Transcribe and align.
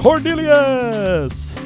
Cornelius. 0.00 1.58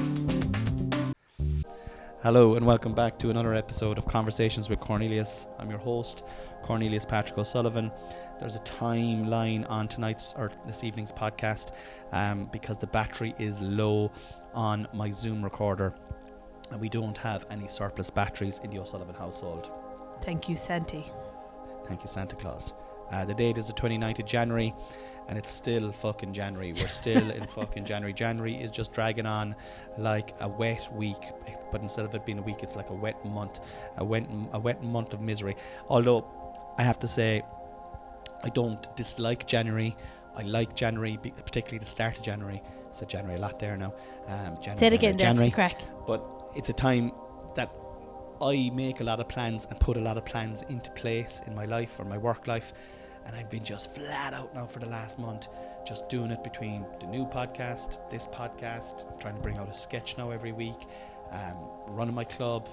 Hello, 2.20 2.56
and 2.56 2.66
welcome 2.66 2.92
back 2.92 3.16
to 3.20 3.30
another 3.30 3.54
episode 3.54 3.96
of 3.96 4.08
Conversations 4.08 4.68
with 4.68 4.80
Cornelius. 4.80 5.46
I'm 5.60 5.70
your 5.70 5.78
host, 5.78 6.24
Cornelius 6.64 7.04
Patrick 7.04 7.38
O'Sullivan. 7.38 7.92
There's 8.40 8.56
a 8.56 8.60
timeline 8.60 9.70
on 9.70 9.86
tonight's 9.86 10.34
or 10.36 10.50
this 10.66 10.82
evening's 10.82 11.12
podcast 11.12 11.70
um, 12.10 12.48
because 12.52 12.76
the 12.76 12.88
battery 12.88 13.36
is 13.38 13.60
low 13.60 14.10
on 14.52 14.88
my 14.92 15.12
Zoom 15.12 15.40
recorder, 15.40 15.94
and 16.72 16.80
we 16.80 16.88
don't 16.88 17.16
have 17.16 17.46
any 17.52 17.68
surplus 17.68 18.10
batteries 18.10 18.60
in 18.64 18.70
the 18.70 18.80
O'Sullivan 18.80 19.14
household. 19.14 19.70
Thank 20.22 20.48
you, 20.48 20.56
Santi. 20.56 21.04
Thank 21.86 22.02
you, 22.02 22.08
Santa 22.08 22.34
Claus. 22.34 22.72
Uh, 23.12 23.24
the 23.24 23.34
date 23.34 23.58
is 23.58 23.66
the 23.66 23.72
29th 23.72 24.18
of 24.18 24.26
January, 24.26 24.74
and 25.28 25.38
it's 25.38 25.50
still 25.50 25.92
fucking 25.92 26.32
January. 26.32 26.72
We're 26.72 26.88
still 26.88 27.30
in 27.30 27.46
fucking 27.46 27.84
January. 27.84 28.12
January 28.12 28.54
is 28.54 28.70
just 28.70 28.92
dragging 28.92 29.26
on 29.26 29.54
like 29.98 30.34
a 30.40 30.48
wet 30.48 30.88
week, 30.92 31.30
but 31.72 31.80
instead 31.80 32.04
of 32.04 32.14
it 32.14 32.24
being 32.26 32.38
a 32.38 32.42
week, 32.42 32.62
it's 32.62 32.76
like 32.76 32.90
a 32.90 32.94
wet 32.94 33.24
month, 33.24 33.60
a 33.96 34.04
wet, 34.04 34.26
a 34.52 34.58
wet 34.58 34.82
month 34.82 35.12
of 35.12 35.20
misery. 35.20 35.56
Although, 35.88 36.26
I 36.78 36.82
have 36.82 36.98
to 37.00 37.08
say, 37.08 37.42
I 38.42 38.48
don't 38.50 38.94
dislike 38.96 39.46
January. 39.46 39.96
I 40.36 40.42
like 40.42 40.74
January, 40.74 41.16
particularly 41.16 41.78
the 41.78 41.86
start 41.86 42.18
of 42.18 42.22
January. 42.24 42.60
I 42.64 42.92
said 42.92 43.08
January 43.08 43.38
a 43.38 43.40
lot 43.40 43.58
there 43.58 43.76
now. 43.76 43.94
Um, 44.26 44.56
January, 44.56 44.76
Say 44.78 44.86
it 44.88 44.92
again, 44.92 45.16
January, 45.16 45.16
there 45.16 45.16
the 45.16 45.18
January. 45.18 45.50
crack. 45.50 46.06
But 46.06 46.22
it's 46.56 46.68
a 46.68 46.72
time 46.72 47.12
that 47.54 47.70
I 48.42 48.70
make 48.74 49.00
a 49.00 49.04
lot 49.04 49.20
of 49.20 49.28
plans 49.28 49.66
and 49.70 49.78
put 49.80 49.96
a 49.96 50.00
lot 50.00 50.18
of 50.18 50.24
plans 50.24 50.62
into 50.68 50.90
place 50.90 51.40
in 51.46 51.54
my 51.54 51.64
life 51.64 51.98
or 51.98 52.04
my 52.04 52.18
work 52.18 52.46
life. 52.46 52.72
And 53.26 53.34
I've 53.34 53.48
been 53.50 53.64
just 53.64 53.94
flat 53.94 54.34
out 54.34 54.54
now 54.54 54.66
for 54.66 54.80
the 54.80 54.86
last 54.86 55.18
month, 55.18 55.48
just 55.86 56.08
doing 56.08 56.30
it 56.30 56.44
between 56.44 56.84
the 57.00 57.06
new 57.06 57.24
podcast, 57.24 58.08
this 58.10 58.26
podcast, 58.26 59.18
trying 59.18 59.34
to 59.36 59.40
bring 59.40 59.58
out 59.58 59.68
a 59.68 59.74
sketch 59.74 60.18
now 60.18 60.30
every 60.30 60.52
week, 60.52 60.86
um, 61.30 61.56
running 61.88 62.14
my 62.14 62.24
club, 62.24 62.68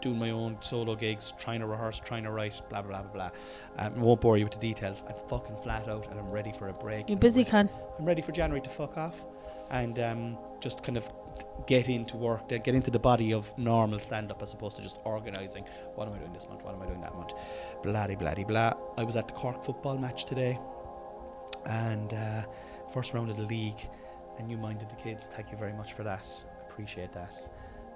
doing 0.00 0.18
my 0.18 0.30
own 0.30 0.56
solo 0.60 0.94
gigs, 0.94 1.32
trying 1.38 1.60
to 1.60 1.66
rehearse, 1.66 2.00
trying 2.00 2.24
to 2.24 2.30
write, 2.30 2.60
blah, 2.68 2.82
blah, 2.82 3.02
blah, 3.02 3.12
blah. 3.12 3.30
blah. 3.76 3.86
Um, 3.86 3.94
I 3.96 4.02
won't 4.02 4.20
bore 4.20 4.36
you 4.36 4.44
with 4.44 4.54
the 4.54 4.60
details. 4.60 5.04
I'm 5.08 5.14
fucking 5.28 5.56
flat 5.62 5.88
out 5.88 6.10
and 6.10 6.18
I'm 6.18 6.28
ready 6.28 6.52
for 6.52 6.68
a 6.68 6.72
break. 6.72 7.08
You're 7.08 7.18
busy, 7.18 7.44
Con. 7.44 7.68
I'm 7.98 8.04
ready 8.04 8.22
for 8.22 8.32
January 8.32 8.60
to 8.62 8.70
fuck 8.70 8.96
off 8.96 9.24
and 9.70 9.98
um, 10.00 10.38
just 10.60 10.82
kind 10.82 10.96
of 10.96 11.10
get 11.66 11.88
into 11.88 12.16
work, 12.16 12.48
get 12.48 12.68
into 12.68 12.90
the 12.90 12.98
body 12.98 13.32
of 13.32 13.56
normal 13.58 13.98
stand 13.98 14.30
up 14.30 14.42
as 14.42 14.52
opposed 14.52 14.76
to 14.76 14.82
just 14.82 15.00
organising 15.04 15.64
what 15.94 16.08
am 16.08 16.14
I 16.14 16.18
doing 16.18 16.32
this 16.32 16.48
month, 16.48 16.64
what 16.64 16.74
am 16.74 16.82
I 16.82 16.86
doing 16.86 17.00
that 17.00 17.14
month, 17.14 17.32
blah 17.82 18.06
blah 18.06 18.16
blah 18.16 18.44
blah. 18.44 18.72
I 18.96 19.04
was 19.04 19.16
at 19.16 19.28
the 19.28 19.34
Cork 19.34 19.62
football 19.62 19.98
match 19.98 20.24
today 20.24 20.58
and 21.66 22.14
uh, 22.14 22.42
first 22.92 23.14
round 23.14 23.30
of 23.30 23.36
the 23.36 23.44
league, 23.44 23.80
and 24.38 24.50
you 24.50 24.56
minded 24.56 24.88
the 24.88 24.96
kids. 24.96 25.28
Thank 25.28 25.50
you 25.50 25.58
very 25.58 25.72
much 25.72 25.92
for 25.92 26.02
that. 26.04 26.26
Appreciate 26.68 27.12
that. 27.12 27.34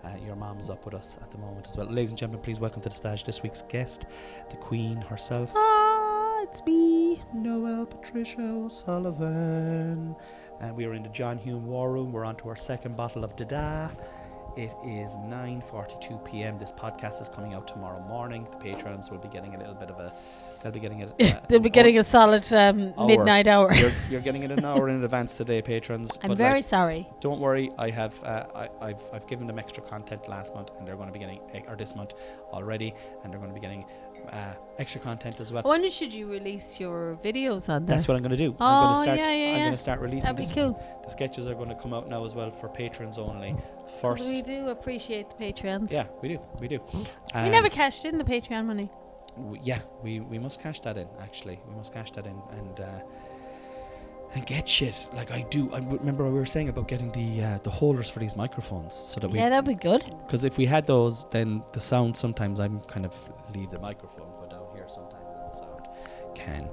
Uh, 0.05 0.11
your 0.25 0.37
mom's 0.37 0.69
up 0.69 0.85
with 0.85 0.95
us 0.95 1.19
at 1.23 1.31
the 1.31 1.39
moment 1.39 1.67
as 1.67 1.77
well. 1.79 1.87
Ladies 1.87 2.11
and 2.11 2.19
gentlemen, 2.19 2.43
please 2.43 2.61
welcome 2.61 2.83
to 2.83 2.91
the 2.91 2.95
stage 2.95 3.25
this 3.25 3.43
week's 3.43 3.63
guest, 3.63 4.05
the 4.51 4.57
Queen 4.57 5.01
herself. 5.01 5.51
Ah, 5.57 6.43
it's 6.43 6.63
me. 6.67 7.23
Noelle 7.33 7.87
Patricia 7.87 8.43
O'Sullivan. 8.43 10.15
And 10.61 10.77
we 10.77 10.85
are 10.85 10.95
in 10.95 11.03
the 11.03 11.09
John 11.09 11.39
Hume 11.39 11.67
War 11.67 11.93
Room. 11.93 12.13
We're 12.13 12.25
on 12.25 12.37
to 12.37 12.49
our 12.49 12.57
second 12.57 12.97
bottle 12.97 13.25
of 13.25 13.37
Dada. 13.37 13.91
It 14.57 14.73
is 14.85 15.17
9.42 15.17 16.25
p.m. 16.25 16.59
This 16.59 16.71
podcast 16.71 17.21
is 17.21 17.29
coming 17.29 17.55
out 17.55 17.67
tomorrow 17.67 18.01
morning. 18.03 18.47
The 18.53 18.57
patrons 18.59 19.11
will 19.11 19.19
be 19.19 19.29
getting 19.29 19.57
a 19.57 19.59
little 19.59 19.75
bit 19.75 19.91
of 19.91 19.99
a... 19.99 20.13
They'll 20.63 20.71
be 20.71 20.79
getting 20.79 21.01
it... 21.01 21.13
Uh, 21.21 21.41
They'll 21.49 21.59
be 21.59 21.71
getting 21.71 21.99
a 21.99 22.05
solid 22.05 22.51
um, 22.53 22.95
hour. 22.97 23.07
midnight 23.09 23.49
hour. 23.49 23.75
You're, 23.75 23.91
you're 24.11 24.21
getting 24.21 24.45
it 24.45 24.53
an 24.53 24.65
hour 24.65 24.89
in 24.89 25.03
advance 25.03 25.37
today, 25.37 25.61
patrons. 25.61 26.17
I'm 26.23 26.37
very 26.37 26.59
like, 26.59 26.65
sorry. 26.65 27.09
don't 27.21 27.41
worry, 27.41 27.73
I 27.79 27.91
have 27.91 28.23
uh, 28.23 28.47
I, 28.55 28.69
I've 28.81 29.03
I've 29.13 29.27
given 29.27 29.47
them 29.47 29.59
extra 29.59 29.83
content 29.83 30.29
last 30.29 30.55
month, 30.55 30.71
and 30.79 30.87
they're 30.87 30.97
going 30.97 31.09
to 31.09 31.13
be 31.13 31.19
getting 31.19 31.41
eh, 31.53 31.63
or 31.67 31.77
this 31.77 31.95
month 31.97 32.15
already, 32.53 32.95
and 33.23 33.33
they're 33.33 33.41
going 33.41 33.51
to 33.51 33.55
be 33.55 33.61
getting 33.61 33.85
uh, 34.31 34.55
extra 34.79 35.01
content 35.01 35.41
as 35.41 35.53
well. 35.53 35.63
When 35.63 35.89
should 35.91 36.13
you 36.15 36.27
release 36.31 36.79
your 36.81 37.19
videos 37.23 37.69
on 37.69 37.87
there? 37.87 37.97
That's 37.97 38.09
what 38.09 38.17
I'm 38.17 38.23
going 38.23 38.31
to 38.33 38.37
do. 38.37 38.57
I'm 38.61 38.83
going 38.83 38.87
Oh, 38.87 38.91
to 38.93 39.03
start. 39.05 39.19
yeah, 39.19 39.25
yeah, 39.27 39.33
I'm 39.33 39.53
yeah. 39.57 39.59
going 39.61 39.73
to 39.73 39.79
start 39.79 40.01
releasing 40.01 40.35
That'd 40.35 40.49
be 40.49 40.55
cool. 40.55 41.01
The 41.05 41.11
sketches 41.11 41.47
are 41.47 41.55
going 41.55 41.69
to 41.69 41.75
come 41.75 41.93
out 41.95 42.09
now 42.09 42.25
as 42.25 42.35
well 42.35 42.51
for 42.51 42.69
patrons 42.69 43.19
only. 43.19 43.57
First, 44.01 44.31
we 44.31 44.43
do 44.43 44.69
appreciate 44.71 45.29
the 45.31 45.37
patrons. 45.37 45.93
yeah, 45.93 46.07
we 46.23 46.29
do, 46.31 46.41
we 46.61 46.69
do. 46.69 46.81
We 46.93 47.01
Um, 47.35 47.51
never 47.51 47.69
cashed 47.69 48.05
in 48.05 48.19
the 48.19 48.25
Patreon 48.25 48.67
money. 48.67 48.89
w- 49.37 49.61
yeah, 49.65 49.81
we 50.03 50.21
we 50.21 50.39
must 50.39 50.61
cash 50.61 50.81
that 50.81 50.97
in. 50.97 51.09
Actually, 51.21 51.61
we 51.69 51.75
must 51.75 51.93
cash 51.93 52.11
that 52.13 52.27
in 52.27 52.37
and. 52.53 52.81
Uh, 52.81 53.01
and 54.35 54.45
get 54.47 54.69
shit 54.69 55.07
like 55.15 55.31
I 55.31 55.43
do. 55.43 55.73
I 55.73 55.79
remember 55.79 56.25
what 56.25 56.33
we 56.33 56.39
were 56.39 56.47
saying 56.47 56.69
about 56.69 56.89
getting 56.89 57.11
the 57.13 57.45
uh, 57.45 57.59
the 57.63 57.71
holders 57.71 58.11
for 58.11 58.19
these 58.19 58.37
microphones, 58.37 58.95
so 58.95 59.21
that 59.21 59.29
we 59.29 59.39
Yeah, 59.39 59.49
that'd 59.49 59.65
be 59.65 59.75
good. 59.75 60.05
Because 60.27 60.45
if 60.45 60.59
we 60.59 60.67
had 60.67 60.87
those, 60.87 61.25
then 61.31 61.63
the 61.73 61.81
sound 61.81 62.17
sometimes 62.17 62.61
I'm 62.61 62.81
kind 62.83 63.07
of 63.07 63.15
leave 63.55 63.71
the 63.71 63.79
microphone 63.79 64.29
go 64.41 64.47
down 64.49 64.67
here 64.75 64.87
sometimes, 64.89 65.25
and 65.29 65.51
the 65.51 65.57
sound 65.57 65.89
can 66.35 66.69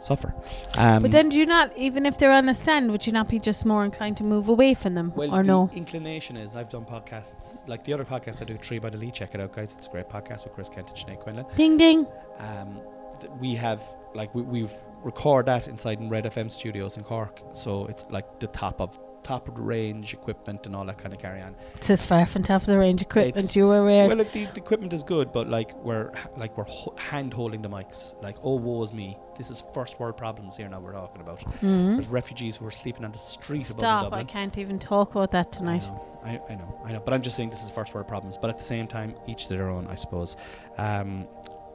suffer. 0.00 0.34
Um, 0.76 1.02
but 1.02 1.10
then 1.10 1.28
do 1.28 1.36
you 1.36 1.46
not, 1.46 1.76
even 1.76 2.06
if 2.06 2.18
they're 2.18 2.30
on 2.30 2.48
a 2.48 2.54
stand, 2.54 2.90
would 2.90 3.06
you 3.06 3.12
not 3.12 3.28
be 3.28 3.38
just 3.38 3.64
more 3.64 3.84
inclined 3.84 4.16
to 4.18 4.24
move 4.24 4.48
away 4.48 4.74
from 4.74 4.94
them? 4.94 5.12
well, 5.16 5.34
or 5.34 5.42
the 5.42 5.48
no? 5.48 5.70
inclination 5.74 6.36
is 6.36 6.56
I've 6.56 6.68
done 6.68 6.84
podcasts 6.84 7.66
like 7.68 7.84
the 7.84 7.92
other 7.92 8.04
podcast 8.04 8.42
I 8.42 8.44
do, 8.44 8.56
Tree 8.56 8.78
by 8.78 8.90
the 8.90 8.98
Lee. 8.98 9.10
Check 9.10 9.34
it 9.34 9.40
out, 9.40 9.52
guys. 9.52 9.74
It's 9.76 9.88
a 9.88 9.90
great 9.90 10.08
podcast 10.08 10.44
with 10.44 10.54
Chris 10.54 10.68
Kent 10.68 10.90
and 10.90 10.98
Sinead 10.98 11.20
Quinlan. 11.20 11.46
Ding 11.56 11.76
ding. 11.76 12.06
Um, 12.38 12.80
th- 13.20 13.32
we 13.40 13.54
have 13.54 13.82
like 14.14 14.34
we, 14.34 14.42
we've 14.42 14.72
record 15.02 15.46
that 15.46 15.68
inside 15.68 16.00
in 16.00 16.08
Red 16.08 16.24
FM 16.24 16.50
studios 16.50 16.96
in 16.96 17.04
Cork, 17.04 17.40
so 17.52 17.86
it's 17.86 18.04
like 18.10 18.40
the 18.40 18.46
top 18.48 18.80
of 18.80 18.98
top 19.24 19.46
of 19.48 19.56
the 19.56 19.60
range 19.60 20.14
equipment 20.14 20.64
and 20.64 20.74
all 20.74 20.86
that 20.86 20.96
kind 20.96 21.12
of 21.12 21.20
carry 21.20 21.42
on. 21.42 21.54
It's 21.74 21.90
as 21.90 22.06
far 22.06 22.24
from 22.24 22.44
top 22.44 22.62
of 22.62 22.66
the 22.66 22.78
range 22.78 23.02
equipment 23.02 23.36
It's- 23.36 23.56
you 23.56 23.66
were 23.66 23.84
weird. 23.84 24.08
Well, 24.08 24.16
the, 24.18 24.24
the 24.24 24.56
equipment 24.56 24.92
is 24.94 25.02
good, 25.02 25.32
but 25.32 25.48
like 25.48 25.74
we're 25.84 26.12
like 26.38 26.56
we're 26.56 26.64
ho- 26.64 26.94
hand 26.96 27.34
holding 27.34 27.60
the 27.60 27.68
mics. 27.68 28.20
Like, 28.22 28.36
oh 28.42 28.54
woe 28.54 28.82
is 28.84 28.92
me. 28.92 29.18
This 29.36 29.50
is 29.50 29.64
first 29.74 30.00
world 30.00 30.16
problems 30.16 30.56
here 30.56 30.68
now. 30.68 30.80
We're 30.80 30.92
talking 30.92 31.20
about. 31.20 31.40
Mhm. 31.60 31.94
There's 31.96 32.08
refugees 32.08 32.56
who 32.56 32.66
are 32.66 32.70
sleeping 32.70 33.04
on 33.04 33.12
the 33.12 33.18
street 33.18 33.68
above 33.68 33.80
Stop! 33.80 34.12
I 34.14 34.24
can't 34.24 34.56
even 34.56 34.78
talk 34.78 35.10
about 35.14 35.32
that 35.32 35.52
tonight. 35.52 35.84
I 36.24 36.32
know, 36.34 36.42
I, 36.48 36.52
I 36.52 36.54
know, 36.56 36.80
I 36.86 36.92
know. 36.92 37.00
But 37.00 37.12
I'm 37.12 37.20
just 37.22 37.36
saying 37.36 37.50
this 37.50 37.62
is 37.62 37.68
first 37.70 37.94
world 37.94 38.08
problems. 38.08 38.38
But 38.38 38.48
at 38.50 38.56
the 38.56 38.64
same 38.64 38.86
time, 38.86 39.14
each 39.26 39.46
to 39.46 39.50
their 39.50 39.68
own, 39.68 39.86
I 39.88 39.94
suppose. 39.96 40.36
Um, 40.78 41.26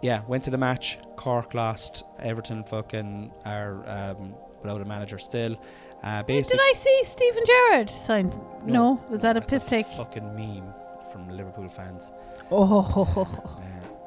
yeah, 0.04 0.22
went 0.28 0.44
to 0.44 0.52
the 0.52 0.58
match. 0.58 1.00
Cork 1.16 1.54
lost. 1.54 2.04
Everton 2.20 2.64
fucking 2.66 3.32
are 3.46 3.84
um, 3.88 4.36
without 4.62 4.82
a 4.82 4.86
manager 4.86 5.18
still. 5.18 5.58
Uh, 6.04 6.22
Wait, 6.28 6.46
did 6.46 6.60
I 6.62 6.74
see 6.76 7.02
Steven 7.06 7.44
Gerrard 7.48 7.90
sign? 7.90 8.42
No, 8.66 9.02
was 9.10 9.22
that 9.22 9.38
a 9.38 9.42
piss 9.42 9.64
take? 9.64 9.86
Fucking 9.86 10.36
meme 10.36 10.74
from 11.12 11.30
Liverpool 11.30 11.70
fans. 11.70 12.12
Oh. 12.52 12.84
Uh, 13.16 13.22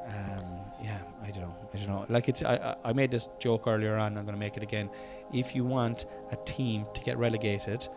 um, 0.08 0.60
yeah, 0.82 0.98
I 1.22 1.30
don't 1.30 1.44
know. 1.44 1.54
I 1.72 1.76
don't 1.78 1.88
know. 1.88 2.06
Like 2.10 2.28
it's, 2.28 2.44
I, 2.44 2.76
I 2.84 2.92
made 2.92 3.10
this 3.10 3.30
joke 3.38 3.66
earlier 3.66 3.96
on. 3.96 4.18
I'm 4.18 4.24
going 4.24 4.34
to 4.34 4.38
make 4.38 4.58
it 4.58 4.62
again. 4.62 4.90
If 5.32 5.56
you 5.56 5.64
want 5.64 6.04
a 6.30 6.36
team 6.44 6.84
to 6.92 7.00
get 7.00 7.16
relegated, 7.16 7.88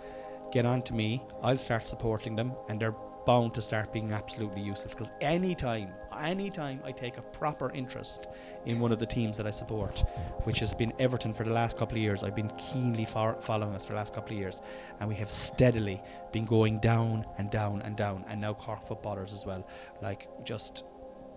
get 0.53 0.65
on 0.65 0.81
to 0.83 0.93
me. 0.93 1.21
I'll 1.43 1.57
start 1.57 1.85
supporting 1.85 2.37
them, 2.37 2.53
and 2.69 2.79
they're 2.79 2.95
bound 3.25 3.53
to 3.55 3.61
start 3.61 3.91
being 3.91 4.13
absolutely 4.13 4.61
useless. 4.61 4.93
Because 4.93 5.11
anytime, 5.19 5.89
anytime 6.21 6.81
I 6.83 6.91
take 6.91 7.17
a 7.17 7.21
proper 7.21 7.71
interest 7.71 8.27
in 8.65 8.79
one 8.79 8.91
of 8.91 8.99
the 8.99 9.05
teams 9.05 9.37
that 9.37 9.47
I 9.47 9.51
support, 9.51 9.99
which 10.43 10.59
has 10.59 10.73
been 10.73 10.93
Everton 10.99 11.33
for 11.33 11.43
the 11.43 11.51
last 11.51 11.77
couple 11.77 11.97
of 11.97 12.01
years, 12.01 12.23
I've 12.23 12.35
been 12.35 12.51
keenly 12.57 13.05
fo- 13.05 13.39
following 13.39 13.73
us 13.75 13.85
for 13.85 13.93
the 13.93 13.97
last 13.97 14.13
couple 14.13 14.33
of 14.35 14.39
years, 14.39 14.61
and 14.99 15.07
we 15.09 15.15
have 15.15 15.29
steadily 15.29 16.01
been 16.31 16.45
going 16.45 16.79
down 16.79 17.25
and 17.37 17.49
down 17.49 17.81
and 17.81 17.95
down, 17.95 18.25
and 18.27 18.39
now 18.41 18.53
Cork 18.53 18.83
footballers 18.83 19.33
as 19.33 19.45
well, 19.45 19.67
like 20.01 20.27
just 20.45 20.83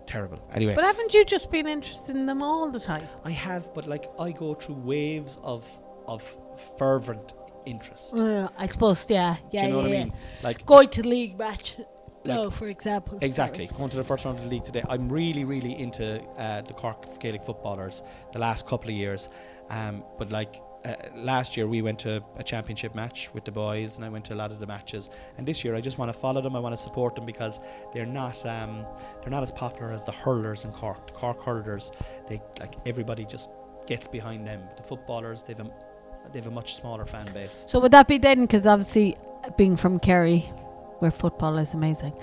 terrible. 0.05 0.39
Anyway, 0.53 0.75
But 0.75 0.83
haven't 0.83 1.13
you 1.13 1.23
just 1.25 1.49
been 1.49 1.67
interested 1.67 2.15
in 2.15 2.25
them 2.25 2.41
all 2.43 2.69
the 2.69 2.79
time? 2.79 3.07
I 3.23 3.31
have, 3.31 3.73
but 3.73 3.87
like 3.87 4.07
I 4.19 4.31
go 4.31 4.53
through 4.53 4.75
waves 4.75 5.37
of 5.43 5.67
of 6.07 6.37
fervent 6.77 7.33
interest. 7.65 8.19
Uh, 8.19 8.49
I 8.57 8.65
suppose, 8.65 9.09
yeah, 9.09 9.37
yeah, 9.51 9.61
Do 9.61 9.67
you 9.67 9.71
know 9.73 9.77
yeah, 9.79 9.83
what 9.87 9.95
I 9.95 10.03
mean? 10.03 10.13
Like 10.43 10.65
Going 10.65 10.89
to 10.89 11.07
league 11.07 11.37
match, 11.37 11.77
no, 12.25 12.43
Like- 12.43 12.53
for 12.53 12.67
example. 12.67 13.17
Exactly. 13.21 13.67
Going 13.77 13.89
to 13.89 13.97
the 13.97 14.03
first 14.03 14.25
round 14.25 14.37
of 14.37 14.43
the 14.43 14.49
league 14.49 14.63
today. 14.63 14.83
I'm 14.89 15.09
really, 15.09 15.43
really 15.45 15.77
into 15.79 16.21
uh, 16.37 16.61
the 16.61 16.73
Cork 16.73 17.19
Gaelic 17.19 17.41
footballers 17.41 18.03
the 18.31 18.39
last 18.39 18.67
couple 18.67 18.89
of 18.89 18.95
years. 18.95 19.29
Um, 19.69 20.03
but 20.17 20.31
like 20.31 20.61
uh, 20.85 20.95
last 21.15 21.55
year 21.55 21.65
we 21.67 21.81
went 21.81 21.97
to 21.99 22.21
a 22.37 22.43
championship 22.43 22.93
match 22.93 23.33
with 23.33 23.45
the 23.45 23.51
boys, 23.51 23.95
and 23.95 24.03
I 24.05 24.09
went 24.09 24.25
to 24.25 24.33
a 24.33 24.35
lot 24.35 24.51
of 24.51 24.59
the 24.59 24.67
matches. 24.67 25.09
And 25.37 25.47
this 25.47 25.63
year 25.63 25.75
I 25.75 25.81
just 25.81 25.97
want 25.97 26.13
to 26.13 26.17
follow 26.19 26.41
them. 26.41 26.55
I 26.55 26.59
want 26.59 26.75
to 26.75 26.81
support 26.81 27.15
them 27.15 27.25
because 27.25 27.59
they're 27.93 28.05
not 28.05 28.45
um, 28.45 28.85
they're 29.21 29.31
not 29.31 29.43
as 29.43 29.51
popular 29.51 29.91
as 29.91 30.03
the 30.03 30.11
hurlers 30.11 30.65
in 30.65 30.71
Cork. 30.71 31.07
The 31.07 31.13
Cork 31.13 31.41
hurlers, 31.41 31.91
they 32.27 32.41
like 32.59 32.75
everybody 32.85 33.23
just 33.25 33.49
gets 33.87 34.07
behind 34.07 34.45
them. 34.45 34.61
The 34.75 34.83
footballers, 34.83 35.43
they've 35.43 35.59
a 35.59 35.71
they've 36.33 36.47
a 36.47 36.51
much 36.51 36.75
smaller 36.75 37.05
fan 37.05 37.27
base. 37.33 37.65
So 37.67 37.79
would 37.79 37.91
that 37.91 38.07
be 38.09 38.17
then? 38.17 38.41
Because 38.41 38.65
obviously, 38.65 39.15
being 39.57 39.77
from 39.77 39.99
Kerry, 39.99 40.49
where 41.03 41.11
football 41.11 41.57
is 41.59 41.73
amazing, 41.73 42.13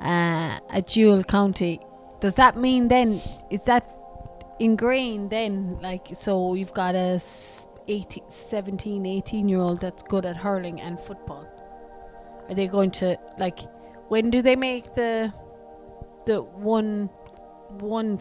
uh, 0.00 0.58
a 0.72 0.80
dual 0.80 1.22
county, 1.24 1.80
does 2.20 2.36
that 2.36 2.56
mean 2.56 2.88
then 2.88 3.20
is 3.50 3.60
that 3.62 3.84
ingrained 4.58 5.30
then? 5.30 5.78
Like, 5.82 6.06
so 6.12 6.54
you've 6.54 6.72
got 6.72 6.94
a 6.94 7.20
18, 7.88 8.30
17, 8.30 9.06
18 9.06 9.48
year 9.48 9.60
old 9.60 9.80
that's 9.80 10.02
good 10.02 10.24
at 10.24 10.36
hurling 10.36 10.80
and 10.80 11.00
football. 11.00 11.46
Are 12.48 12.54
they 12.54 12.68
going 12.68 12.90
to 12.92 13.18
like? 13.38 13.58
When 14.08 14.30
do 14.30 14.40
they 14.40 14.56
make 14.56 14.94
the 14.94 15.32
the 16.24 16.42
one 16.42 17.10
one 17.80 18.18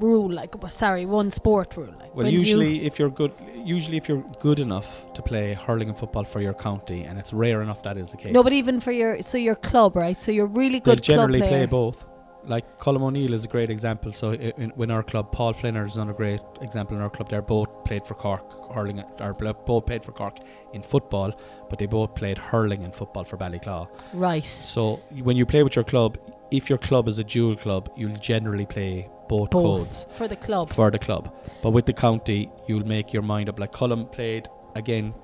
rule 0.00 0.32
like? 0.32 0.54
Sorry, 0.68 1.06
one 1.06 1.30
sport 1.30 1.76
rule. 1.76 1.94
Like 2.00 2.14
Well, 2.14 2.26
do 2.26 2.32
you- 2.32 2.40
usually 2.40 2.86
if 2.86 2.98
you're 2.98 3.10
good, 3.10 3.32
usually 3.54 3.96
if 3.96 4.08
you're 4.08 4.24
good 4.40 4.60
enough 4.60 5.12
to 5.14 5.22
play 5.22 5.54
hurling 5.54 5.88
and 5.88 5.98
football 5.98 6.24
for 6.24 6.40
your 6.40 6.54
county, 6.54 7.02
and 7.02 7.18
it's 7.18 7.32
rare 7.32 7.62
enough 7.62 7.82
that 7.82 7.96
is 7.96 8.10
the 8.10 8.16
case. 8.16 8.32
No, 8.32 8.42
but 8.42 8.52
even 8.52 8.80
for 8.80 8.92
your 8.92 9.22
so 9.22 9.38
your 9.38 9.54
club, 9.56 9.96
right? 9.96 10.22
So 10.22 10.32
you're 10.32 10.46
really 10.46 10.80
good 10.80 11.02
generally 11.02 11.40
club 11.40 11.50
play 11.50 11.66
both. 11.66 12.04
Like 12.48 12.78
Colm 12.78 13.02
O'Neill 13.02 13.32
is 13.34 13.44
a 13.44 13.48
great 13.48 13.70
example. 13.70 14.12
So 14.12 14.32
in, 14.32 14.70
when 14.76 14.92
our 14.92 15.02
club, 15.02 15.32
Paul 15.32 15.52
Flinner 15.52 15.84
is 15.84 15.96
another 15.96 16.12
great 16.12 16.40
example 16.60 16.96
in 16.96 17.02
our 17.02 17.10
club. 17.10 17.28
They're 17.28 17.42
both 17.42 17.68
played 17.84 18.06
for 18.06 18.14
Cork 18.14 18.72
hurling, 18.72 19.02
or 19.18 19.32
both 19.34 19.86
played 19.86 20.04
for 20.04 20.12
Cork 20.12 20.36
in 20.72 20.80
football, 20.82 21.32
but 21.68 21.80
they 21.80 21.86
both 21.86 22.14
played 22.14 22.38
hurling 22.38 22.84
and 22.84 22.94
football 22.94 23.24
for 23.24 23.36
Ballyclaw. 23.36 23.88
Right. 24.12 24.44
So 24.44 25.00
when 25.24 25.36
you 25.36 25.44
play 25.44 25.64
with 25.64 25.74
your 25.74 25.84
club, 25.84 26.18
if 26.52 26.70
your 26.70 26.78
club 26.78 27.08
is 27.08 27.18
a 27.18 27.24
dual 27.24 27.56
club, 27.56 27.90
you'll 27.96 28.16
generally 28.18 28.66
play 28.66 29.10
both, 29.28 29.50
Both. 29.50 29.64
codes 29.64 30.06
For 30.10 30.28
the 30.28 30.36
club. 30.36 30.70
for 30.70 30.90
the 30.90 30.98
club. 30.98 31.34
But 31.62 31.70
with 31.70 31.86
the 31.86 31.92
county, 31.92 32.50
you'll 32.68 32.86
make 32.86 33.12
your 33.12 33.22
mind 33.22 33.48
up. 33.48 33.58
Like 33.58 33.72
Colm 33.72 34.10
played 34.10 34.48
again, 34.74 35.14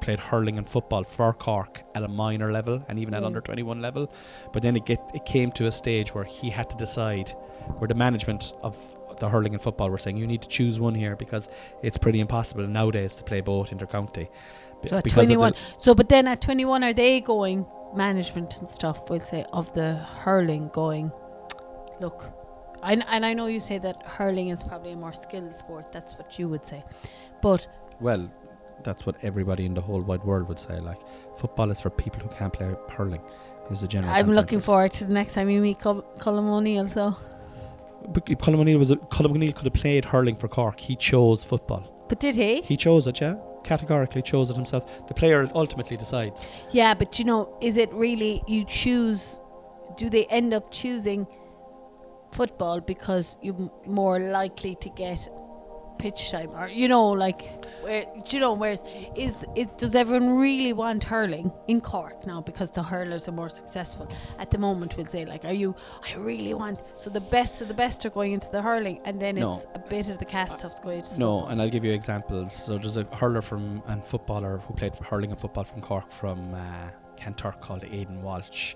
played 0.00 0.20
hurling 0.20 0.58
and 0.58 0.68
football 0.68 1.04
for 1.04 1.32
Cork 1.32 1.82
at 1.94 2.02
a 2.02 2.08
minor 2.08 2.52
level 2.52 2.84
and 2.88 2.98
even 2.98 3.14
at 3.14 3.22
Mm. 3.22 3.26
under 3.26 3.40
twenty 3.40 3.62
one 3.62 3.80
level. 3.80 4.10
But 4.52 4.62
then 4.62 4.76
it 4.76 4.84
get 4.84 5.00
it 5.14 5.24
came 5.24 5.50
to 5.52 5.66
a 5.66 5.72
stage 5.72 6.14
where 6.14 6.24
he 6.24 6.50
had 6.50 6.68
to 6.70 6.76
decide, 6.76 7.30
where 7.78 7.88
the 7.88 7.94
management 7.94 8.52
of 8.62 8.76
the 9.18 9.28
hurling 9.28 9.54
and 9.54 9.62
football 9.62 9.88
were 9.90 9.96
saying 9.98 10.18
you 10.18 10.26
need 10.26 10.42
to 10.42 10.48
choose 10.48 10.78
one 10.78 10.94
here 10.94 11.16
because 11.16 11.48
it's 11.82 11.96
pretty 11.96 12.20
impossible 12.20 12.66
nowadays 12.66 13.14
to 13.16 13.24
play 13.24 13.40
both 13.40 13.70
intercounty. 13.70 14.28
B- 14.82 14.88
So 14.90 14.98
at 14.98 15.04
because 15.04 15.22
of 15.22 15.28
the- 15.28 15.34
21. 15.36 15.54
So, 15.78 15.94
but 15.94 16.10
then 16.10 16.28
at 16.28 16.42
21, 16.42 16.84
are 16.84 16.92
they 16.92 17.22
going 17.22 17.64
management 17.94 18.58
and 18.58 18.68
stuff? 18.68 19.08
We'll 19.08 19.20
say 19.20 19.46
of 19.54 19.72
the 19.72 19.94
hurling 19.94 20.68
going. 20.74 21.10
Look, 21.98 22.30
I, 22.90 22.92
and 23.16 23.26
I 23.26 23.32
know 23.34 23.46
you 23.46 23.60
say 23.60 23.78
that 23.78 23.96
hurling 24.16 24.48
is 24.54 24.62
probably 24.62 24.92
a 24.92 24.96
more 24.96 25.12
skilled 25.12 25.54
sport. 25.54 25.92
That's 25.92 26.12
what 26.18 26.38
you 26.38 26.48
would 26.48 26.64
say, 26.64 26.80
but 27.42 27.66
Well, 28.00 28.30
that's 28.84 29.04
what 29.06 29.16
everybody 29.22 29.64
in 29.66 29.74
the 29.74 29.80
whole 29.88 30.02
wide 30.10 30.24
world 30.24 30.46
would 30.48 30.58
say. 30.58 30.78
Like 30.80 31.00
football 31.36 31.70
is 31.70 31.80
for 31.80 31.90
people 31.90 32.20
who 32.24 32.28
can't 32.38 32.52
play 32.52 32.70
hurling. 32.96 33.22
Is 33.70 33.80
the 33.80 33.88
general. 33.88 34.14
I'm 34.14 34.30
looking 34.30 34.60
forward 34.60 34.92
to 34.92 35.04
the 35.06 35.12
next 35.12 35.34
time 35.34 35.50
you 35.50 35.60
meet 35.60 35.80
Col- 35.80 36.02
Colm 36.20 36.48
O'Neill. 36.56 36.86
So, 36.88 37.16
But 38.14 38.24
Colm 38.26 38.60
O'Neill 38.60 38.78
was 38.78 38.92
a, 38.92 38.96
Colm 38.96 39.32
O'Neill 39.32 39.52
could 39.52 39.64
have 39.64 39.74
played 39.74 40.04
hurling 40.04 40.36
for 40.36 40.46
Cork. 40.46 40.78
He 40.78 40.94
chose 40.94 41.42
football. 41.42 41.82
but 42.08 42.20
did 42.20 42.36
he? 42.36 42.60
He 42.60 42.76
chose 42.76 43.08
it, 43.08 43.20
yeah. 43.20 43.34
Categorically 43.64 44.22
chose 44.22 44.50
it 44.50 44.56
himself. 44.56 44.84
The 45.08 45.14
player 45.14 45.50
ultimately 45.56 45.96
decides. 45.96 46.52
Yeah, 46.70 46.94
but 46.94 47.18
you 47.18 47.24
know, 47.24 47.52
is 47.60 47.76
it 47.76 47.92
really 47.92 48.44
you 48.46 48.64
choose? 48.64 49.40
Do 49.96 50.08
they 50.08 50.26
end 50.26 50.54
up 50.54 50.70
choosing 50.70 51.26
football 52.32 52.80
because 52.80 53.38
you're 53.42 53.70
more 53.86 54.18
likely 54.20 54.74
to 54.76 54.88
get 54.90 55.28
pitch 55.98 56.30
time, 56.30 56.50
or 56.50 56.68
you 56.68 56.88
know, 56.88 57.08
like 57.08 57.40
where 57.82 58.04
do 58.04 58.36
you 58.36 58.40
know? 58.40 58.52
Whereas 58.52 58.84
is 59.14 59.46
it 59.54 59.78
does 59.78 59.94
everyone 59.96 60.36
really 60.36 60.74
want 60.74 61.02
hurling 61.04 61.50
in 61.68 61.80
Cork 61.80 62.26
now 62.26 62.42
because 62.42 62.70
the 62.70 62.82
hurlers 62.82 63.26
are 63.28 63.32
more 63.32 63.48
successful 63.48 64.06
at 64.38 64.50
the 64.50 64.58
moment? 64.58 64.94
We'll 64.98 65.06
say 65.06 65.24
like, 65.24 65.46
are 65.46 65.54
you? 65.54 65.74
I 66.06 66.16
really 66.16 66.52
want. 66.52 66.80
So 66.96 67.08
the 67.08 67.20
best 67.22 67.62
of 67.62 67.68
the 67.68 67.74
best 67.74 68.04
are 68.04 68.10
going 68.10 68.32
into 68.32 68.50
the 68.50 68.60
hurling, 68.60 69.00
and 69.06 69.18
then 69.20 69.36
No. 69.36 69.54
it's 69.54 69.66
a 69.74 69.78
bit 69.78 70.10
of 70.10 70.18
the 70.18 70.26
cast 70.26 70.58
stuff's 70.58 70.80
going 70.80 70.98
into 70.98 71.18
No, 71.18 71.38
football. 71.38 71.48
and 71.48 71.62
I'll 71.62 71.70
give 71.70 71.84
you 71.84 71.92
examples. 71.92 72.52
So 72.52 72.76
there's 72.76 72.98
a 72.98 73.04
hurler 73.04 73.40
from 73.40 73.82
and 73.86 74.06
footballer 74.06 74.58
who 74.58 74.74
played 74.74 74.94
for 74.94 75.04
hurling 75.04 75.30
and 75.30 75.40
football 75.40 75.64
from 75.64 75.80
Cork 75.80 76.10
from 76.10 76.54
uh, 76.54 76.90
called 77.62 77.84
Aidan 77.84 78.22
Walsh, 78.22 78.74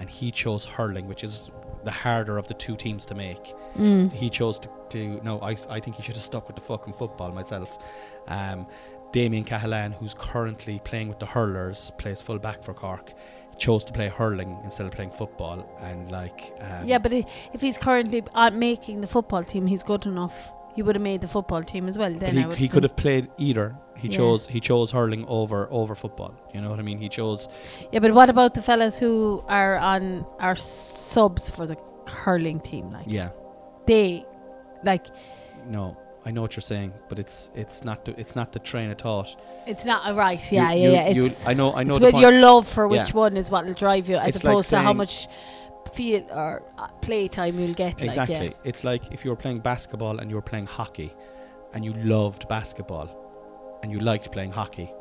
and 0.00 0.08
he 0.08 0.30
chose 0.30 0.64
hurling, 0.64 1.08
which 1.08 1.24
is 1.24 1.50
the 1.84 1.90
harder 1.90 2.38
of 2.38 2.48
the 2.48 2.54
two 2.54 2.76
teams 2.76 3.04
to 3.06 3.14
make. 3.14 3.54
Mm. 3.76 4.12
he 4.12 4.28
chose 4.28 4.58
to, 4.58 4.68
to 4.90 5.20
no 5.22 5.40
I, 5.40 5.56
I 5.70 5.80
think 5.80 5.96
he 5.96 6.02
should 6.02 6.16
have 6.16 6.24
stuck 6.24 6.46
with 6.48 6.56
the 6.56 6.62
fucking 6.62 6.94
football 6.94 7.30
myself 7.30 7.78
um, 8.26 8.66
Damien 9.12 9.44
Cahalane 9.44 9.94
who's 9.94 10.14
currently 10.14 10.80
playing 10.84 11.08
with 11.08 11.20
the 11.20 11.26
hurlers 11.26 11.92
plays 11.98 12.20
full 12.20 12.38
back 12.38 12.64
for 12.64 12.74
Cork 12.74 13.12
chose 13.58 13.84
to 13.84 13.92
play 13.92 14.08
hurling 14.08 14.58
instead 14.64 14.86
of 14.86 14.92
playing 14.92 15.10
football 15.10 15.68
and 15.80 16.10
like 16.10 16.52
um, 16.60 16.86
Yeah, 16.86 16.98
but 16.98 17.12
if 17.12 17.60
he's 17.60 17.76
currently 17.76 18.22
uh, 18.34 18.50
making 18.50 19.00
the 19.00 19.06
football 19.06 19.44
team, 19.44 19.66
he's 19.66 19.82
good 19.82 20.06
enough. 20.06 20.52
He 20.78 20.82
would 20.86 20.94
have 20.94 21.02
made 21.02 21.22
the 21.22 21.26
football 21.36 21.62
team 21.64 21.88
as 21.88 21.96
well. 21.98 22.12
Then 22.12 22.38
I 22.38 22.42
he, 22.54 22.64
he 22.64 22.68
could 22.72 22.84
have 22.84 22.94
played 23.04 23.24
either 23.36 23.66
he 24.02 24.06
Yeah. 24.08 24.16
chose 24.18 24.46
he 24.46 24.60
chose 24.60 24.92
hurling 24.98 25.24
over 25.38 25.58
over 25.80 25.94
football 26.02 26.32
you 26.54 26.60
know 26.62 26.70
what 26.72 26.78
I 26.82 26.84
mean 26.88 26.98
he 26.98 27.08
chose 27.08 27.48
Yeah, 27.92 27.98
but 28.04 28.12
what 28.18 28.28
about 28.34 28.54
the 28.54 28.62
fellas 28.68 28.96
who 28.96 29.42
are 29.48 29.76
on 29.94 30.24
our 30.38 30.54
subs 30.54 31.50
for 31.50 31.66
the 31.66 31.76
hurling 32.06 32.60
team? 32.60 32.92
Like 32.92 33.06
yeah 33.18 33.30
they, 33.86 34.24
like 34.90 35.06
no 35.78 35.84
I 36.26 36.30
know 36.30 36.42
what 36.42 36.54
you're 36.54 36.68
saying 36.74 36.92
but 37.08 37.18
it's 37.18 37.50
it's 37.62 37.82
not 37.88 38.04
the, 38.04 38.12
it's 38.22 38.36
not 38.40 38.52
the 38.52 38.60
train 38.70 38.88
of 38.92 38.98
thought 38.98 39.30
it's 39.66 39.84
not 39.92 40.00
a 40.10 40.14
right. 40.14 40.40
You- 40.52 40.58
Yeah, 40.60 40.72
you- 40.72 40.90
yeah, 40.92 41.08
yeah. 41.08 41.14
you- 41.16 41.24
It's, 41.26 41.42
I 41.50 41.54
know 41.54 41.68
I 41.80 41.82
know 41.82 41.96
it's 41.96 42.04
with 42.08 42.20
your 42.24 42.34
love 42.48 42.64
for 42.76 42.84
which 42.86 43.10
Yeah. 43.10 43.24
one 43.26 43.34
is 43.36 43.50
what 43.50 43.66
will 43.66 43.74
drive 43.86 44.04
you, 44.10 44.16
as 44.16 44.28
It's 44.28 44.44
like 44.44 44.52
opposed 44.52 44.70
to 44.70 44.78
how 44.88 44.92
much 45.02 45.26
feel 45.92 46.24
or 46.30 46.62
uh, 46.78 46.88
play 47.00 47.28
time 47.28 47.58
you'll 47.58 47.74
get. 47.74 48.02
Exactly. 48.02 48.38
Like, 48.38 48.50
yeah. 48.50 48.70
It's 48.70 48.84
like 48.84 49.12
if 49.12 49.24
you 49.24 49.30
were 49.30 49.36
playing 49.36 49.60
basketball 49.60 50.18
and 50.18 50.30
you 50.30 50.36
were 50.36 50.42
playing 50.42 50.66
hockey 50.66 51.12
and 51.74 51.84
you 51.84 51.92
loved 51.94 52.48
basketball 52.48 53.08
and 53.82 53.92
you 53.92 54.00
liked 54.00 54.30
playing 54.32 54.52
hockey 54.52 54.92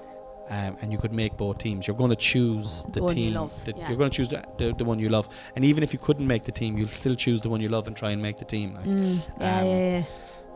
um, 0.50 0.78
and 0.82 0.92
you 0.92 0.98
could 0.98 1.12
make 1.14 1.36
both 1.38 1.58
teams, 1.58 1.88
you're 1.88 1.96
going 1.98 2.10
to 2.10 2.16
choose 2.16 2.84
the, 2.86 2.92
The 3.00 3.04
one 3.04 3.18
you 3.18 3.24
team. 3.26 3.34
love, 3.34 3.66
that 3.66 3.78
yeah. 3.78 3.88
You're 3.90 3.98
going 3.98 4.10
to 4.10 4.16
choose 4.16 4.30
the, 4.30 4.44
the, 4.58 4.74
the 4.74 4.86
one 4.86 5.00
you 5.00 5.10
love. 5.10 5.28
And 5.56 5.66
even 5.66 5.84
if 5.84 5.92
you 5.94 6.00
couldn't 6.00 6.28
make 6.28 6.44
the 6.44 6.52
team, 6.52 6.78
you'll 6.78 6.88
still 6.90 7.16
choose 7.16 7.42
the 7.42 7.50
one 7.50 7.60
you 7.62 7.70
love 7.70 7.88
and 7.88 7.96
try 7.96 8.12
and 8.12 8.22
make 8.22 8.38
the 8.38 8.46
team. 8.46 8.76
Like. 8.76 8.86
Mm, 8.86 9.22
yeah, 9.40 9.60
um, 9.60 9.66
yeah, 9.66 9.90
yeah. 9.98 10.04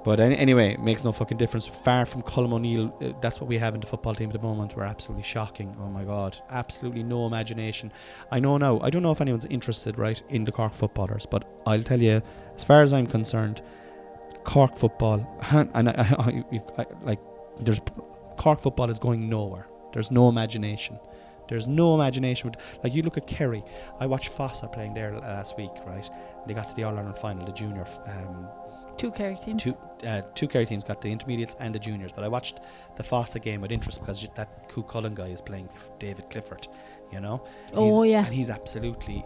But 0.03 0.19
any, 0.19 0.35
anyway, 0.35 0.73
it 0.73 0.79
makes 0.79 1.03
no 1.03 1.11
fucking 1.11 1.37
difference. 1.37 1.67
Far 1.67 2.05
from 2.05 2.23
Colm 2.23 2.53
O'Neill, 2.53 2.95
uh, 3.01 3.13
that's 3.21 3.39
what 3.39 3.47
we 3.47 3.57
have 3.59 3.75
in 3.75 3.81
the 3.81 3.87
football 3.87 4.15
team 4.15 4.29
at 4.29 4.33
the 4.33 4.39
moment. 4.39 4.75
We're 4.75 4.83
absolutely 4.83 5.23
shocking. 5.23 5.75
Oh 5.79 5.89
my 5.89 6.03
god, 6.03 6.37
absolutely 6.49 7.03
no 7.03 7.27
imagination. 7.27 7.91
I 8.31 8.39
know 8.39 8.57
now. 8.57 8.79
I 8.81 8.89
don't 8.89 9.03
know 9.03 9.11
if 9.11 9.21
anyone's 9.21 9.45
interested, 9.45 9.99
right, 9.99 10.21
in 10.29 10.43
the 10.45 10.51
Cork 10.51 10.73
footballers, 10.73 11.27
but 11.27 11.47
I'll 11.67 11.83
tell 11.83 12.01
you, 12.01 12.21
as 12.55 12.63
far 12.63 12.81
as 12.81 12.93
I'm 12.93 13.05
concerned, 13.05 13.61
Cork 14.43 14.75
football, 14.75 15.19
and 15.51 15.89
I, 15.89 15.91
I, 15.91 16.43
I, 16.51 16.81
I, 16.81 16.85
like, 17.03 17.19
there's 17.59 17.79
Cork 18.37 18.59
football 18.59 18.89
is 18.89 18.97
going 18.97 19.29
nowhere. 19.29 19.67
There's 19.93 20.09
no 20.09 20.29
imagination. 20.29 20.99
There's 21.47 21.67
no 21.67 21.93
imagination. 21.93 22.55
Like 22.83 22.95
you 22.95 23.03
look 23.03 23.17
at 23.17 23.27
Kerry. 23.27 23.63
I 23.99 24.05
watched 24.07 24.29
Fossa 24.29 24.67
playing 24.67 24.93
there 24.93 25.19
last 25.19 25.57
week, 25.57 25.71
right? 25.85 26.09
They 26.47 26.53
got 26.53 26.69
to 26.69 26.75
the 26.75 26.85
All 26.85 26.97
Ireland 26.97 27.17
final, 27.17 27.45
the 27.45 27.51
junior 27.51 27.85
um, 28.05 28.47
Two 28.97 29.11
Kerry 29.11 29.35
teams. 29.35 29.63
two 29.63 29.75
uh, 30.05 30.21
two 30.35 30.47
Kerry 30.47 30.65
teams 30.65 30.83
got 30.83 31.01
the 31.01 31.11
intermediates 31.11 31.55
and 31.59 31.73
the 31.73 31.79
juniors. 31.79 32.11
But 32.11 32.23
I 32.23 32.27
watched 32.27 32.59
the 32.95 33.03
Fossa 33.03 33.39
game 33.39 33.61
with 33.61 33.71
interest 33.71 33.99
because 33.99 34.27
that 34.35 34.67
Coo 34.69 34.83
Cullen 34.83 35.15
guy 35.15 35.27
is 35.27 35.41
playing 35.41 35.67
f- 35.71 35.91
David 35.99 36.29
Clifford, 36.29 36.67
you 37.11 37.19
know. 37.19 37.43
Oh, 37.73 38.03
yeah. 38.03 38.25
and 38.25 38.33
he's 38.33 38.49
absolutely, 38.49 39.23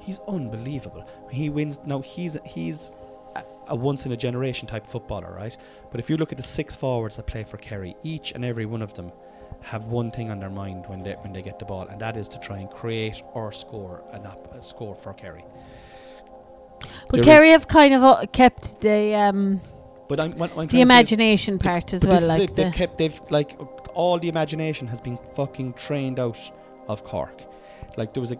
he's 0.00 0.20
unbelievable. 0.28 1.06
He 1.30 1.48
wins 1.48 1.80
now. 1.84 2.00
He's 2.00 2.36
he's 2.44 2.92
a, 3.36 3.44
a 3.68 3.76
once 3.76 4.06
in 4.06 4.12
a 4.12 4.16
generation 4.16 4.66
type 4.68 4.86
footballer, 4.86 5.34
right? 5.34 5.56
But 5.90 6.00
if 6.00 6.10
you 6.10 6.16
look 6.16 6.32
at 6.32 6.38
the 6.38 6.44
six 6.44 6.74
forwards 6.76 7.16
that 7.16 7.26
play 7.26 7.44
for 7.44 7.56
Kerry, 7.56 7.96
each 8.02 8.32
and 8.32 8.44
every 8.44 8.66
one 8.66 8.82
of 8.82 8.94
them 8.94 9.12
have 9.60 9.86
one 9.86 10.10
thing 10.10 10.30
on 10.30 10.38
their 10.38 10.50
mind 10.50 10.84
when 10.88 11.02
they 11.02 11.12
when 11.14 11.32
they 11.32 11.42
get 11.42 11.58
the 11.58 11.64
ball, 11.64 11.86
and 11.88 12.00
that 12.00 12.16
is 12.16 12.28
to 12.28 12.38
try 12.38 12.58
and 12.58 12.70
create 12.70 13.22
or 13.32 13.52
score 13.52 14.02
an 14.12 14.26
up, 14.26 14.54
a 14.54 14.62
score 14.62 14.94
for 14.94 15.12
Kerry. 15.14 15.44
But 17.08 17.22
there 17.22 17.24
Kerry 17.24 17.50
have 17.50 17.68
kind 17.68 17.94
of 17.94 18.32
kept 18.32 18.80
the 18.80 19.14
um, 19.14 19.60
But 20.08 20.22
I'm, 20.22 20.32
what, 20.36 20.54
what 20.54 20.62
I'm 20.62 20.68
the 20.68 20.80
imagination 20.80 21.58
part 21.58 21.94
as 21.94 22.06
well. 22.06 22.20
Like 22.26 22.42
it. 22.42 22.54
They've 22.54 22.72
the, 22.72 22.76
kept. 22.76 22.98
They've 22.98 23.20
like 23.30 23.58
all 23.94 24.18
the 24.18 24.28
imagination 24.28 24.86
has 24.88 25.00
been 25.00 25.18
fucking 25.34 25.74
trained 25.74 26.18
out 26.18 26.38
of 26.88 27.04
Cork. 27.04 27.42
like 27.96 28.14
there 28.14 28.20
was 28.20 28.32
a, 28.32 28.38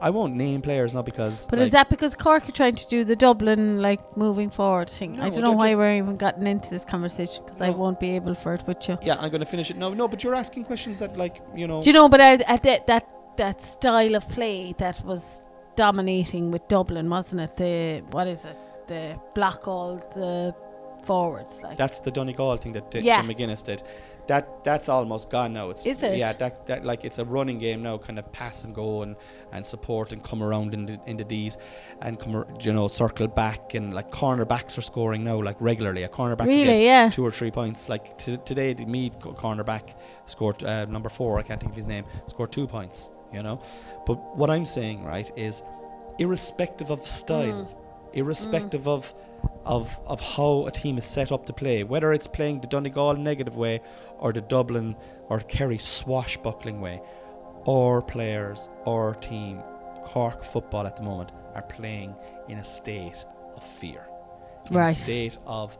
I 0.00 0.10
won't 0.10 0.34
name 0.34 0.62
players 0.62 0.94
not 0.94 1.04
because. 1.04 1.46
But 1.46 1.58
like, 1.58 1.66
is 1.66 1.72
that 1.72 1.88
because 1.88 2.14
Cork 2.14 2.48
are 2.48 2.52
trying 2.52 2.74
to 2.76 2.86
do 2.86 3.04
the 3.04 3.16
Dublin 3.16 3.80
like 3.80 4.16
moving 4.16 4.50
forward 4.50 4.90
thing? 4.90 5.16
No, 5.16 5.24
I 5.24 5.30
don't 5.30 5.42
know 5.42 5.52
why 5.52 5.74
we're 5.74 5.96
even 5.96 6.16
gotten 6.16 6.46
into 6.46 6.70
this 6.70 6.84
conversation 6.84 7.44
because 7.44 7.60
I 7.60 7.70
won't 7.70 8.00
be 8.00 8.14
able 8.16 8.34
for 8.34 8.54
it 8.54 8.66
with 8.66 8.88
you. 8.88 8.98
Yeah, 9.02 9.16
I'm 9.18 9.30
going 9.30 9.40
to 9.40 9.46
finish 9.46 9.70
it. 9.70 9.76
No, 9.76 9.92
no, 9.94 10.08
but 10.08 10.22
you're 10.22 10.34
asking 10.34 10.64
questions 10.64 10.98
that, 10.98 11.16
like, 11.16 11.40
you 11.54 11.66
know. 11.66 11.82
Do 11.82 11.88
you 11.88 11.94
know? 11.94 12.08
But 12.08 12.20
at 12.20 12.62
that 12.62 12.86
that 12.86 13.12
that 13.36 13.62
style 13.62 14.14
of 14.14 14.28
play 14.28 14.74
that 14.78 15.04
was 15.04 15.40
dominating 15.76 16.50
with 16.50 16.66
Dublin, 16.68 17.08
wasn't 17.08 17.42
it? 17.42 17.56
The 17.56 18.02
what 18.10 18.26
is 18.26 18.44
it? 18.44 18.58
The 18.88 19.18
block 19.34 19.68
all 19.68 19.96
the 19.96 20.54
forwards 21.04 21.62
like. 21.62 21.76
That's 21.76 21.98
the 22.00 22.10
Donegal 22.10 22.56
thing 22.58 22.72
that 22.72 22.94
Yeah. 22.94 23.20
Jim 23.22 23.30
McGuinness 23.30 23.64
did. 23.64 23.82
That 24.28 24.62
that's 24.64 24.88
almost 24.88 25.30
gone 25.30 25.52
now. 25.52 25.70
It's 25.70 25.84
Is 25.84 26.02
it? 26.04 26.16
Yeah, 26.16 26.32
that, 26.34 26.66
that 26.66 26.84
like 26.84 27.04
it's 27.04 27.18
a 27.18 27.24
running 27.24 27.58
game 27.58 27.82
now, 27.82 27.98
kind 27.98 28.18
of 28.20 28.30
pass 28.30 28.62
and 28.62 28.72
go 28.72 29.02
and, 29.02 29.16
and 29.50 29.66
support 29.66 30.12
and 30.12 30.22
come 30.22 30.44
around 30.44 30.74
in 30.74 30.86
the 30.86 31.00
in 31.06 31.16
the 31.16 31.24
D's 31.24 31.58
and 32.02 32.20
come 32.20 32.36
ar- 32.36 32.46
you 32.60 32.72
know 32.72 32.86
circle 32.86 33.26
back 33.26 33.74
and 33.74 33.92
like 33.92 34.12
cornerbacks 34.12 34.78
are 34.78 34.82
scoring 34.82 35.24
now 35.24 35.42
like 35.42 35.56
regularly. 35.60 36.04
A 36.04 36.08
cornerback 36.08 36.46
really? 36.46 36.84
Yeah. 36.84 37.10
two 37.10 37.24
or 37.26 37.32
three 37.32 37.50
points. 37.50 37.88
Like 37.88 38.16
t- 38.16 38.38
today, 38.44 38.74
the 38.74 38.86
Meath 38.86 39.18
co- 39.18 39.32
cornerback 39.32 39.94
scored 40.26 40.62
uh, 40.62 40.84
number 40.84 41.08
four. 41.08 41.40
I 41.40 41.42
can't 41.42 41.60
think 41.60 41.72
of 41.72 41.76
his 41.76 41.88
name. 41.88 42.04
Scored 42.28 42.52
two 42.52 42.66
points. 42.68 43.10
You 43.32 43.42
know, 43.42 43.60
but 44.06 44.36
what 44.36 44.50
I'm 44.50 44.66
saying 44.66 45.02
right 45.04 45.28
is, 45.36 45.62
irrespective 46.18 46.90
of 46.92 47.06
style, 47.06 47.66
Mm. 47.66 47.68
irrespective 48.14 48.86
of 48.86 49.12
of 49.64 49.98
of 50.06 50.20
how 50.20 50.66
a 50.66 50.70
team 50.70 50.98
is 50.98 51.04
set 51.04 51.32
up 51.32 51.46
to 51.46 51.52
play, 51.52 51.84
whether 51.84 52.12
it's 52.12 52.26
playing 52.26 52.60
the 52.60 52.66
Donegal 52.66 53.14
negative 53.16 53.56
way 53.56 53.80
or 54.18 54.32
the 54.32 54.40
Dublin 54.40 54.96
or 55.28 55.40
Kerry 55.40 55.78
swashbuckling 55.78 56.80
way, 56.80 57.00
our 57.66 58.02
players, 58.02 58.68
our 58.86 59.14
team, 59.14 59.60
Cork 60.04 60.42
football 60.42 60.86
at 60.86 60.96
the 60.96 61.02
moment 61.02 61.32
are 61.54 61.62
playing 61.62 62.14
in 62.48 62.58
a 62.58 62.64
state 62.64 63.24
of 63.54 63.62
fear, 63.62 64.06
in 64.68 64.76
a 64.76 64.78
Right. 64.80 64.96
state 64.96 65.38
of 65.46 65.78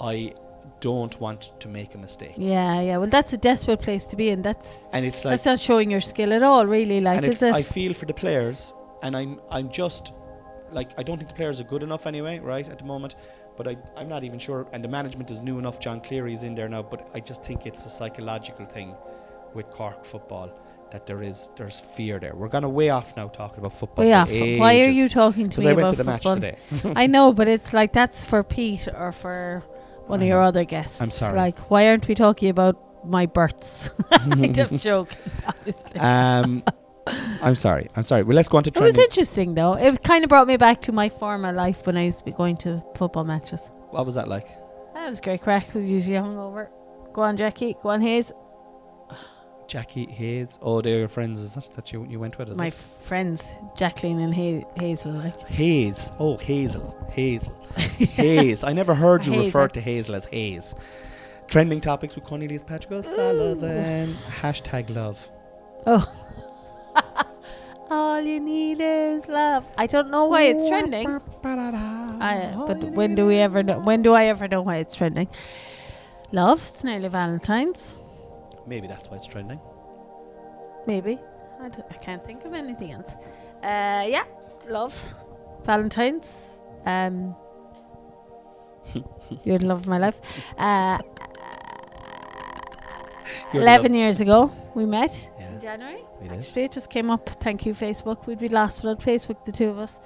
I 0.00 0.32
don't 0.80 1.18
want 1.20 1.52
to 1.60 1.68
make 1.68 1.94
a 1.94 1.98
mistake. 1.98 2.34
Yeah, 2.36 2.80
yeah. 2.80 2.96
Well, 2.98 3.08
that's 3.08 3.32
a 3.32 3.36
desperate 3.36 3.80
place 3.80 4.04
to 4.06 4.16
be 4.16 4.28
in. 4.30 4.42
That's 4.42 4.86
And 4.92 5.04
it's 5.04 5.24
like 5.24 5.32
that's 5.32 5.44
not 5.44 5.58
showing 5.58 5.90
your 5.90 6.00
skill 6.00 6.32
at 6.32 6.42
all, 6.42 6.66
really. 6.66 7.00
Like, 7.00 7.22
is 7.24 7.30
it's, 7.30 7.42
it? 7.42 7.54
I 7.54 7.62
feel 7.62 7.92
for 7.94 8.06
the 8.06 8.14
players, 8.14 8.74
and 9.02 9.16
I'm 9.16 9.40
I'm 9.50 9.70
just 9.70 10.12
like 10.72 10.90
I 10.98 11.02
don't 11.02 11.18
think 11.18 11.28
the 11.28 11.34
players 11.34 11.60
are 11.60 11.64
good 11.64 11.82
enough 11.82 12.06
anyway, 12.06 12.38
right 12.38 12.68
at 12.68 12.78
the 12.78 12.84
moment. 12.84 13.16
But 13.56 13.68
I 13.68 13.76
I'm 13.96 14.08
not 14.08 14.24
even 14.24 14.38
sure, 14.38 14.66
and 14.72 14.82
the 14.84 14.88
management 14.88 15.30
is 15.30 15.42
new 15.42 15.58
enough. 15.58 15.80
John 15.80 16.00
Cleary 16.00 16.32
is 16.32 16.42
in 16.42 16.54
there 16.54 16.68
now, 16.68 16.82
but 16.82 17.08
I 17.14 17.20
just 17.20 17.42
think 17.44 17.66
it's 17.66 17.86
a 17.86 17.90
psychological 17.90 18.66
thing 18.66 18.94
with 19.54 19.68
Cork 19.70 20.04
football 20.04 20.50
that 20.90 21.06
there 21.06 21.22
is 21.22 21.50
there's 21.56 21.80
fear 21.80 22.18
there. 22.18 22.34
We're 22.34 22.48
gonna 22.48 22.68
way 22.68 22.90
off 22.90 23.16
now 23.16 23.28
talking 23.28 23.58
about 23.58 23.72
football. 23.72 24.04
Way 24.04 24.12
off. 24.12 24.30
Why 24.30 24.80
are 24.82 24.88
you 24.88 25.08
talking 25.08 25.48
to 25.50 25.60
me 25.60 25.68
I 25.68 25.70
about 25.72 25.82
went 25.82 25.96
to 25.96 26.04
the 26.04 26.12
football? 26.12 26.36
match 26.36 26.60
today. 26.80 26.92
I 26.96 27.06
know, 27.06 27.32
but 27.32 27.48
it's 27.54 27.72
like 27.72 27.92
that's 27.92 28.24
for 28.24 28.42
Pete 28.42 28.88
or 28.94 29.12
for 29.12 29.62
one 30.06 30.22
of 30.22 30.28
your 30.28 30.40
other 30.40 30.64
guests. 30.64 31.00
I'm 31.02 31.10
sorry. 31.10 31.36
Like, 31.36 31.58
why 31.70 31.88
aren't 31.88 32.08
we 32.08 32.14
talking 32.14 32.48
about 32.48 33.06
my 33.06 33.26
births? 33.26 33.90
I'm 34.12 34.52
joking, 34.78 35.18
obviously. 35.46 36.00
um, 36.00 36.62
I'm 37.42 37.54
sorry. 37.54 37.88
I'm 37.96 38.02
sorry. 38.02 38.22
Well, 38.22 38.34
let's 38.36 38.48
go 38.48 38.58
on 38.58 38.64
to 38.64 38.70
it 38.74 38.80
was 38.80 38.98
interesting 38.98 39.54
though. 39.54 39.74
It 39.74 40.02
kind 40.02 40.24
of 40.24 40.28
brought 40.28 40.46
me 40.46 40.56
back 40.56 40.80
to 40.82 40.92
my 40.92 41.08
former 41.08 41.52
life 41.52 41.86
when 41.86 41.96
I 41.96 42.04
used 42.04 42.18
to 42.20 42.24
be 42.24 42.32
going 42.32 42.56
to 42.58 42.82
football 42.96 43.24
matches. 43.24 43.70
What 43.90 44.04
was 44.06 44.14
that 44.16 44.28
like? 44.28 44.48
That 44.94 45.08
was 45.08 45.20
great 45.20 45.42
crack. 45.42 45.74
Was 45.74 45.84
usually 45.90 46.16
hungover. 46.16 46.68
Go 47.12 47.22
on, 47.22 47.36
Jackie. 47.36 47.74
Go 47.82 47.90
on, 47.90 48.00
Hayes. 48.02 48.32
Jackie 49.66 50.06
Hayes. 50.06 50.58
Oh, 50.62 50.80
they're 50.80 51.00
your 51.00 51.08
friends, 51.08 51.42
is 51.42 51.56
it? 51.56 51.70
That 51.74 51.92
you 51.92 52.06
you 52.08 52.18
went 52.18 52.38
with? 52.38 52.48
Is 52.48 52.56
my 52.56 52.68
it? 52.68 52.74
friends, 53.00 53.54
Jacqueline 53.76 54.18
and 54.18 54.32
Hay- 54.34 54.64
Hazel. 54.76 55.12
Like, 55.12 55.38
Hayes. 55.48 56.10
Oh, 56.18 56.36
Hazel. 56.38 56.96
Hazel. 57.10 57.54
Hayes. 57.76 58.64
I 58.64 58.72
never 58.72 58.94
heard 58.94 59.26
you 59.26 59.32
Hazel. 59.32 59.46
refer 59.46 59.68
to 59.68 59.80
Hazel 59.80 60.14
as 60.14 60.24
Hayes. 60.26 60.74
Trending 61.48 61.80
topics 61.82 62.14
with 62.14 62.24
Cornelius 62.24 62.62
Patrick 62.62 62.92
O'Sullivan. 62.92 64.14
Hashtag 64.40 64.94
love. 64.94 65.28
Oh. 65.86 66.06
All 67.90 68.20
you 68.20 68.40
need 68.40 68.80
is 68.80 69.26
love. 69.28 69.64
I 69.76 69.86
don't 69.86 70.10
know 70.10 70.26
why 70.26 70.42
it's 70.42 70.68
trending. 70.68 71.06
I, 71.08 72.52
but 72.66 72.82
when 72.92 73.14
do 73.14 73.26
we 73.26 73.38
ever 73.38 73.62
know? 73.62 73.78
When 73.80 74.02
do 74.02 74.12
I 74.14 74.26
ever 74.26 74.48
know 74.48 74.62
why 74.62 74.76
it's 74.76 74.94
trending? 74.94 75.28
Love. 76.32 76.62
It's 76.66 76.84
nearly 76.84 77.08
Valentine's. 77.08 77.96
Maybe 78.66 78.86
that's 78.86 79.08
why 79.10 79.16
it's 79.16 79.26
trending. 79.26 79.60
Maybe. 80.86 81.18
I, 81.60 81.66
I 81.66 81.94
can't 81.94 82.24
think 82.24 82.44
of 82.44 82.54
anything 82.54 82.92
else. 82.92 83.10
Uh, 83.62 84.04
yeah, 84.08 84.24
love. 84.68 85.14
Valentine's. 85.64 86.62
Um, 86.84 87.34
you're 89.44 89.58
the 89.58 89.66
love 89.66 89.80
of 89.80 89.86
my 89.86 89.98
life. 89.98 90.20
Uh, 90.56 90.98
11 93.54 93.92
love- 93.92 93.98
years 93.98 94.20
ago, 94.20 94.52
we 94.74 94.84
met 94.86 95.30
January. 95.68 96.02
It 96.24 96.32
is. 96.32 96.38
Actually, 96.48 96.64
it 96.64 96.72
just 96.72 96.88
came 96.88 97.10
up. 97.10 97.28
Thank 97.44 97.66
you, 97.66 97.74
Facebook. 97.74 98.26
We'd 98.26 98.38
be 98.38 98.48
lost 98.48 98.82
without 98.82 99.00
Facebook, 99.00 99.44
the 99.44 99.52
two 99.52 99.68
of 99.68 99.78
us, 99.78 100.00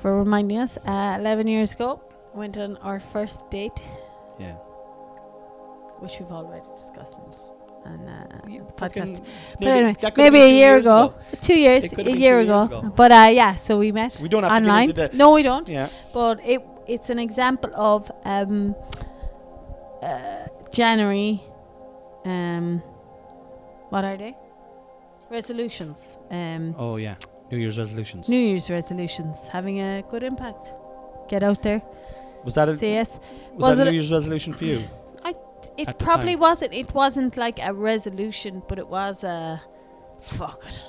for 0.00 0.10
reminding 0.18 0.58
us. 0.58 0.76
Uh, 0.78 1.16
11 1.18 1.46
years 1.48 1.72
ago, 1.72 2.02
went 2.34 2.58
on 2.58 2.76
our 2.88 3.00
first 3.00 3.48
date, 3.50 3.80
Yeah. 4.38 4.56
which 6.00 6.18
we've 6.18 6.30
already 6.30 6.66
discussed 6.70 7.16
on 7.86 7.98
uh, 8.08 8.26
Yeah, 8.46 8.60
the 8.66 8.72
podcast. 8.82 9.22
But 9.58 9.68
anyway, 9.68 9.94
that 10.02 10.14
could 10.14 10.24
have 10.24 10.32
maybe 10.34 10.44
a 10.44 10.48
year 10.60 10.74
years 10.74 10.84
ago. 10.86 11.14
Two 11.40 11.58
years, 11.58 11.82
a 11.98 12.18
year 12.26 12.40
ago. 12.40 12.62
ago. 12.64 12.92
But 12.94 13.10
uh, 13.10 13.30
yeah, 13.32 13.54
so 13.54 13.78
we 13.78 13.92
met 13.92 14.18
We 14.22 14.28
don't 14.28 14.42
have 14.42 14.52
to 14.52 14.56
online. 14.60 14.88
get 14.88 14.98
into 14.98 15.12
the. 15.12 15.16
no, 15.16 15.32
we 15.32 15.42
don't. 15.42 15.66
Yeah. 15.68 15.88
But 16.12 16.40
it 16.44 16.60
it's 16.86 17.08
an 17.08 17.18
example 17.18 17.70
of 17.74 18.10
um, 18.26 18.74
uh, 20.02 20.46
January. 20.72 21.40
Um, 22.26 22.82
what 23.88 24.04
are 24.04 24.18
they? 24.18 24.36
Resolutions. 25.30 26.18
Um, 26.30 26.74
Oh 26.78 26.96
yeah. 26.96 27.16
New 27.50 27.58
Year's 27.58 27.78
resolutions. 27.78 28.28
New 28.28 28.38
Year's 28.38 28.70
resolutions 28.70 29.48
having 29.48 29.80
a 29.80 30.02
good 30.08 30.22
impact. 30.22 30.72
Get 31.28 31.42
out 31.42 31.62
there, 31.62 31.82
was 32.44 32.54
that 32.54 32.68
a 32.68 32.72
yes. 32.74 33.20
was, 33.52 33.70
was 33.70 33.76
that 33.78 33.86
a 33.86 33.90
New 33.90 33.96
Year's 33.96 34.10
resolution 34.12 34.52
for 34.52 34.64
you? 34.64 34.84
It 35.76 35.88
At 35.88 35.98
probably 35.98 36.36
wasn't. 36.36 36.72
It 36.72 36.94
wasn't 36.94 37.36
like 37.36 37.58
a 37.62 37.74
resolution, 37.74 38.62
but 38.68 38.78
it 38.78 38.88
was 38.88 39.24
a 39.24 39.62
fuck 40.18 40.64
it. 40.66 40.84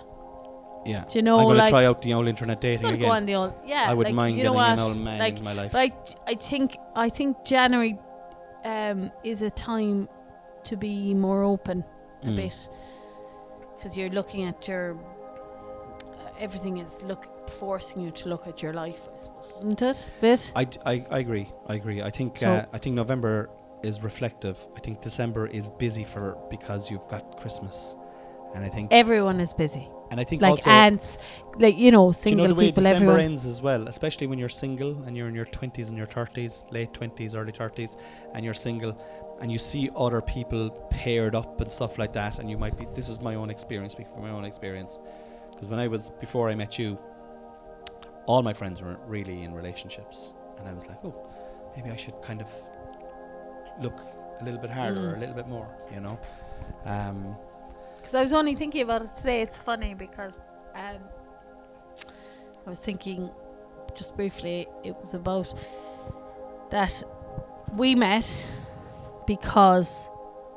Yeah. 0.86 1.06
Do 1.12 1.20
you 1.20 1.22
know, 1.22 1.38
I'm 1.38 1.46
gonna 1.46 1.60
like 1.60 1.70
try 1.70 1.86
out 1.86 2.02
the 2.02 2.14
old 2.14 2.28
internet 2.28 2.60
dating 2.62 2.88
again. 2.88 3.00
go 3.00 3.12
on 3.12 3.26
the 3.26 3.36
old 3.36 3.54
yeah. 3.66 3.86
I 3.88 3.94
wouldn't 3.94 4.16
like, 4.16 4.24
mind 4.24 4.38
you 4.38 4.44
know 4.44 4.54
getting 4.54 4.70
what? 4.70 4.72
an 4.72 4.80
old 4.80 4.98
man 4.98 5.20
like, 5.20 5.34
into 5.34 5.44
my 5.44 5.54
life. 5.54 5.72
But 5.74 5.80
I, 5.80 6.32
I 6.32 6.34
think 6.36 6.78
I 6.96 7.10
think 7.10 7.44
January 7.46 8.00
um, 8.66 9.12
is 9.24 9.42
a 9.42 9.52
time 9.52 10.08
to 10.64 10.78
be 10.78 11.14
more 11.14 11.44
open 11.44 11.84
a 12.24 12.28
Mm. 12.28 12.36
bit 12.36 12.70
because 13.82 13.98
you're 13.98 14.10
looking 14.10 14.46
at 14.46 14.68
your 14.68 14.98
everything 16.40 16.78
is 16.78 17.04
look 17.04 17.50
forcing 17.50 18.02
you 18.02 18.12
to 18.12 18.30
look 18.30 18.48
at 18.48 18.62
your 18.62 18.74
life, 18.74 19.00
I 19.14 19.18
suppose, 19.18 19.54
isn't 19.58 19.82
it? 19.82 20.08
Bit. 20.22 20.52
I, 20.56 20.64
d- 20.66 20.80
I- 20.86 21.06
I 21.10 21.20
agree. 21.20 21.52
I 21.68 21.76
agree. 21.76 22.02
I 22.02 22.10
think 22.10 22.38
So- 22.38 22.48
uh, 22.48 22.66
I 22.74 22.78
think 22.78 22.96
November 22.96 23.50
is 23.84 24.04
reflective. 24.04 24.58
I 24.76 24.80
think 24.80 25.02
December 25.02 25.48
is 25.48 25.72
busy 25.72 26.04
for 26.04 26.38
because 26.50 26.90
you've 26.92 27.08
got 27.08 27.40
Christmas, 27.40 27.96
and 28.56 28.64
I 28.64 28.70
think 28.70 28.92
Everyone 28.92 29.40
is 29.40 29.54
busy, 29.54 29.88
and 30.12 30.20
I 30.20 30.24
think 30.24 30.42
like 30.42 30.66
ants, 30.68 31.18
like 31.60 31.78
you 31.78 31.90
know, 31.92 32.12
do 32.12 32.18
you 32.18 32.22
single 32.24 32.48
know 32.48 32.54
the 32.54 32.60
way 32.60 32.66
people. 32.68 32.84
December 32.84 33.06
Everyone. 33.14 33.20
ends 33.32 33.46
as 33.46 33.62
well, 33.62 33.88
especially 33.88 34.28
when 34.28 34.38
you're 34.38 34.50
single 34.50 35.04
and 35.06 35.18
you're 35.18 35.28
in 35.28 35.34
your 35.36 35.46
twenties 35.46 35.90
and 35.90 35.98
your 35.98 36.06
thirties, 36.08 36.64
late 36.72 36.94
twenties, 36.94 37.36
early 37.36 37.52
thirties, 37.52 37.98
and 38.36 38.46
you're 38.46 38.54
single, 38.54 38.94
and 39.42 39.52
you 39.52 39.58
see 39.58 39.90
other 39.96 40.22
people 40.22 40.70
paired 40.92 41.36
up 41.36 41.60
and 41.62 41.72
stuff 41.72 41.98
like 41.98 42.14
that, 42.14 42.40
and 42.40 42.50
you 42.50 42.58
might 42.58 42.78
be. 42.78 42.88
This 42.96 43.10
is 43.10 43.20
my 43.20 43.36
own 43.36 43.50
experience, 43.50 43.94
speaking 43.94 44.14
from 44.14 44.24
my 44.24 44.30
own 44.30 44.46
experience, 44.46 45.00
because 45.52 45.68
when 45.68 45.80
I 45.80 45.88
was 45.88 46.12
before 46.20 46.50
I 46.50 46.56
met 46.56 46.78
you, 46.80 46.98
all 48.28 48.42
my 48.44 48.54
friends 48.54 48.82
were 48.82 48.98
really 49.08 49.44
in 49.44 49.54
relationships, 49.54 50.34
and 50.58 50.68
I 50.70 50.74
was 50.74 50.88
like, 50.88 51.04
oh, 51.04 51.16
maybe 51.76 51.90
I 51.90 51.96
should 51.96 52.22
kind 52.22 52.40
of 52.42 52.50
look 53.82 54.00
a 54.40 54.44
little 54.44 54.60
bit 54.60 54.70
harder, 54.70 55.02
or 55.10 55.14
a 55.14 55.18
Mm. 55.18 55.20
little 55.20 55.36
bit 55.36 55.48
more, 55.48 55.68
you 55.94 56.00
know. 56.00 56.20
Um, 56.86 57.36
Because 57.98 58.16
I 58.16 58.22
was 58.22 58.34
only 58.34 58.56
thinking 58.56 58.82
about 58.84 59.02
it 59.02 59.12
today. 59.16 59.42
It's 59.42 59.58
funny 59.58 59.94
because 59.96 60.36
um, 60.76 61.02
I 62.66 62.70
was 62.70 62.80
thinking 62.80 63.30
just 63.96 64.16
briefly. 64.16 64.68
It 64.84 64.96
was 65.00 65.14
about 65.14 65.54
that 66.72 67.04
we 67.76 67.96
met 67.96 68.36
because, 69.28 70.10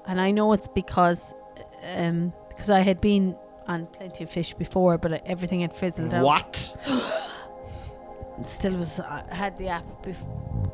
and 0.06 0.20
I 0.20 0.30
know 0.30 0.52
it's 0.52 0.68
because, 0.68 1.34
um, 1.96 2.32
because 2.48 2.70
I 2.70 2.80
had 2.80 3.00
been 3.00 3.36
on 3.66 3.86
Plenty 3.86 4.24
of 4.24 4.30
Fish 4.30 4.54
before, 4.54 4.98
but 4.98 5.26
everything 5.26 5.60
had 5.60 5.72
fizzled 5.72 6.12
out. 6.14 6.24
what? 6.24 6.76
Still 8.46 8.72
was 8.74 8.98
uh, 8.98 9.22
had 9.30 9.56
the 9.58 9.68
app 9.68 9.84
bef- 10.02 10.16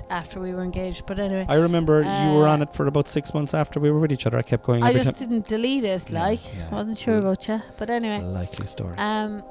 after 0.09 0.41
we 0.41 0.55
were 0.55 0.63
engaged, 0.63 1.05
but 1.05 1.19
anyway. 1.19 1.45
I 1.47 1.57
remember 1.57 2.01
you 2.01 2.33
were 2.35 2.49
Uh, 2.49 2.53
on 2.55 2.63
it 2.63 2.73
for 2.73 2.87
about 2.87 3.07
six 3.07 3.35
months 3.35 3.53
after 3.53 3.79
we 3.79 3.91
were 3.91 4.01
with 4.01 4.11
each 4.13 4.27
other. 4.27 4.39
I 4.39 4.43
kept 4.43 4.65
going 4.65 4.83
I 4.83 4.95
just 4.95 5.05
time. 5.19 5.29
didn't 5.29 5.47
delete 5.47 5.85
it, 5.85 6.11
like 6.11 6.41
yeah. 6.57 6.69
I 6.73 6.75
wasn't 6.75 6.97
sure 6.97 7.17
Mm. 7.17 7.21
about 7.21 7.47
you, 7.49 7.61
but 7.77 7.91
anyway. 7.91 8.21
Likely 8.23 8.67
story. 8.67 8.95
Um, 8.97 9.45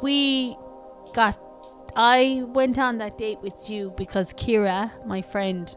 we 0.00 0.56
got. 1.12 1.36
I 1.96 2.44
went 2.46 2.78
on 2.78 2.98
that 2.98 3.18
date 3.18 3.40
with 3.42 3.68
you 3.68 3.92
because 3.96 4.32
Kira, 4.32 4.92
my 5.04 5.20
friend, 5.20 5.74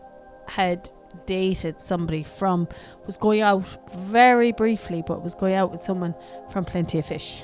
had 0.47 0.87
dated 1.25 1.79
somebody 1.79 2.23
from 2.23 2.67
was 3.05 3.17
going 3.17 3.41
out 3.41 3.65
very 3.95 4.51
briefly, 4.51 5.03
but 5.05 5.21
was 5.21 5.35
going 5.35 5.55
out 5.55 5.71
with 5.71 5.81
someone 5.81 6.15
from 6.49 6.65
Plenty 6.65 6.99
of 6.99 7.05
Fish, 7.05 7.43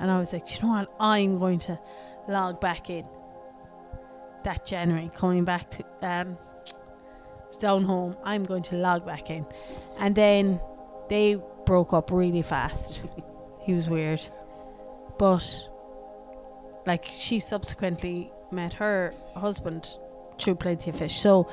and 0.00 0.10
I 0.10 0.18
was 0.18 0.32
like, 0.32 0.54
you 0.54 0.62
know 0.62 0.74
what, 0.74 0.90
I'm 1.00 1.38
going 1.38 1.58
to 1.60 1.78
log 2.28 2.60
back 2.60 2.90
in 2.90 3.06
that 4.44 4.64
January, 4.64 5.10
coming 5.14 5.44
back 5.44 5.70
to 5.72 5.84
um 6.02 6.38
down 7.58 7.82
home. 7.82 8.16
I'm 8.24 8.44
going 8.44 8.62
to 8.64 8.76
log 8.76 9.04
back 9.04 9.30
in, 9.30 9.46
and 9.98 10.14
then 10.14 10.60
they 11.08 11.40
broke 11.66 11.92
up 11.92 12.10
really 12.10 12.42
fast. 12.42 13.02
he 13.62 13.74
was 13.74 13.88
weird, 13.88 14.20
but 15.18 15.68
like 16.86 17.04
she 17.04 17.38
subsequently 17.40 18.32
met 18.50 18.72
her 18.72 19.12
husband 19.36 19.98
through 20.38 20.56
Plenty 20.56 20.90
of 20.90 20.96
Fish. 20.96 21.16
So, 21.16 21.48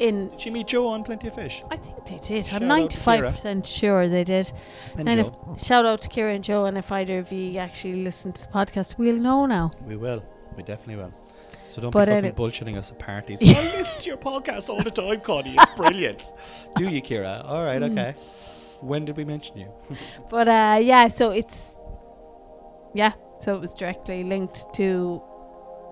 in 0.00 0.30
Did 0.30 0.40
she 0.40 0.50
meet 0.50 0.66
Joe 0.68 0.86
on 0.88 1.04
Plenty 1.04 1.28
of 1.28 1.34
Fish? 1.34 1.62
I 1.70 1.76
think 1.76 2.04
they 2.06 2.18
did. 2.18 2.46
Shout 2.46 2.62
I'm 2.62 2.68
95 2.68 3.24
percent 3.34 3.66
sure 3.66 4.08
they 4.08 4.24
did. 4.24 4.52
And, 4.96 5.08
And 5.08 5.20
if 5.20 5.30
shout 5.62 5.84
out 5.86 6.02
to 6.02 6.08
Kira 6.08 6.34
and 6.34 6.44
Joe, 6.44 6.64
and 6.64 6.76
if 6.78 6.90
either 6.92 7.18
of 7.18 7.30
you 7.32 7.58
actually 7.58 8.02
listen 8.04 8.32
to 8.32 8.42
the 8.42 8.48
podcast, 8.48 8.96
we'll 8.98 9.16
know 9.16 9.46
now. 9.46 9.70
we 9.86 9.96
will. 9.96 10.24
We 10.56 10.62
definitely 10.62 10.96
will. 11.02 11.12
So 11.62 11.82
don't 11.82 11.90
But 11.90 12.08
be 12.08 12.14
fucking 12.14 12.32
bullshitting 12.32 12.76
us 12.78 12.90
at 12.92 12.98
parties. 12.98 13.40
I 13.46 13.62
listen 13.76 13.98
to 14.00 14.08
your 14.08 14.16
podcast 14.16 14.68
all 14.70 14.82
the 14.82 14.90
time, 14.90 15.20
Connie. 15.20 15.54
It's 15.58 15.74
brilliant. 15.76 16.32
Do 16.76 16.88
you, 16.88 17.02
Kira? 17.02 17.44
All 17.44 17.62
right, 17.64 17.80
Mm. 17.82 17.92
okay. 17.92 18.14
When 18.80 19.04
did 19.04 19.16
we 19.16 19.24
mention 19.24 19.58
you? 19.58 19.68
But 20.30 20.48
uh, 20.48 20.78
yeah, 20.80 21.08
so 21.08 21.30
it's 21.30 21.74
yeah, 22.94 23.12
so 23.40 23.54
it 23.54 23.60
was 23.60 23.74
directly 23.74 24.24
linked 24.24 24.72
to 24.74 25.22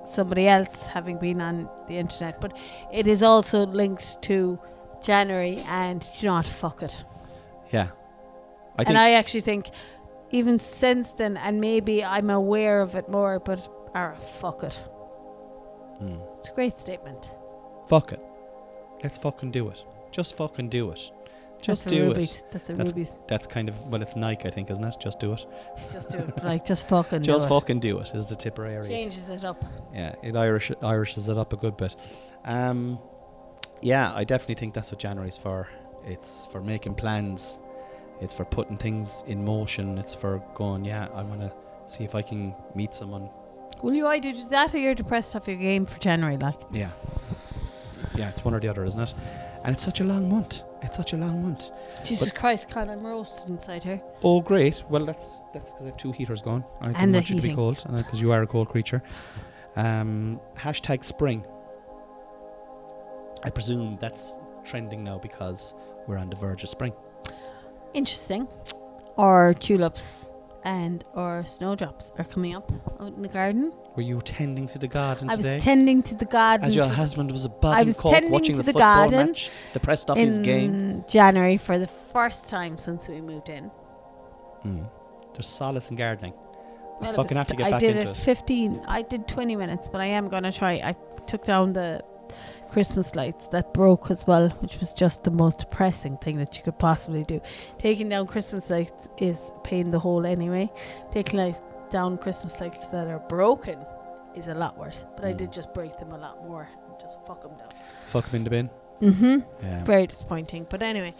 somebody 0.06 0.48
else 0.48 0.86
having 0.86 1.18
been 1.18 1.40
on 1.40 1.68
the 1.88 1.96
internet, 1.98 2.40
but 2.40 2.56
it 2.92 3.06
is 3.06 3.22
also 3.22 3.66
linked 3.66 4.22
to 4.22 4.58
January, 5.02 5.58
and 5.68 6.08
you 6.18 6.28
not? 6.28 6.46
Fuck 6.46 6.82
it. 6.82 7.04
Yeah. 7.72 7.88
I 8.78 8.82
and 8.86 8.98
I 8.98 9.12
actually 9.12 9.40
think 9.40 9.70
even 10.30 10.58
since 10.58 11.12
then, 11.12 11.36
and 11.36 11.60
maybe 11.60 12.04
I'm 12.04 12.30
aware 12.30 12.80
of 12.80 12.94
it 12.94 13.08
more, 13.08 13.38
but 13.40 13.68
ah, 13.94 14.14
fuck 14.40 14.62
it. 14.62 14.82
Mm. 16.02 16.20
It's 16.38 16.50
a 16.50 16.52
great 16.52 16.78
statement. 16.78 17.30
fuck 17.88 18.12
it. 18.12 18.20
Let's 19.02 19.18
fucking 19.18 19.50
do 19.52 19.68
it. 19.68 19.84
Just 20.10 20.36
fucking 20.36 20.68
do 20.68 20.90
it. 20.90 21.10
Just 21.66 21.82
That's 21.84 21.92
a 21.92 21.96
do 21.96 22.10
it. 22.12 22.44
That's 22.52 22.70
a 22.70 22.72
That's- 22.74 22.92
Ruby's. 22.94 23.14
That's 23.26 23.46
kind 23.48 23.68
of 23.68 23.76
well, 23.88 24.00
it's 24.00 24.14
Nike, 24.14 24.46
I 24.46 24.52
think, 24.52 24.70
isn't 24.70 24.84
it? 24.84 24.94
Just 25.00 25.18
do 25.18 25.32
it. 25.32 25.44
Just 25.90 26.10
do 26.10 26.18
it. 26.18 26.44
like 26.44 26.64
just 26.64 26.86
fucking 26.88 27.22
do 27.22 27.26
Just 27.26 27.46
it. 27.46 27.48
fucking 27.48 27.80
do 27.80 27.98
it. 27.98 28.14
Is 28.14 28.28
the 28.28 28.36
Tipperary. 28.36 28.86
Changes 28.86 29.28
it 29.30 29.44
up. 29.44 29.64
Yeah, 29.92 30.14
it 30.22 30.36
Irish 30.36 30.70
Irishes 30.80 31.28
it 31.28 31.36
up 31.36 31.52
a 31.52 31.56
good 31.56 31.76
bit. 31.76 31.96
Um, 32.44 33.00
yeah, 33.82 34.12
I 34.14 34.22
definitely 34.22 34.54
think 34.54 34.74
that's 34.74 34.92
what 34.92 35.00
January's 35.00 35.36
for. 35.36 35.68
It's 36.06 36.46
for 36.46 36.60
making 36.60 36.94
plans. 36.94 37.58
It's 38.20 38.32
for 38.32 38.44
putting 38.44 38.76
things 38.78 39.24
in 39.26 39.44
motion. 39.44 39.98
It's 39.98 40.14
for 40.14 40.40
going, 40.54 40.84
yeah, 40.84 41.08
I 41.14 41.22
want 41.22 41.40
to 41.40 41.52
see 41.88 42.04
if 42.04 42.14
I 42.14 42.22
can 42.22 42.54
meet 42.76 42.94
someone. 42.94 43.28
Will 43.82 43.92
you 43.92 44.06
either 44.06 44.32
do 44.32 44.48
that 44.50 44.72
or 44.72 44.78
you're 44.78 44.94
depressed 44.94 45.34
off 45.34 45.48
your 45.48 45.56
game 45.56 45.84
for 45.84 45.98
January? 45.98 46.36
Like, 46.36 46.60
Yeah. 46.72 46.90
Yeah, 48.14 48.28
it's 48.30 48.44
one 48.44 48.54
or 48.54 48.60
the 48.60 48.68
other, 48.68 48.84
isn't 48.84 49.00
it? 49.00 49.12
And 49.66 49.74
it's 49.74 49.82
such 49.82 50.00
a 50.00 50.04
long 50.04 50.28
month. 50.28 50.62
It's 50.82 50.96
such 50.96 51.12
a 51.12 51.16
long 51.16 51.42
month. 51.42 51.70
Jesus 52.04 52.30
Christ, 52.30 52.68
Con, 52.68 52.88
I'm 52.88 53.04
roasted 53.04 53.50
inside 53.50 53.82
here. 53.82 54.00
Oh, 54.22 54.40
great. 54.40 54.84
Well, 54.88 55.04
that's 55.04 55.42
that's 55.52 55.72
because 55.72 55.86
I 55.86 55.88
have 55.90 55.96
two 55.96 56.12
heaters 56.12 56.40
going. 56.40 56.62
I 56.80 56.92
And 56.92 57.12
the 57.12 57.18
want 57.18 57.30
you 57.30 57.36
to 57.36 57.42
be 57.42 57.48
heating. 57.48 57.56
cold, 57.56 57.84
because 57.96 58.22
you 58.22 58.30
are 58.30 58.42
a 58.42 58.46
cold 58.46 58.68
creature. 58.68 59.02
Um, 59.74 60.40
hashtag 60.56 61.02
spring. 61.02 61.44
I 63.42 63.50
presume 63.50 63.98
that's 64.00 64.38
trending 64.64 65.02
now 65.02 65.18
because 65.18 65.74
we're 66.06 66.16
on 66.16 66.30
the 66.30 66.36
verge 66.36 66.62
of 66.62 66.68
spring. 66.68 66.92
Interesting. 67.92 68.46
Or 69.16 69.52
tulips 69.54 70.30
and 70.66 71.04
or 71.14 71.44
snowdrops 71.44 72.12
are 72.18 72.24
coming 72.24 72.54
up 72.56 72.70
out 73.00 73.14
in 73.14 73.22
the 73.22 73.28
garden. 73.28 73.72
Were 73.94 74.02
you 74.02 74.20
tending 74.20 74.66
to 74.66 74.78
the 74.78 74.88
garden 74.88 75.30
I 75.30 75.36
was 75.36 75.44
today? 75.46 75.60
tending 75.60 76.02
to 76.02 76.14
the 76.16 76.24
garden 76.24 76.66
As 76.66 76.74
your 76.74 76.88
husband 76.88 77.30
was 77.30 77.44
above 77.44 77.74
I 77.76 77.80
in 77.82 77.86
was 77.86 77.96
Cork 77.96 78.12
tending 78.14 78.32
watching 78.32 78.54
to 78.54 78.58
the, 78.58 78.64
the 78.64 78.72
football 78.72 79.08
garden 79.08 79.26
match, 79.28 79.50
depressed 79.72 80.10
off 80.10 80.16
his 80.18 80.38
game. 80.40 80.74
in 80.74 81.04
January 81.08 81.56
for 81.56 81.78
the 81.78 81.86
first 81.86 82.48
time 82.50 82.76
since 82.78 83.06
we 83.08 83.20
moved 83.20 83.48
in. 83.48 83.70
Mm. 84.64 84.90
There's 85.34 85.46
solace 85.46 85.88
in 85.90 85.96
gardening. 85.96 86.34
Well, 87.00 87.10
I 87.10 87.12
it 87.12 87.16
fucking 87.16 87.22
was 87.22 87.36
have 87.38 87.46
to 87.48 87.52
t- 87.52 87.58
get 87.58 87.66
I 87.68 87.70
back 87.70 87.80
did 87.80 87.96
into 87.96 88.10
it 88.10 88.16
it. 88.16 88.16
15. 88.16 88.82
I 88.88 89.02
did 89.02 89.28
20 89.28 89.54
minutes, 89.56 89.88
but 89.88 90.00
I 90.00 90.06
am 90.06 90.28
going 90.28 90.42
to 90.42 90.52
try. 90.52 90.72
I 90.74 90.96
took 91.26 91.44
down 91.44 91.72
the 91.74 92.02
Christmas 92.70 93.14
lights 93.14 93.48
that 93.48 93.72
broke 93.72 94.10
as 94.10 94.26
well, 94.26 94.48
which 94.60 94.78
was 94.80 94.92
just 94.92 95.24
the 95.24 95.30
most 95.30 95.58
depressing 95.60 96.16
thing 96.18 96.38
that 96.38 96.56
you 96.56 96.62
could 96.62 96.78
possibly 96.78 97.24
do. 97.24 97.40
Taking 97.78 98.08
down 98.08 98.26
Christmas 98.26 98.70
lights 98.70 99.08
is 99.18 99.50
a 99.56 99.60
pain 99.60 99.86
in 99.86 99.90
the 99.90 99.98
hole 99.98 100.26
anyway. 100.26 100.70
Taking 101.10 101.38
lights 101.40 101.60
down 101.90 102.18
Christmas 102.18 102.60
lights 102.60 102.84
that 102.86 103.06
are 103.08 103.20
broken 103.28 103.78
is 104.34 104.48
a 104.48 104.54
lot 104.54 104.76
worse. 104.78 105.04
But 105.16 105.24
I 105.24 105.32
Mm. 105.32 105.36
did 105.38 105.52
just 105.52 105.72
break 105.72 105.96
them 105.98 106.12
a 106.12 106.18
lot 106.18 106.46
more 106.46 106.68
and 106.88 107.00
just 107.00 107.18
fuck 107.26 107.42
them 107.42 107.56
down. 107.56 107.68
Fuck 108.06 108.26
them 108.26 108.36
in 108.36 108.44
the 108.44 108.50
bin. 108.50 108.70
Mm-hmm. 109.00 109.38
Yeah. 109.64 109.84
Very 109.84 110.06
disappointing. 110.06 110.66
But 110.68 110.82
anyway, 110.82 111.14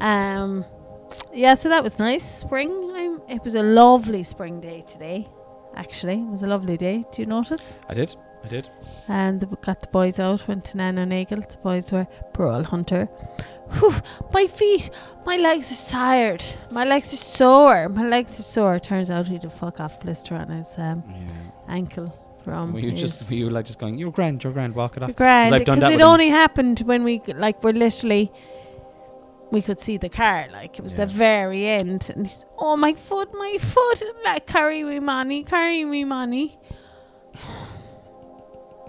um, 0.00 0.64
yeah. 1.32 1.54
So 1.54 1.68
that 1.68 1.82
was 1.82 1.98
nice. 1.98 2.24
Spring. 2.24 2.70
I'm, 2.94 3.20
it 3.28 3.42
was 3.44 3.54
a 3.54 3.62
lovely 3.62 4.22
spring 4.22 4.60
day 4.60 4.82
today. 4.82 5.28
Actually, 5.74 6.14
it 6.20 6.30
was 6.30 6.42
a 6.42 6.46
lovely 6.46 6.76
day. 6.76 7.04
Do 7.12 7.22
you 7.22 7.26
notice? 7.26 7.78
I 7.88 7.94
did. 7.94 8.16
I 8.46 8.48
did. 8.48 8.70
And 9.08 9.42
we 9.42 9.56
got 9.60 9.80
the 9.82 9.88
boys 9.88 10.18
out. 10.20 10.46
Went 10.48 10.64
to 10.66 10.76
Nano 10.76 11.04
Nagle. 11.04 11.40
The 11.40 11.56
boys 11.62 11.90
were 11.92 12.06
Pearl 12.32 12.62
Hunter. 12.64 13.06
Whew, 13.78 13.94
my 14.32 14.46
feet, 14.46 14.90
my 15.26 15.36
legs 15.36 15.72
are 15.72 15.90
tired. 15.90 16.44
My 16.70 16.84
legs 16.84 17.12
are 17.12 17.16
sore. 17.16 17.88
My 17.88 18.06
legs 18.08 18.38
are 18.38 18.44
sore. 18.44 18.78
Turns 18.78 19.10
out 19.10 19.26
he 19.26 19.34
had 19.34 19.44
a 19.44 19.50
fuck 19.50 19.80
off 19.80 20.00
blister 20.00 20.36
on 20.36 20.48
his 20.50 20.72
um, 20.78 21.02
Yeah. 21.08 21.26
ankle 21.68 22.16
from. 22.44 22.72
Were 22.72 22.78
you 22.78 22.92
just 22.92 23.28
were 23.28 23.36
you 23.36 23.50
like 23.50 23.64
just 23.66 23.80
going, 23.80 23.98
You're 23.98 24.12
grand, 24.12 24.44
you're 24.44 24.52
grand, 24.52 24.76
walk 24.76 24.96
it 24.96 25.02
off. 25.02 25.16
grand 25.16 25.52
because 25.58 25.78
it 25.78 25.82
with 25.82 25.94
him. 26.00 26.06
only 26.06 26.28
happened 26.28 26.78
when 26.80 27.02
we 27.02 27.20
like 27.34 27.64
were 27.64 27.72
literally 27.72 28.30
we 29.50 29.62
could 29.62 29.80
see 29.80 29.96
the 29.96 30.08
car 30.08 30.46
like 30.52 30.76
it 30.78 30.82
was 30.82 30.92
Yeah. 30.92 31.04
the 31.04 31.12
very 31.12 31.66
end 31.66 32.10
and 32.14 32.26
he's 32.26 32.44
oh 32.58 32.76
my 32.76 32.94
foot 32.94 33.28
my 33.32 33.56
foot 33.60 34.02
like 34.24 34.44
carry 34.46 34.82
me 34.84 34.98
money 35.00 35.44
carry 35.44 35.84
me 35.84 36.02
money 36.04 36.58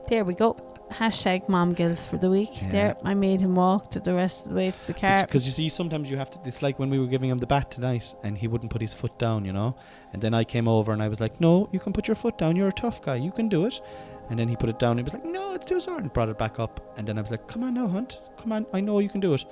there 0.09 0.23
we 0.23 0.33
go 0.33 0.55
hashtag 0.91 1.49
mom 1.49 1.73
gills 1.73 2.05
for 2.05 2.17
the 2.17 2.29
week 2.29 2.61
Yeah. 2.61 2.71
there 2.71 2.97
I 3.03 3.13
made 3.13 3.41
him 3.41 3.55
walk 3.55 3.91
to 3.91 3.99
the 3.99 4.13
rest 4.13 4.45
of 4.45 4.49
the 4.51 4.55
way 4.55 4.71
to 4.71 4.87
the 4.87 4.93
car 4.93 5.21
Because 5.21 5.45
you 5.45 5.51
see, 5.51 5.67
sometimes 5.69 6.09
you 6.09 6.17
have 6.17 6.29
to. 6.31 6.39
It's 6.45 6.61
like 6.61 6.79
when 6.79 6.89
we 6.89 6.97
were 6.97 7.07
giving 7.07 7.29
him 7.29 7.39
the 7.39 7.47
bat 7.47 7.69
tonight, 7.71 8.15
and 8.23 8.37
he 8.37 8.47
wouldn't 8.47 8.71
put 8.71 8.81
his 8.81 8.93
foot 8.93 9.17
down, 9.19 9.43
you 9.43 9.51
know. 9.51 9.75
And 10.13 10.21
then 10.21 10.33
I 10.33 10.43
came 10.45 10.67
over 10.67 10.93
and 10.93 11.03
I 11.03 11.09
was 11.09 11.19
like, 11.19 11.41
"No, 11.41 11.67
you 11.73 11.79
can 11.79 11.91
put 11.91 12.07
your 12.07 12.15
foot 12.15 12.37
down. 12.37 12.55
You're 12.55 12.69
a 12.69 12.79
tough 12.85 13.01
guy. 13.01 13.15
You 13.15 13.31
can 13.31 13.49
do 13.49 13.65
it." 13.65 13.81
And 14.29 14.39
then 14.39 14.47
he 14.47 14.55
put 14.55 14.69
it 14.69 14.79
down. 14.79 14.91
And 14.91 14.99
he 15.01 15.03
was 15.03 15.13
like, 15.13 15.25
"No, 15.25 15.53
it's 15.55 15.65
too 15.65 15.79
hard," 15.91 16.03
and 16.03 16.13
brought 16.13 16.29
it 16.29 16.37
back 16.37 16.57
up. 16.57 16.79
And 16.97 17.05
then 17.07 17.17
I 17.17 17.21
was 17.21 17.31
like, 17.31 17.45
"Come 17.47 17.63
on 17.63 17.73
now, 17.73 17.87
Hunt. 17.87 18.21
Come 18.37 18.51
on. 18.53 18.65
I 18.73 18.79
know 18.79 18.99
you 18.99 19.09
can 19.09 19.19
do 19.21 19.33
it." 19.33 19.43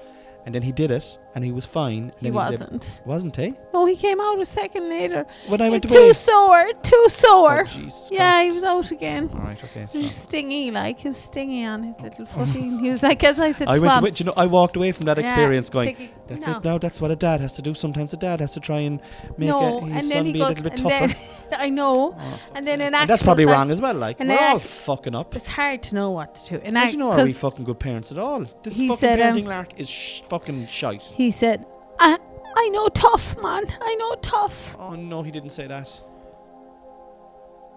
And 0.45 0.53
then 0.53 0.61
he 0.61 0.71
did 0.71 0.91
it, 0.91 1.17
and 1.33 1.43
he 1.43 1.51
was 1.51 1.65
fine. 1.65 2.03
And 2.03 2.11
he 2.19 2.25
then 2.29 2.33
was 2.35 2.51
wasn't 2.51 3.01
wasn't 3.05 3.35
he? 3.35 3.53
no 3.73 3.85
he 3.87 3.95
came 3.95 4.21
out 4.21 4.39
a 4.39 4.45
second 4.45 4.89
later 4.89 5.25
When 5.47 5.59
I 5.59 5.69
went 5.69 5.89
too 5.89 5.97
away. 5.97 6.13
sore 6.13 6.71
too 6.83 6.91
Oh, 7.05 7.07
sore 7.07 7.63
Jesus 7.63 8.09
yeah 8.11 8.41
he 8.43 8.49
Christ. 8.49 8.55
was 8.55 8.63
out 8.63 8.91
again 8.91 9.29
All 9.33 9.39
right. 9.39 9.61
Okay. 9.63 9.81
He 9.81 9.87
So. 9.87 9.99
was 10.01 10.15
stingy, 10.15 10.69
like 10.71 10.99
he 10.99 11.07
was 11.07 11.17
stingy 11.17 11.63
on 11.65 11.81
his 11.83 11.99
little 11.99 12.25
footy. 12.33 12.61
he 12.77 12.89
was 12.89 13.01
like, 13.01 13.23
as 13.23 13.39
I 13.39 13.51
said, 13.53 13.67
I 13.67 13.75
to 13.75 13.81
went. 13.81 13.99
Away, 14.01 14.11
do 14.11 14.23
you 14.23 14.25
know, 14.27 14.33
I 14.37 14.45
walked 14.45 14.75
away 14.75 14.91
from 14.91 15.05
that 15.05 15.17
experience 15.17 15.69
going. 15.71 15.95
thinking, 15.95 16.09
That's 16.27 16.45
no, 16.45 16.57
it. 16.57 16.63
Now 16.63 16.77
that's 16.77 17.01
what 17.01 17.09
a 17.11 17.15
dad 17.15 17.41
has 17.41 17.53
to 17.53 17.61
do. 17.63 17.73
Sometimes 17.73 18.13
a 18.13 18.17
dad 18.17 18.39
has 18.39 18.53
to 18.53 18.59
try 18.59 18.79
and 18.79 19.01
make 19.37 19.49
no. 19.49 19.79
a, 19.79 19.81
his 19.85 19.91
and 19.93 20.03
son 20.05 20.09
then 20.09 20.25
he 20.25 20.31
be 20.33 20.39
goes, 20.39 20.47
a 20.47 20.49
little 20.61 20.63
bit 20.63 20.73
and 20.79 20.83
tougher. 20.83 21.07
then 21.07 21.59
I 21.59 21.69
know 21.69 22.15
Oh, 22.17 22.19
fuck's 22.19 22.51
and 22.55 22.67
then 22.67 22.79
sake. 22.79 22.87
in 22.87 22.93
and 22.93 23.09
that's 23.09 23.21
actual 23.21 23.25
probably 23.25 23.45
fact- 23.45 23.53
wrong 23.57 23.71
as 23.71 23.81
well. 23.81 23.95
Like 23.95 24.19
we're 24.19 24.31
all 24.37 24.57
act- 24.57 24.65
fucking 24.65 25.15
up. 25.15 25.35
it's 25.35 25.47
hard 25.47 25.81
to 25.83 25.95
know 25.95 26.11
what 26.11 26.35
to 26.35 26.57
do. 26.59 26.61
And 26.63 26.77
How 26.77 26.83
I, 26.83 26.85
do 26.87 26.91
you 26.93 26.97
know 26.99 27.11
are 27.11 27.23
we 27.23 27.33
fucking 27.33 27.65
good 27.65 27.79
parents 27.79 28.11
at 28.11 28.17
all? 28.19 28.45
This 28.63 28.77
He 28.77 28.87
fucking 28.87 28.99
said, 28.99 29.21
um, 29.21 29.35
parenting 29.37 29.47
lark 29.47 29.69
is 29.79 29.89
sh- 29.89 30.21
fucking 30.39 30.67
shite. 30.67 31.01
he 31.01 31.31
said, 31.31 31.65
I, 31.99 32.17
I 32.57 32.69
know 32.69 32.87
tough, 32.89 33.41
man. 33.41 33.63
I 33.81 33.95
know 33.95 34.15
tough. 34.21 34.75
Oh 34.79 34.95
no, 34.95 35.21
he 35.23 35.31
didn't 35.31 35.51
say 35.51 35.67
that. 35.67 35.89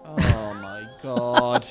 Oh 0.05 0.53
my 0.55 0.83
god. 1.03 1.67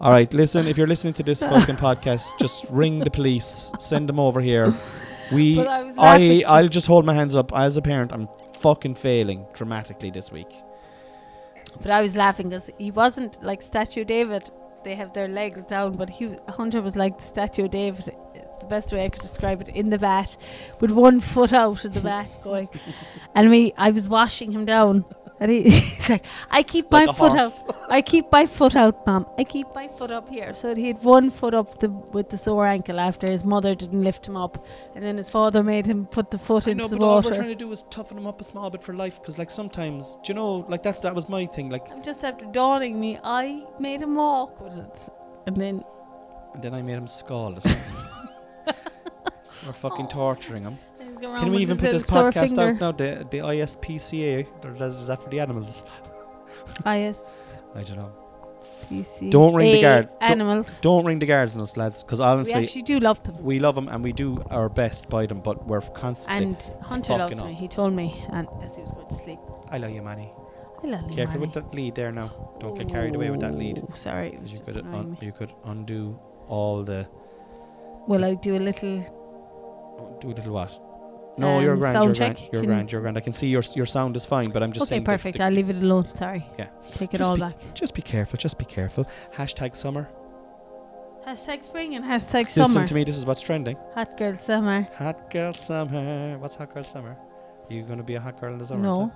All 0.00 0.10
right, 0.10 0.32
listen. 0.32 0.66
If 0.66 0.78
you're 0.78 0.86
listening 0.86 1.12
to 1.14 1.22
this 1.22 1.42
fucking 1.42 1.76
podcast, 1.76 2.38
just 2.38 2.64
ring 2.70 3.00
the 3.00 3.10
police. 3.10 3.70
Send 3.78 4.08
them 4.08 4.18
over 4.18 4.40
here. 4.40 4.72
We, 5.30 5.56
But 5.56 5.66
I 5.68 5.82
was 5.82 5.98
I, 5.98 6.02
laughing 6.02 6.42
I'll 6.46 6.68
just 6.68 6.86
hold 6.86 7.04
my 7.04 7.12
hands 7.12 7.36
up. 7.36 7.52
As 7.54 7.76
a 7.76 7.82
parent, 7.82 8.12
I'm 8.12 8.28
fucking 8.60 8.94
failing 8.94 9.46
dramatically 9.52 10.10
this 10.10 10.32
week. 10.32 10.50
But 11.82 11.90
I 11.90 12.00
was 12.00 12.16
laughing 12.16 12.48
because 12.48 12.70
he 12.78 12.90
wasn't 12.90 13.42
like 13.42 13.60
Statue 13.62 14.04
David. 14.04 14.50
They 14.84 14.94
have 14.94 15.12
their 15.12 15.28
legs 15.28 15.64
down, 15.66 15.96
but 15.96 16.08
he 16.08 16.34
Hunter 16.48 16.80
was 16.80 16.96
like 16.96 17.18
the 17.18 17.24
Statue 17.24 17.64
of 17.66 17.70
David. 17.72 18.08
The 18.60 18.66
best 18.66 18.92
way 18.92 19.04
I 19.04 19.08
could 19.08 19.22
describe 19.22 19.60
it. 19.62 19.68
In 19.70 19.90
the 19.90 19.98
bat, 19.98 20.36
with 20.80 20.90
one 20.90 21.20
foot 21.20 21.52
out 21.52 21.84
of 21.84 21.92
the 21.94 22.00
bat, 22.00 22.28
going. 22.44 22.68
And 23.34 23.50
me, 23.50 23.72
I 23.76 23.90
was 23.90 24.08
washing 24.08 24.52
him 24.52 24.64
down, 24.64 25.04
And 25.40 25.50
he, 25.50 25.62
he's 25.70 26.08
like, 26.10 26.24
I 26.50 26.62
keep 26.62 26.90
my 26.90 27.06
Like 27.06 27.08
a 27.16 27.18
foot 27.18 27.32
horse. 27.32 27.62
out. 27.66 27.76
I 27.88 28.02
keep 28.02 28.30
my 28.30 28.44
foot 28.46 28.76
out, 28.76 29.06
mom. 29.06 29.26
I 29.38 29.44
keep 29.44 29.66
my 29.74 29.88
foot 29.88 30.10
up 30.10 30.28
here. 30.28 30.52
So 30.52 30.74
he 30.74 30.86
had 30.88 31.02
one 31.02 31.30
foot 31.30 31.54
up 31.54 31.80
the 31.80 31.88
with 31.88 32.28
the 32.28 32.36
sore 32.36 32.66
ankle 32.66 33.00
after 33.00 33.26
his 33.30 33.42
mother 33.44 33.74
didn't 33.74 34.02
lift 34.04 34.26
him 34.28 34.36
up, 34.36 34.64
and 34.94 35.02
then 35.02 35.16
his 35.16 35.30
father 35.30 35.62
made 35.64 35.86
him 35.86 36.04
put 36.06 36.30
the 36.30 36.38
foot 36.38 36.68
I 36.68 36.72
into 36.72 36.82
know, 36.82 36.88
the 36.88 36.98
but 36.98 37.04
all 37.06 37.22
we're 37.22 37.34
trying 37.34 37.48
to 37.48 37.54
do 37.64 37.72
is 37.72 37.84
toughen 37.88 38.18
him 38.18 38.26
up 38.26 38.38
a 38.40 38.44
small 38.44 38.68
bit 38.68 38.82
for 38.82 38.92
life. 38.94 39.18
Because 39.20 39.38
like 39.38 39.50
sometimes, 39.50 40.16
do 40.22 40.30
you 40.32 40.34
know, 40.34 40.66
like 40.68 40.82
that's 40.82 41.00
that 41.00 41.14
was 41.14 41.26
my 41.28 41.46
thing. 41.46 41.70
Like, 41.70 41.88
And 41.90 42.04
just 42.04 42.22
after 42.22 42.44
dawning 42.44 43.00
me, 43.00 43.18
I 43.24 43.64
made 43.78 44.02
him 44.02 44.14
walk 44.16 44.60
with 44.60 44.76
it, 44.76 45.08
and 45.46 45.56
then 45.56 45.82
and 46.52 46.62
then 46.62 46.74
I 46.74 46.82
made 46.82 46.98
him 46.98 47.06
scald. 47.06 47.62
we're 49.66 49.72
fucking 49.72 50.08
torturing 50.08 50.62
him. 50.64 50.78
he's 51.00 51.14
going 51.18 51.24
around 51.34 51.42
Can 51.42 51.52
we 51.52 51.58
even 51.58 51.76
put 51.78 51.90
this 51.90 52.04
podcast 52.04 52.48
finger. 52.56 52.62
out 52.72 52.80
now? 52.80 52.92
The 52.92 53.26
the 53.30 53.38
ISPCA. 53.38 54.46
Or 54.64 54.86
is 54.86 55.06
that 55.06 55.22
for 55.22 55.28
the 55.30 55.40
animals? 55.40 55.84
IS. 56.86 57.52
I 57.74 57.82
don't 57.82 57.96
know. 57.96 58.12
PC. 58.90 59.30
Don't 59.30 59.54
ring 59.54 59.72
the 59.72 59.80
guard. 59.82 60.08
Don't- 60.20 60.30
Animals. 60.30 60.78
Don't 60.80 61.04
ring 61.04 61.18
the 61.20 61.26
guards 61.26 61.54
on 61.56 61.62
us, 61.62 61.76
lads. 61.76 62.02
Because 62.02 62.18
We 62.18 62.24
honestly, 62.26 62.54
actually 62.62 62.82
do 62.82 62.98
love 62.98 63.22
them. 63.22 63.40
we 63.42 63.58
love 63.60 63.74
them 63.74 63.88
and 63.88 64.02
we 64.02 64.12
do 64.12 64.42
our 64.50 64.68
best 64.68 65.08
by 65.08 65.26
them, 65.26 65.40
but 65.40 65.64
we're 65.66 65.80
constantly. 65.80 66.46
And 66.46 66.72
Hunter 66.82 67.08
fucking 67.12 67.18
loves 67.18 67.38
up. 67.40 67.46
me. 67.46 67.54
He 67.54 67.68
told 67.68 67.92
me, 67.94 68.24
and 68.32 68.48
as 68.62 68.74
he 68.76 68.82
was 68.82 68.90
going 68.92 69.06
to 69.06 69.14
sleep, 69.14 69.38
I 69.70 69.78
love 69.78 69.90
you, 69.92 70.02
Manny. 70.02 70.32
I 70.82 70.86
love 70.88 71.08
you, 71.10 71.16
Careful 71.16 71.40
with 71.40 71.54
Manny." 71.54 71.66
that 71.68 71.74
lead 71.74 71.94
there 71.94 72.10
now. 72.10 72.56
Don't 72.58 72.76
get 72.76 72.88
carried 72.88 73.14
away 73.14 73.30
with 73.30 73.40
that 73.40 73.54
lead. 73.56 73.78
Ooh, 73.78 73.92
Sorry, 73.94 74.28
it 74.28 74.32
'cause 74.32 74.40
was 74.42 74.52
you 74.52 74.58
just 74.58 74.72
could 74.72 74.76
annoying 74.84 74.94
un- 75.00 75.10
me. 75.12 75.18
you 75.22 75.32
could 75.32 75.52
undo 75.66 76.18
all 76.48 76.82
the 76.82 77.06
Will 78.10 78.24
I 78.24 78.34
do 78.34 78.56
a 78.56 78.62
little? 78.68 78.94
do 80.20 80.28
a 80.28 80.34
little 80.38 80.52
what? 80.52 80.72
No, 81.38 81.60
you're 81.60 81.74
Um, 81.74 81.80
grand. 81.80 81.94
sound 81.94 82.06
You're 82.06 82.14
check? 82.14 82.36
grand. 82.36 82.50
You're 82.52 82.62
Can- 82.62 82.70
grand. 82.70 82.92
You're 82.92 83.00
grand. 83.02 83.16
I 83.16 83.20
can 83.20 83.32
see 83.32 83.46
your 83.54 83.62
your 83.80 83.86
sound 83.86 84.16
is 84.16 84.24
fine, 84.34 84.48
but 84.54 84.62
I'm 84.64 84.72
just 84.72 84.82
okay, 84.84 84.88
saying. 84.96 85.04
the- 85.04 85.10
perfect. 85.12 85.38
the- 85.38 85.44
I'll 85.44 85.52
leave 85.58 85.70
it 85.70 85.76
alone. 85.86 86.06
Sorry. 86.22 86.44
Yeah. 86.58 86.68
Take 87.00 87.14
it 87.14 87.18
Just 87.18 87.30
all 87.30 87.36
be- 87.36 87.40
back. 87.46 87.56
just 87.82 87.94
be 87.94 88.02
careful. 88.02 88.36
Just 88.46 88.58
be 88.58 88.64
careful. 88.64 89.04
Hashtag 89.40 89.74
summer. 89.76 90.04
Hashtag 91.26 91.64
spring 91.64 91.94
and 91.96 92.04
hashtag 92.04 92.44
Listen 92.44 92.64
summer. 92.64 92.66
Listen 92.80 92.86
to 92.86 92.94
me. 92.94 93.04
This 93.04 93.16
is 93.16 93.24
what's 93.26 93.42
trending. 93.42 93.76
Hot 93.94 94.16
girl 94.18 94.34
summer. 94.34 94.78
Hot 94.96 95.30
girl 95.30 95.52
summer. 95.52 96.36
What's 96.38 96.56
hot 96.56 96.74
girl 96.74 96.84
summer? 96.84 97.16
you 97.68 97.82
gonna 97.84 98.02
be 98.02 98.16
a 98.16 98.20
hot 98.20 98.40
girl 98.40 98.52
in 98.52 98.58
the 98.58 98.66
summer? 98.66 98.82
No. 98.82 99.12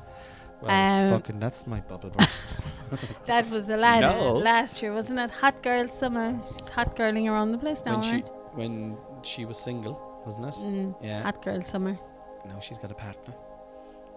Well, 0.62 0.70
Um, 0.70 1.10
fucking, 1.18 1.40
that's 1.40 1.66
my 1.66 1.80
bubble 1.80 2.10
burst. 2.16 2.60
That 3.26 3.50
was 3.50 3.68
a 3.68 3.76
Alana 3.76 4.00
No. 4.02 4.32
last 4.34 4.80
year, 4.80 4.92
wasn't 4.94 5.18
it? 5.18 5.30
Hot 5.42 5.60
girl 5.62 5.88
summer. 5.88 6.38
She's 6.46 6.68
hot 6.68 6.94
girling 6.96 7.26
around 7.28 7.50
the 7.50 7.58
place 7.58 7.82
now, 7.84 7.94
when 7.94 8.02
she 8.02 8.12
right? 8.12 8.30
When 8.54 8.96
she 9.22 9.44
was 9.44 9.58
single, 9.58 10.00
wasn't 10.24 10.46
it? 10.46 10.54
Mm, 10.54 10.94
Yeah. 11.02 11.22
Hot 11.22 11.42
girl 11.42 11.60
summer. 11.60 11.98
Now 12.46 12.60
she's 12.60 12.78
got 12.78 12.90
a 12.90 12.94
partner. 12.94 13.34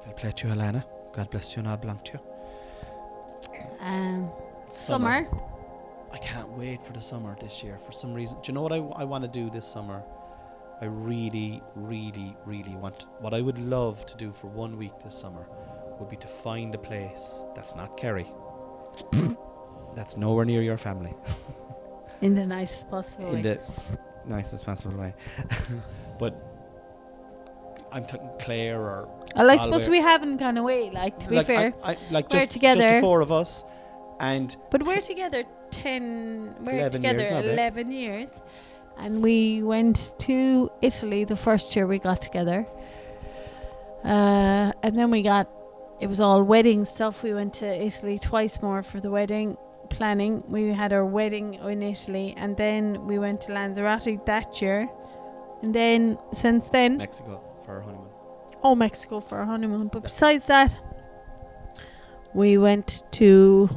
Fair 0.03 0.13
play 0.13 0.31
to 0.31 0.47
you, 0.47 0.53
Alana. 0.53 0.83
God 1.13 1.29
bless 1.29 1.55
you 1.55 1.59
and 1.59 1.67
all 1.67 1.77
belong 1.77 1.99
to 2.05 2.13
you. 2.13 2.19
Um, 3.81 4.29
summer. 4.69 5.27
I 6.11 6.17
can't 6.19 6.49
wait 6.57 6.83
for 6.83 6.93
the 6.93 7.01
summer 7.01 7.35
this 7.41 7.63
year 7.63 7.77
for 7.77 7.91
some 7.91 8.13
reason. 8.13 8.37
Do 8.41 8.49
you 8.49 8.53
know 8.53 8.61
what 8.61 8.71
I, 8.73 8.77
I 8.77 9.03
want 9.03 9.23
to 9.23 9.27
do 9.29 9.49
this 9.49 9.65
summer? 9.67 10.03
I 10.81 10.85
really, 10.85 11.61
really, 11.75 12.35
really 12.45 12.75
want. 12.75 13.05
What 13.19 13.33
I 13.33 13.41
would 13.41 13.57
love 13.57 14.05
to 14.05 14.15
do 14.17 14.31
for 14.31 14.47
one 14.47 14.77
week 14.77 14.93
this 15.03 15.15
summer 15.17 15.47
would 15.99 16.09
be 16.09 16.15
to 16.17 16.27
find 16.27 16.73
a 16.75 16.77
place 16.77 17.43
that's 17.55 17.75
not 17.75 17.97
Kerry. 17.97 18.27
that's 19.95 20.15
nowhere 20.17 20.45
near 20.45 20.61
your 20.61 20.77
family. 20.77 21.15
In 22.21 22.33
the 22.35 22.45
nicest 22.45 22.89
possible 22.89 23.27
in 23.27 23.33
way. 23.35 23.41
the 23.41 23.59
nicest 24.27 24.65
possible 24.65 24.97
way. 24.97 25.13
but 26.19 26.35
I'm 27.91 28.05
talking 28.05 28.29
Claire 28.39 28.79
or 28.81 29.09
well, 29.35 29.49
I 29.51 29.57
suppose 29.57 29.87
we 29.87 29.99
haven't 29.99 30.37
gone 30.37 30.57
away, 30.57 30.89
like, 30.89 31.19
to 31.19 31.29
be 31.29 31.35
like, 31.35 31.47
fair. 31.47 31.73
I, 31.83 31.91
I, 31.91 31.97
like 32.11 32.25
We're 32.25 32.39
just, 32.39 32.45
just 32.45 32.49
together. 32.51 32.95
the 32.95 33.01
four 33.01 33.21
of 33.21 33.31
us, 33.31 33.63
and 34.19 34.55
But 34.71 34.83
we're 34.83 35.01
together 35.01 35.43
10, 35.71 36.55
we're 36.61 36.73
11 36.73 36.91
together 36.91 37.19
years 37.19 37.31
now, 37.31 37.41
babe. 37.41 37.51
11 37.51 37.91
years. 37.91 38.41
And 38.97 39.21
we 39.21 39.61
went 39.61 40.13
to 40.19 40.71
Italy 40.81 41.23
the 41.23 41.35
first 41.35 41.75
year 41.75 41.85
we 41.85 41.99
got 41.99 42.21
together. 42.21 42.65
Uh, 44.03 44.71
and 44.81 44.97
then 44.97 45.11
we 45.11 45.21
got, 45.21 45.47
it 46.01 46.07
was 46.07 46.19
all 46.19 46.41
wedding 46.41 46.83
stuff. 46.83 47.21
We 47.21 47.33
went 47.33 47.53
to 47.55 47.65
Italy 47.65 48.17
twice 48.17 48.61
more 48.61 48.81
for 48.81 48.99
the 48.99 49.11
wedding 49.11 49.55
planning. 49.97 50.43
We 50.47 50.61
had 50.73 50.93
our 50.93 51.05
wedding 51.05 51.55
in 51.55 51.81
Italy. 51.81 52.33
And 52.37 52.55
then 52.55 53.05
we 53.07 53.19
went 53.19 53.41
to 53.41 53.51
Lanzarote 53.53 54.25
that 54.25 54.61
year. 54.61 54.89
And 55.61 55.73
then 55.73 56.17
since 56.31 56.65
then, 56.67 56.97
Mexico 56.97 57.41
for 57.65 57.71
our 57.75 57.81
honeymoon. 57.81 58.09
oh, 58.63 58.75
Mexico 58.75 59.19
for 59.19 59.39
our 59.39 59.45
honeymoon. 59.45 59.87
But 59.87 60.03
besides 60.03 60.45
that, 60.45 60.71
we 62.33 62.57
went 62.57 63.03
to 63.13 63.69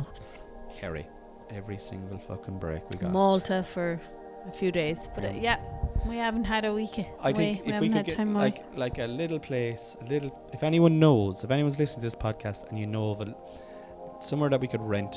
Kerry, 0.78 1.06
every 1.50 1.78
single 1.78 2.18
fucking 2.18 2.58
break 2.58 2.82
we 2.90 2.98
got. 3.00 3.10
Malta 3.12 3.62
for 3.62 3.98
a 4.46 4.52
few 4.52 4.70
days. 4.70 5.08
But 5.14 5.24
uh, 5.24 5.32
yeah, 5.40 5.58
we 6.06 6.16
haven't 6.16 6.44
had 6.44 6.64
a 6.66 6.72
week. 6.72 6.94
I 7.20 7.32
think 7.32 7.64
we 7.64 7.68
if 7.68 7.74
haven't 7.74 7.88
we 7.88 7.94
could 7.94 8.06
get 8.06 8.18
away. 8.18 8.32
like 8.34 8.64
like 8.76 8.98
a 8.98 9.06
little 9.06 9.38
place, 9.38 9.96
a 10.00 10.04
little. 10.04 10.30
If 10.52 10.62
anyone 10.62 10.98
knows, 10.98 11.44
if 11.44 11.50
anyone's 11.50 11.78
listening 11.78 12.00
to 12.02 12.06
this 12.06 12.14
podcast 12.16 12.68
and 12.68 12.78
you 12.78 12.86
know 12.86 13.10
of 13.12 13.20
a 13.22 13.34
somewhere 14.20 14.50
that 14.50 14.60
we 14.60 14.68
could 14.68 14.82
rent 14.82 15.16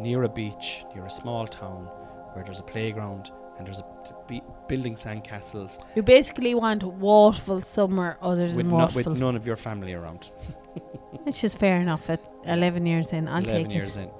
near 0.00 0.22
a 0.24 0.28
beach, 0.28 0.84
near 0.94 1.04
a 1.04 1.10
small 1.10 1.46
town, 1.46 1.84
where 2.32 2.44
there's 2.44 2.60
a 2.60 2.64
playground 2.64 3.30
and 3.58 3.66
there's 3.66 3.80
a 3.80 3.84
be- 4.26 4.42
building 4.68 4.94
sandcastles 4.94 5.78
You 5.94 6.02
basically 6.02 6.54
want 6.54 6.82
Waterford 6.82 7.64
somewhere 7.66 8.16
other 8.22 8.44
with, 8.44 8.56
than 8.56 8.68
no, 8.68 8.88
with 8.94 9.06
none 9.08 9.36
of 9.36 9.46
your 9.46 9.56
family 9.56 9.92
around. 9.92 10.32
it's 11.26 11.40
just 11.40 11.58
fair 11.58 11.80
enough 11.80 12.08
at 12.08 12.20
11 12.44 12.86
years 12.86 13.12
in. 13.12 13.28
I'll 13.28 13.44
Eleven 13.44 13.64
take 13.64 13.72
years 13.72 13.96
it. 13.96 14.02
in, 14.02 14.10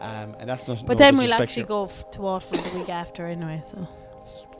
um, 0.00 0.34
and 0.40 0.48
that's 0.50 0.66
not. 0.66 0.84
But 0.84 0.94
no 0.94 1.04
then 1.04 1.16
we'll 1.16 1.32
actually 1.34 1.64
go 1.64 1.84
f- 1.84 2.10
to 2.12 2.22
Waterford 2.22 2.58
the 2.60 2.78
week 2.78 2.88
after 2.88 3.26
anyway. 3.26 3.62
So 3.64 3.86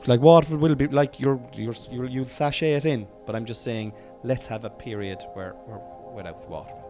like 0.07 0.21
Waterford 0.21 0.59
will 0.61 0.75
be 0.75 0.87
like 0.87 1.19
you're 1.19 1.39
you're 1.53 1.75
you'll, 1.91 2.09
you'll 2.09 2.25
sachet 2.25 2.73
it 2.73 2.85
in, 2.85 3.07
but 3.25 3.35
I'm 3.35 3.45
just 3.45 3.61
saying 3.63 3.91
let's 4.23 4.47
have 4.47 4.63
a 4.63 4.69
period 4.69 5.23
where 5.33 5.55
we're 5.67 5.81
without 6.13 6.47
Waterford. 6.49 6.83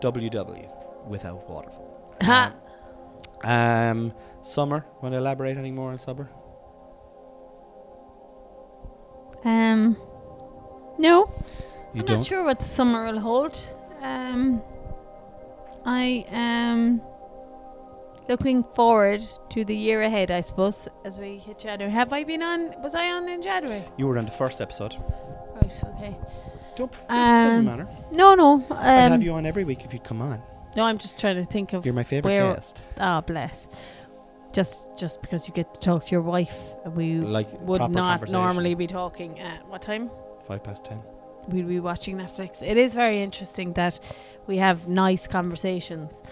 WW 0.00 1.06
without 1.06 1.48
Waterford. 1.48 1.84
Ha. 2.22 2.52
Um, 2.54 2.69
um, 3.44 4.12
summer. 4.42 4.84
Want 5.02 5.14
to 5.14 5.18
elaborate 5.18 5.56
any 5.56 5.70
more 5.70 5.90
on 5.92 5.98
summer? 5.98 6.28
um, 9.44 9.96
no, 10.98 11.32
You 11.94 12.00
I'm 12.00 12.06
don't. 12.06 12.18
not 12.18 12.26
sure 12.26 12.44
what 12.44 12.58
the 12.58 12.64
summer 12.66 13.06
will 13.06 13.20
hold. 13.20 13.58
Um, 14.02 14.62
I 15.86 16.26
am 16.30 17.00
looking 18.28 18.62
forward 18.74 19.24
to 19.50 19.64
the 19.64 19.74
year 19.74 20.02
ahead. 20.02 20.30
I 20.30 20.40
suppose 20.42 20.88
as 21.06 21.18
we 21.18 21.38
hit 21.38 21.58
January. 21.58 21.90
Have 21.92 22.12
I 22.12 22.22
been 22.24 22.42
on? 22.42 22.74
Was 22.82 22.94
I 22.94 23.10
on 23.12 23.28
in 23.28 23.40
January? 23.42 23.82
You 23.96 24.06
were 24.06 24.18
on 24.18 24.26
the 24.26 24.30
first 24.30 24.60
episode. 24.60 24.94
Right. 25.54 25.82
Okay. 25.96 26.16
Don't, 26.76 26.92
doesn't 27.08 27.58
Um, 27.60 27.64
matter. 27.64 27.88
No, 28.12 28.34
no. 28.34 28.64
I'd 28.70 28.84
have 29.08 29.12
Um, 29.12 29.22
you 29.22 29.32
on 29.32 29.46
every 29.46 29.64
week 29.64 29.84
if 29.84 29.92
you'd 29.94 30.04
come 30.04 30.20
on. 30.22 30.42
No, 30.76 30.84
I'm 30.84 30.98
just 30.98 31.18
trying 31.18 31.36
to 31.36 31.44
think 31.44 31.72
of 31.72 31.84
You're 31.84 31.94
my 31.94 32.04
favorite 32.04 32.30
where- 32.32 32.54
guest. 32.54 32.82
Ah, 32.98 33.20
bless. 33.20 33.68
Just 34.52 34.88
just 34.98 35.22
because 35.22 35.46
you 35.46 35.54
get 35.54 35.72
to 35.74 35.80
talk 35.80 36.06
to 36.06 36.10
your 36.12 36.22
wife, 36.22 36.74
we 36.96 37.14
Like 37.18 37.48
would 37.60 37.90
not 37.90 38.28
normally 38.30 38.74
be 38.74 38.86
talking 38.86 39.38
at 39.38 39.66
what 39.68 39.82
time? 39.82 40.10
five 40.42 40.62
past 40.64 40.84
ten. 40.84 41.00
We'd 41.48 41.68
be 41.68 41.78
watching 41.80 42.16
Netflix. 42.16 42.60
It 42.62 42.76
is 42.76 42.94
very 42.94 43.22
interesting 43.22 43.72
that 43.74 44.00
we 44.48 44.56
have 44.58 44.88
nice 44.88 45.26
conversations 45.28 46.22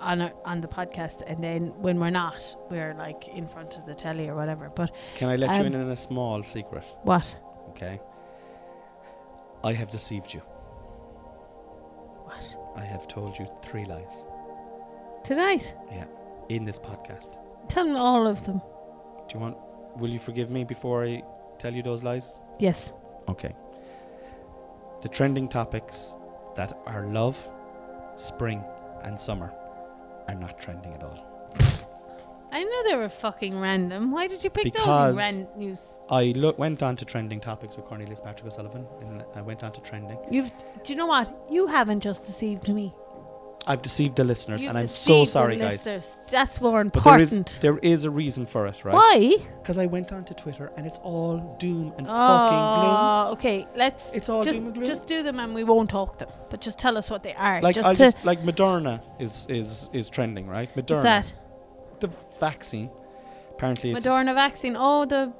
on 0.00 0.22
our, 0.22 0.32
on 0.46 0.60
the 0.62 0.68
podcast, 0.68 1.22
and 1.26 1.44
then 1.44 1.66
when 1.82 2.00
we're 2.00 2.10
not, 2.10 2.40
we're 2.70 2.94
like 2.94 3.28
in 3.28 3.46
front 3.46 3.76
of 3.76 3.84
the 3.84 3.94
telly 3.94 4.28
or 4.30 4.34
whatever. 4.34 4.70
But 4.74 4.90
Can 5.16 5.28
I 5.28 5.36
let 5.36 5.56
you 5.58 5.64
in 5.66 5.74
Um, 5.74 5.82
on 5.82 5.90
a 5.90 5.96
small 5.96 6.42
secret? 6.44 6.84
what? 7.02 7.36
Okay. 7.70 8.00
I 9.62 9.74
have 9.74 9.90
deceived 9.90 10.32
you. 10.32 10.40
I 12.76 12.84
have 12.84 13.08
told 13.08 13.38
you 13.38 13.46
three 13.62 13.84
lies 13.84 14.26
Tonight? 15.24 15.74
Yeah, 15.90 16.06
in 16.48 16.64
this 16.64 16.78
podcast. 16.78 17.36
Tell 17.68 17.84
me 17.84 17.96
all 17.96 18.26
of 18.26 18.44
them. 18.46 18.60
Do 19.28 19.34
you 19.34 19.40
want? 19.40 19.56
Will 19.96 20.08
you 20.10 20.18
forgive 20.18 20.50
me 20.50 20.64
before 20.64 21.04
I 21.04 21.22
tell 21.58 21.74
you 21.74 21.82
those 21.82 22.02
lies? 22.02 22.40
Yes. 22.58 22.92
Okay. 23.28 23.54
The 25.02 25.08
trending 25.08 25.48
topics 25.48 26.14
that 26.56 26.78
are 26.86 27.06
love, 27.06 27.48
spring, 28.16 28.64
and 29.02 29.20
summer 29.20 29.52
are 30.28 30.34
not 30.34 30.58
trending 30.58 30.94
at 30.94 31.02
all. 31.02 31.29
I 32.52 32.62
knew 32.64 32.84
they 32.88 32.96
were 32.96 33.08
fucking 33.08 33.58
random. 33.58 34.10
Why 34.10 34.26
did 34.26 34.42
you 34.42 34.50
pick 34.50 34.64
Because- 34.64 35.14
those 35.14 35.16
ran 35.16 35.46
news? 35.56 36.00
I 36.10 36.32
look, 36.36 36.58
went 36.58 36.82
on 36.82 36.96
to 36.96 37.04
trending 37.04 37.40
topics 37.40 37.76
with 37.76 37.86
Cornelius 37.86 38.20
Patrick 38.20 38.46
O'Sullivan, 38.48 38.86
and 39.00 39.24
I 39.34 39.40
went 39.42 39.62
on 39.62 39.72
to 39.72 39.80
trending. 39.80 40.18
You've. 40.30 40.50
Do 40.82 40.92
you 40.92 40.96
know 40.96 41.06
what? 41.06 41.32
You 41.50 41.66
haven't 41.68 42.00
just 42.00 42.26
deceived 42.26 42.68
me. 42.68 42.92
I've 43.66 43.82
deceived 43.82 44.16
the 44.16 44.24
listeners, 44.24 44.62
You've 44.62 44.70
and 44.70 44.78
I'm 44.78 44.88
so 44.88 45.12
deceived 45.22 45.26
the 45.28 45.30
sorry, 45.32 45.56
guys. 45.58 45.84
listeners. 45.84 46.16
That's 46.30 46.62
more 46.62 46.82
But 46.82 47.04
there 47.04 47.20
is 47.20 47.32
important. 47.34 47.58
there 47.60 47.78
is 47.82 48.04
a 48.06 48.10
reason 48.10 48.46
for 48.46 48.66
it, 48.66 48.82
right? 48.86 48.94
Why? 48.94 49.36
Because 49.60 49.76
I 49.76 49.84
went 49.84 50.12
onto 50.12 50.32
Twitter 50.32 50.72
and 50.78 50.86
it's 50.86 50.98
all 51.02 51.56
doom 51.60 51.92
and 51.98 52.06
ah, 52.08 52.46
fucking 52.48 52.80
gloom. 52.80 52.94
Oh, 52.96 53.32
okay. 53.32 53.68
Let's 53.76 54.10
It's 54.14 54.30
all 54.30 54.42
just 54.42 54.56
doom 54.56 54.64
and 54.66 54.74
gloom. 54.74 54.86
just 54.86 55.06
do 55.06 55.22
them 55.22 55.38
and 55.40 55.54
we 55.54 55.62
won't 55.64 55.90
talk 55.90 56.16
them. 56.18 56.30
But 56.48 56.62
just 56.62 56.78
tell 56.78 56.96
us 56.96 57.10
what 57.10 57.22
they 57.22 57.34
are. 57.34 57.60
like 57.60 57.74
just 57.74 57.86
to 57.90 57.94
just 57.94 58.24
like 58.24 58.42
Moderna 58.42 59.02
is 59.18 59.46
is 59.50 59.90
is 59.92 60.08
trending, 60.08 60.46
right? 60.48 60.74
Moderna, 60.74 61.02
that? 61.02 61.32
Vaccine. 62.40 62.90
Apparently, 63.50 63.92
it's 63.92 64.06
Moderna 64.06 64.34
vaccine. 64.34 64.76
Oh, 64.78 65.04
the 65.04 65.32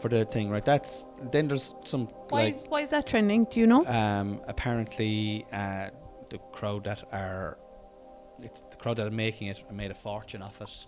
for 0.00 0.08
the 0.08 0.24
thing, 0.24 0.50
right? 0.50 0.64
That's 0.64 1.06
then 1.32 1.48
there's 1.48 1.74
some 1.84 2.06
why 2.28 2.42
like 2.44 2.54
is 2.54 2.64
why 2.68 2.80
is 2.82 2.90
that 2.90 3.06
trending? 3.06 3.44
Do 3.50 3.60
you 3.60 3.66
know? 3.66 3.84
um 3.86 4.40
apparently 4.46 5.46
uh 5.52 5.90
the 6.30 6.38
crowd 6.52 6.84
that 6.84 7.02
are 7.12 7.58
it's 8.42 8.60
the 8.70 8.76
crowd 8.76 8.96
that 8.98 9.06
are 9.06 9.10
making 9.26 9.48
it 9.48 9.64
made 9.72 9.90
a 9.90 9.94
fortune 9.94 10.42
off 10.42 10.60
it. 10.60 10.86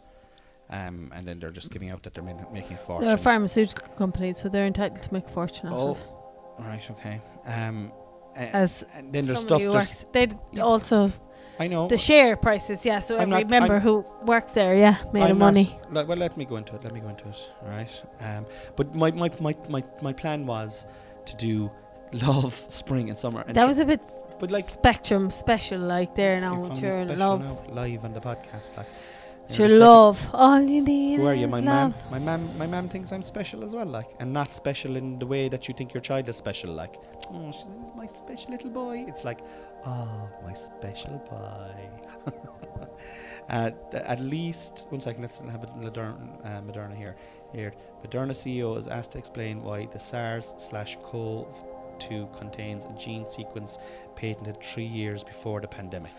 Um, 0.72 1.10
and 1.16 1.26
then 1.26 1.40
they're 1.40 1.50
just 1.50 1.72
giving 1.72 1.90
out 1.90 2.04
that 2.04 2.14
they're 2.14 2.22
ma- 2.22 2.48
making 2.52 2.76
a 2.76 2.78
fortune. 2.78 3.08
They're 3.08 3.16
a 3.16 3.18
pharmaceutical 3.18 3.88
company, 3.94 4.32
so 4.32 4.48
they're 4.48 4.66
entitled 4.66 5.02
to 5.02 5.12
make 5.12 5.26
a 5.26 5.30
fortune 5.30 5.68
Oh, 5.72 5.90
of. 5.90 6.00
right, 6.60 6.90
okay. 6.92 7.20
Um, 7.44 7.90
As 8.36 8.84
and 8.94 9.12
then 9.12 9.26
there's 9.26 9.40
stuff. 9.40 9.58
There's, 9.60 9.72
works. 9.72 10.06
They 10.12 10.28
also 10.60 11.10
I 11.60 11.66
know. 11.68 11.86
the 11.88 11.98
share 11.98 12.36
prices. 12.36 12.84
Yeah, 12.86 13.00
so 13.00 13.16
I'm 13.16 13.32
every 13.32 13.44
not- 13.44 13.50
member 13.50 13.74
I'm- 13.74 13.82
who 13.82 14.04
worked 14.24 14.54
there, 14.54 14.74
yeah, 14.74 14.96
made 15.12 15.24
I'm 15.24 15.38
not- 15.38 15.46
money. 15.54 15.66
le- 15.90 16.06
well, 16.06 16.16
let 16.26 16.36
me 16.36 16.44
go 16.44 16.56
into 16.56 16.74
it. 16.76 16.82
Let 16.84 16.92
me 16.94 17.00
go 17.00 17.08
into 17.08 17.28
it. 17.28 17.50
All 17.62 17.68
right. 17.68 18.02
Um, 18.20 18.46
but 18.76 18.94
my, 18.94 19.10
my, 19.12 19.30
my, 19.46 19.54
my, 19.68 19.82
my 20.02 20.12
plan 20.12 20.46
was 20.46 20.86
to 21.26 21.36
do 21.36 21.70
love, 22.12 22.54
spring, 22.68 23.08
and 23.10 23.18
summer. 23.18 23.44
And 23.46 23.54
That 23.56 23.66
was 23.68 23.78
a 23.78 23.84
bit 23.84 24.00
but 24.40 24.50
like 24.50 24.70
spectrum 24.70 25.30
special, 25.30 25.80
like 25.80 26.14
there 26.14 26.40
now 26.40 26.58
with 26.62 26.80
your 26.80 27.04
love, 27.24 27.42
now, 27.44 27.58
live 27.74 28.04
on 28.06 28.14
the 28.14 28.20
podcast. 28.20 28.74
Like, 28.76 28.86
with 29.48 29.58
You're 29.58 29.68
your 29.68 29.78
love. 29.80 30.30
All 30.32 30.62
you 30.62 30.80
need 30.80 31.16
Who 31.20 31.26
are 31.26 31.34
you? 31.34 31.44
is 31.46 31.50
My 31.50 31.60
love. 31.60 31.92
mum. 31.92 31.94
My 32.10 32.18
mum. 32.38 32.58
My 32.58 32.66
mum 32.66 32.88
thinks 32.88 33.12
I'm 33.12 33.20
special 33.20 33.64
as 33.64 33.74
well. 33.74 33.84
Like, 33.84 34.08
and 34.20 34.32
not 34.32 34.54
special 34.54 34.96
in 34.96 35.18
the 35.18 35.26
way 35.26 35.48
that 35.50 35.68
you 35.68 35.74
think 35.74 35.92
your 35.92 36.00
child 36.00 36.28
is 36.30 36.36
special. 36.36 36.72
Like, 36.72 36.94
oh, 37.30 37.52
she's 37.52 37.66
my 37.96 38.06
special 38.06 38.52
little 38.52 38.70
boy. 38.70 39.04
It's 39.08 39.24
like, 39.26 39.40
oh, 39.86 40.28
my 40.44 40.54
special 40.54 41.18
boy. 41.30 42.32
uh, 43.48 43.70
at 43.92 44.20
least 44.20 44.86
one 44.90 45.00
second. 45.00 45.22
Let's 45.22 45.38
have 45.38 45.64
a 45.64 45.66
Moderna, 45.68 46.16
uh, 46.44 46.60
Moderna 46.62 46.96
here. 46.96 47.16
Here, 47.52 47.72
Moderna 48.04 48.30
CEO 48.30 48.76
is 48.78 48.86
asked 48.86 49.12
to 49.12 49.18
explain 49.18 49.62
why 49.62 49.86
the 49.86 49.98
SARS 49.98 50.54
slash 50.56 50.96
CoV. 51.02 51.64
2 51.98 52.28
contains 52.38 52.86
a 52.86 52.92
gene 52.98 53.28
sequence 53.28 53.78
patented 54.16 54.62
three 54.62 54.86
years 54.86 55.22
before 55.22 55.60
the 55.60 55.68
pandemic. 55.68 56.12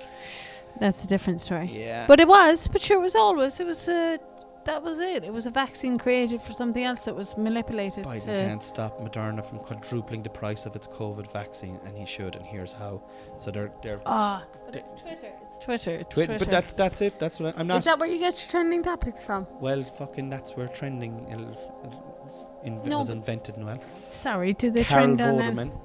That's 0.79 1.03
a 1.03 1.07
different 1.07 1.41
story. 1.41 1.69
Yeah. 1.73 2.05
But 2.07 2.19
it 2.19 2.27
was, 2.27 2.67
but 2.67 2.81
sure, 2.81 2.97
it 2.97 3.01
was 3.01 3.15
always. 3.15 3.59
It 3.59 3.65
was 3.65 3.89
uh, 3.89 4.17
that 4.65 4.83
was 4.83 4.99
it. 4.99 5.23
It 5.23 5.33
was 5.33 5.45
a 5.45 5.51
vaccine 5.51 5.97
created 5.97 6.41
for 6.41 6.53
something 6.53 6.83
else 6.83 7.05
that 7.05 7.15
was 7.15 7.35
manipulated. 7.37 8.05
Biden 8.05 8.21
to, 8.21 8.25
can't 8.47 8.63
stop 8.63 8.99
Moderna 9.01 9.43
from 9.43 9.59
quadrupling 9.59 10.23
the 10.23 10.29
price 10.29 10.65
of 10.65 10.75
its 10.75 10.87
COVID 10.87 11.31
vaccine, 11.31 11.79
and 11.85 11.97
he 11.97 12.05
should. 12.05 12.35
And 12.35 12.45
here's 12.45 12.71
how. 12.73 13.01
So 13.37 13.51
they're 13.51 13.71
they're. 13.81 14.01
Ah, 14.05 14.43
but 14.65 14.73
They- 14.73 14.79
it's 14.79 14.91
Twitter. 14.93 15.33
It's 15.47 15.59
Twitter. 15.59 15.91
It's 15.91 16.15
Twi- 16.15 16.25
Twitter. 16.25 16.45
but 16.45 16.51
that's 16.51 16.73
that's 16.73 17.01
it. 17.01 17.19
That's 17.19 17.39
what 17.39 17.55
I, 17.57 17.61
I'm 17.61 17.67
not. 17.67 17.79
Is 17.79 17.85
that 17.85 17.99
where 17.99 18.09
you 18.09 18.19
get 18.19 18.33
your 18.41 18.49
trending 18.51 18.83
topics 18.83 19.23
from? 19.23 19.47
well, 19.59 19.81
fucking, 19.83 20.29
that's 20.29 20.55
where 20.55 20.67
trending 20.67 21.27
il- 21.29 22.21
it's 22.25 22.45
in, 22.63 22.81
No, 22.87 22.99
was 22.99 23.09
invented. 23.09 23.57
Noel. 23.57 23.79
Sorry, 24.09 24.53
do 24.53 24.69
they 24.69 24.83
Carol 24.83 25.17
trend 25.17 25.21
on 25.21 25.37
them? 25.37 25.55
Vorderman. 25.71 25.81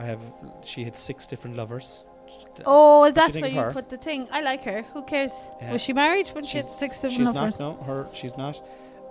I 0.00 0.04
have. 0.06 0.20
She 0.62 0.84
had 0.84 0.96
six 0.96 1.26
different 1.26 1.56
lovers. 1.56 2.04
Oh, 2.66 3.06
you 3.06 3.12
that's 3.12 3.32
think 3.32 3.46
where 3.54 3.66
you 3.66 3.72
put 3.72 3.88
the 3.88 3.96
thing. 3.96 4.28
I 4.30 4.40
like 4.42 4.62
her. 4.64 4.82
Who 4.92 5.02
cares? 5.02 5.32
Yeah. 5.60 5.72
Was 5.72 5.80
she 5.82 5.92
married 5.92 6.28
when 6.28 6.44
she 6.44 6.58
had 6.58 6.66
She's- 6.66 6.78
six 6.78 7.00
she's 7.00 7.16
different 7.16 7.34
lovers? 7.34 7.58
not. 7.60 7.78
No, 7.78 7.84
her. 7.84 8.06
She's 8.12 8.36
not. 8.36 8.60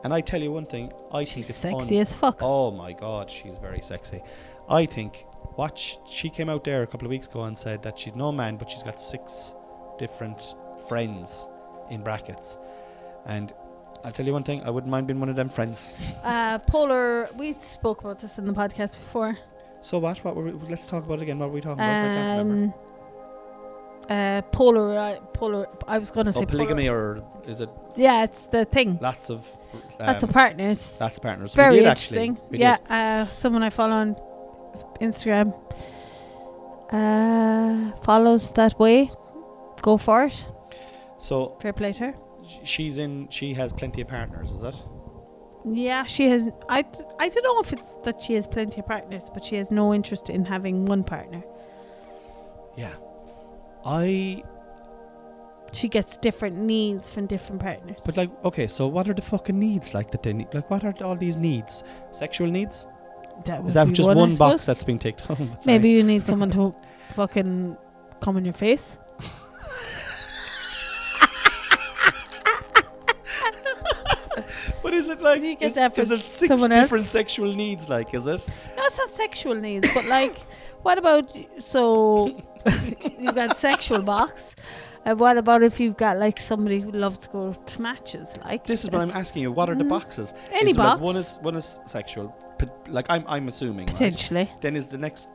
And 0.03 0.13
I 0.13 0.21
tell 0.21 0.41
you 0.41 0.51
one 0.51 0.65
thing. 0.65 0.91
I 1.11 1.19
think 1.19 1.29
She's 1.29 1.49
it's 1.49 1.57
sexy 1.59 1.97
un- 1.97 2.01
as 2.01 2.13
fuck. 2.13 2.39
Oh 2.41 2.71
my 2.71 2.91
god, 2.93 3.29
she's 3.29 3.57
very 3.57 3.81
sexy. 3.81 4.23
I 4.69 4.85
think 4.85 5.25
watch 5.57 5.99
she 6.09 6.29
came 6.29 6.49
out 6.49 6.63
there 6.63 6.81
a 6.83 6.87
couple 6.87 7.05
of 7.05 7.09
weeks 7.11 7.27
ago 7.27 7.43
and 7.43 7.57
said 7.57 7.83
that 7.83 7.99
she's 7.99 8.15
no 8.15 8.31
man 8.31 8.55
but 8.57 8.71
she's 8.71 8.83
got 8.83 8.99
six 8.99 9.53
different 9.99 10.55
friends 10.87 11.47
in 11.89 12.03
brackets. 12.03 12.57
And 13.25 13.53
I'll 14.03 14.11
tell 14.11 14.25
you 14.25 14.33
one 14.33 14.43
thing, 14.43 14.61
I 14.63 14.69
wouldn't 14.71 14.89
mind 14.89 15.05
being 15.07 15.19
one 15.19 15.29
of 15.29 15.35
them 15.35 15.49
friends. 15.49 15.95
Uh, 16.23 16.57
polar. 16.59 17.29
We 17.35 17.51
spoke 17.51 18.01
about 18.01 18.19
this 18.19 18.39
in 18.39 18.45
the 18.45 18.53
podcast 18.53 18.91
before. 18.97 19.37
So 19.81 19.97
what? 19.99 20.17
What 20.23 20.35
were 20.35 20.43
we, 20.45 20.51
let's 20.69 20.87
talk 20.87 21.05
about 21.05 21.19
it 21.19 21.23
again. 21.23 21.37
What 21.39 21.49
were 21.49 21.55
we 21.55 21.61
talking 21.61 21.83
about? 21.83 22.73
Uh, 24.09 24.41
polar. 24.51 24.97
Uh, 24.97 25.19
polar. 25.33 25.67
I 25.87 25.97
was 25.97 26.11
going 26.11 26.25
to 26.25 26.33
say 26.33 26.41
Oh, 26.41 26.45
polygamy 26.45 26.87
Polar. 26.87 27.17
or 27.17 27.23
is 27.47 27.61
it 27.61 27.69
Yeah, 27.95 28.23
it's 28.23 28.47
the 28.47 28.65
thing. 28.65 28.99
lots 29.01 29.29
of 29.29 29.47
um, 29.99 30.07
Lots 30.07 30.23
of 30.23 30.29
partners. 30.31 30.97
lots 30.99 31.17
of 31.17 31.23
partners? 31.23 31.53
Very 31.55 31.77
did 31.79 31.83
interesting. 31.87 32.37
actually. 32.37 32.59
Yeah, 32.59 32.77
uh, 32.89 33.29
someone 33.29 33.63
I 33.63 33.69
follow 33.69 33.93
on 33.95 34.15
Instagram 34.99 35.53
uh, 36.91 37.91
follows 38.03 38.51
that 38.53 38.77
way. 38.79 39.09
Go 39.81 39.97
for 39.97 40.25
it. 40.25 40.45
So 41.17 41.57
Fair 41.61 41.73
play 41.73 41.93
to 41.93 42.07
her. 42.07 42.13
she's 42.63 42.97
in. 42.97 43.27
She 43.29 43.53
has 43.53 43.71
plenty 43.73 44.01
of 44.01 44.07
partners. 44.07 44.51
Is 44.51 44.63
it? 44.63 44.83
Yeah, 45.63 46.05
she 46.05 46.27
has. 46.29 46.43
I, 46.69 46.81
d- 46.81 46.99
I 47.19 47.29
don't 47.29 47.43
know 47.43 47.59
if 47.61 47.71
it's 47.73 47.95
that 48.03 48.21
she 48.21 48.33
has 48.33 48.47
plenty 48.47 48.79
of 48.81 48.87
partners, 48.87 49.29
but 49.33 49.43
she 49.43 49.55
has 49.57 49.69
no 49.71 49.93
interest 49.93 50.29
in 50.29 50.43
having 50.45 50.85
one 50.85 51.03
partner. 51.03 51.43
Yeah. 52.75 52.93
I. 53.85 54.43
She 55.73 55.87
gets 55.87 56.17
different 56.17 56.57
needs 56.57 57.13
from 57.13 57.27
different 57.27 57.61
partners. 57.61 58.01
But 58.05 58.17
like, 58.17 58.29
okay, 58.43 58.67
so 58.67 58.87
what 58.87 59.09
are 59.09 59.13
the 59.13 59.21
fucking 59.21 59.57
needs 59.57 59.93
like 59.93 60.11
that 60.11 60.21
they 60.21 60.33
need? 60.33 60.53
Like, 60.53 60.69
what 60.69 60.83
are 60.83 60.93
all 61.01 61.15
these 61.15 61.37
needs? 61.37 61.85
Sexual 62.11 62.47
needs? 62.47 62.87
that 63.45 63.65
Is 63.65 63.73
that 63.73 63.91
just 63.93 64.07
one, 64.07 64.17
one, 64.17 64.35
box 64.35 64.65
that's 64.65 64.83
been 64.83 64.99
ticked 64.99 65.23
oh, 65.29 65.35
home? 65.35 65.57
Maybe 65.65 65.89
you 65.89 66.03
need 66.03 66.25
someone 66.25 66.51
to 66.51 66.75
fucking 67.09 67.77
come 68.19 68.37
in 68.37 68.45
your 68.45 68.53
face. 68.53 68.97
But 74.83 74.95
is 74.95 75.09
it 75.09 75.21
like 75.21 75.41
is, 75.61 75.77
is 75.77 76.11
it 76.11 76.23
six 76.23 76.49
else? 76.49 76.67
different 76.67 77.07
sexual 77.07 77.53
needs? 77.53 77.87
Like, 77.87 78.13
is 78.13 78.25
it? 78.25 78.47
No, 78.97 79.03
it's 79.05 79.15
sexual 79.15 79.55
needs, 79.55 79.87
but 79.93 80.05
like, 80.05 80.35
what 80.83 80.97
about 80.97 81.31
so 81.59 82.27
you've 83.19 83.35
got 83.35 83.57
sexual 83.57 84.01
box, 84.01 84.55
and 85.05 85.19
what 85.19 85.37
about 85.37 85.63
if 85.63 85.79
you've 85.79 85.97
got 85.97 86.17
like 86.17 86.39
somebody 86.39 86.79
who 86.79 86.91
loves 86.91 87.17
to 87.19 87.29
go 87.29 87.53
to 87.53 87.81
matches? 87.81 88.37
Like 88.45 88.65
This 88.65 88.83
is 88.83 88.91
what 88.91 89.01
I'm 89.01 89.11
asking 89.11 89.41
you. 89.43 89.51
What 89.51 89.69
are 89.69 89.75
the 89.75 89.83
Mm. 89.83 89.89
boxes? 89.89 90.33
Any 90.51 90.71
is 90.71 90.77
box, 90.77 91.01
one 91.01 91.15
is 91.15 91.39
one 91.41 91.55
is 91.55 91.79
sexual. 91.85 92.29
Pot- 92.59 92.87
like 92.89 93.05
I'm 93.09 93.23
I'm 93.27 93.47
assuming. 93.47 93.87
Right? 93.87 93.95
potentially. 93.95 94.51
Then 94.61 94.75
is 94.75 94.87
the 94.87 94.97
next 94.97 95.29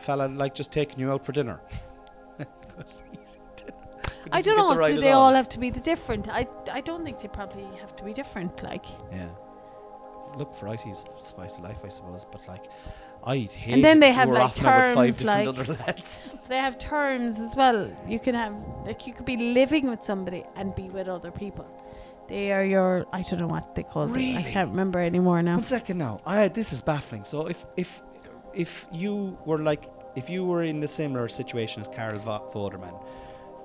fella 0.00 0.26
like 0.28 0.54
just 0.54 0.70
taking 0.72 0.98
you 1.00 1.10
out 1.12 1.24
for 1.24 1.32
dinner? 1.32 1.60
I 4.32 4.40
don't 4.42 4.56
know. 4.56 4.86
Do 4.86 5.00
they 5.00 5.12
all 5.12 5.34
have 5.34 5.48
to 5.50 5.58
be 5.58 5.70
the 5.70 5.80
different? 5.80 6.28
I 6.28 6.46
I 6.72 6.80
don't 6.80 7.04
think 7.04 7.18
they 7.20 7.28
probably 7.28 7.64
have 7.80 7.94
to 7.96 8.04
be 8.04 8.12
different. 8.12 8.62
Like, 8.62 8.84
Yeah. 9.12 9.28
Look, 10.36 10.54
varieties 10.54 11.06
spice 11.20 11.58
of 11.58 11.64
life, 11.64 11.82
I 11.84 11.88
suppose. 11.88 12.24
But 12.24 12.46
like, 12.48 12.66
I'd 13.24 13.50
hate. 13.50 13.74
And 13.74 13.84
then 13.84 14.00
they 14.00 14.12
have, 14.12 14.28
like, 14.28 14.54
terms 14.54 15.24
like- 15.24 15.48
other 15.48 15.64
lads. 15.64 16.36
they 16.48 16.58
have 16.58 16.78
terms 16.78 17.38
as 17.38 17.56
well. 17.56 17.90
You 18.08 18.18
can 18.18 18.34
have 18.34 18.54
like 18.84 19.06
you 19.06 19.12
could 19.14 19.26
be 19.26 19.36
living 19.36 19.88
with 19.88 20.04
somebody 20.04 20.44
and 20.56 20.74
be 20.74 20.90
with 20.90 21.08
other 21.08 21.30
people. 21.30 21.66
They 22.28 22.52
are 22.52 22.64
your 22.64 23.06
I 23.12 23.22
don't 23.22 23.40
know 23.40 23.46
what 23.46 23.74
they 23.74 23.82
call 23.82 24.06
them. 24.06 24.16
I 24.16 24.42
can't 24.42 24.70
remember 24.70 24.98
anymore 25.00 25.42
now. 25.42 25.56
One 25.56 25.64
second 25.64 25.98
now. 25.98 26.20
I 26.26 26.48
this 26.48 26.72
is 26.72 26.80
baffling. 26.80 27.24
So 27.24 27.46
if 27.46 27.64
if 27.76 28.02
if 28.54 28.86
you 28.92 29.36
were 29.44 29.58
like 29.58 29.90
if 30.16 30.30
you 30.30 30.44
were 30.44 30.62
in 30.62 30.80
the 30.80 30.88
similar 30.88 31.28
situation 31.28 31.82
as 31.82 31.88
Carol 31.88 32.20
Va- 32.20 32.40
Vorderman, 32.52 32.94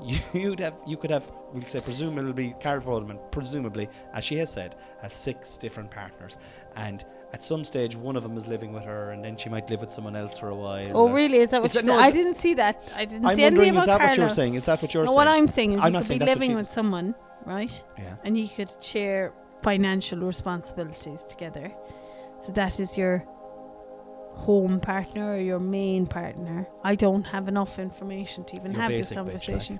you'd 0.34 0.60
have 0.60 0.76
you 0.88 0.98
could 0.98 1.12
have 1.12 1.32
we'll 1.54 1.64
say 1.64 1.82
presumably 1.82 2.56
Carol 2.60 2.82
Vorderman 2.82 3.20
presumably 3.32 3.90
as 4.14 4.24
she 4.24 4.38
has 4.38 4.52
said 4.52 4.76
has 5.02 5.14
six 5.14 5.58
different 5.58 5.92
partners 5.92 6.38
and 6.76 7.06
at 7.34 7.44
some 7.44 7.64
stage 7.64 7.96
one 7.96 8.16
of 8.16 8.24
them 8.24 8.38
is 8.38 8.48
living 8.48 8.72
with 8.74 8.84
her 8.84 9.12
and 9.12 9.24
then 9.24 9.36
she 9.38 9.50
might 9.50 9.70
live 9.70 9.82
with 9.82 9.92
someone 9.92 10.16
else 10.16 10.38
for 10.40 10.50
a 10.50 10.56
while. 10.56 10.92
Oh 10.96 11.10
really? 11.12 11.38
Is 11.38 11.52
that 11.52 11.62
what 11.62 11.70
Is 11.72 11.82
that- 11.82 11.84
you 11.84 11.92
no, 11.94 12.00
I 12.00 12.12
didn't 12.12 12.36
see 12.36 12.54
that. 12.56 12.92
I 12.96 13.06
didn't 13.06 13.26
I'm 13.26 13.36
see 13.36 13.44
anything 13.44 13.70
about 13.72 13.80
is 13.82 13.86
that 13.86 14.00
what 14.00 14.18
you're 14.18 14.30
saying? 14.30 14.56
Is 14.56 14.66
that 14.66 14.82
what 14.82 14.94
you're 14.94 15.06
saying? 15.06 15.16
No, 15.16 15.22
saying? 15.22 15.28
what 15.28 15.38
I'm 15.38 15.48
saying 15.48 15.72
is 15.74 15.84
I'm 15.84 15.94
you 15.94 16.00
could 16.00 16.08
saying 16.08 16.20
be 16.20 16.26
living 16.26 16.56
with 16.56 16.72
someone, 16.72 17.14
right? 17.46 17.84
yeah. 17.98 18.16
And 18.24 18.38
you 18.38 18.48
could 18.48 18.72
share 18.84 19.34
financial 19.62 20.20
responsibilities 20.20 21.22
together. 21.28 21.72
So 22.40 22.52
that 22.54 22.80
is 22.80 22.98
your 22.98 23.24
home 24.40 24.80
partner 24.80 25.34
or 25.34 25.38
your 25.38 25.60
main 25.60 26.06
partner. 26.08 26.68
I 26.84 26.96
don't 26.96 27.24
have 27.26 27.48
enough 27.48 27.80
information 27.80 28.44
to 28.46 28.56
even 28.56 28.72
Your 28.74 28.82
have 28.82 28.92
this 28.92 29.10
basic 29.10 29.18
bitch, 29.18 29.18
like. 29.18 29.26
conversation. 29.26 29.80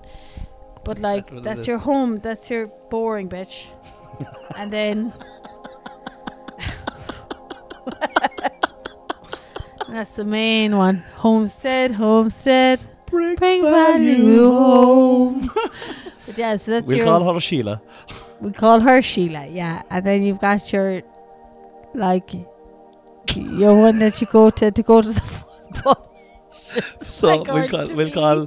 But 0.84 0.98
like 0.98 1.28
that 1.30 1.42
that's 1.42 1.66
your 1.66 1.78
home, 1.78 2.18
that's 2.20 2.50
your 2.50 2.66
boring 2.90 3.28
bitch. 3.28 3.70
and 4.56 4.72
then 4.72 5.12
that's 9.88 10.16
the 10.16 10.24
main 10.24 10.76
one. 10.76 10.98
Homestead, 11.16 11.90
homestead. 11.92 12.84
Bring, 13.06 13.34
Bring 13.36 13.62
value 13.62 14.50
home. 14.50 15.50
but 16.26 16.38
yeah, 16.38 16.56
so 16.56 16.70
that's 16.72 16.86
We'll 16.86 17.04
call 17.04 17.34
her 17.34 17.40
Sheila. 17.40 17.82
we 18.40 18.52
call 18.52 18.80
her 18.80 19.02
Sheila, 19.02 19.46
yeah. 19.48 19.82
And 19.90 20.06
then 20.06 20.22
you've 20.22 20.38
got 20.38 20.72
your, 20.72 21.02
like, 21.92 22.30
your 23.36 23.74
one 23.78 23.98
that 24.00 24.20
you 24.20 24.26
go 24.26 24.50
to 24.50 24.70
to 24.70 24.82
go 24.82 25.02
to 25.02 25.08
the 25.12 25.20
football. 25.20 26.06
So 27.00 27.42
we'll 27.52 27.68
call, 27.68 27.86
we'll 27.94 28.12
call 28.12 28.46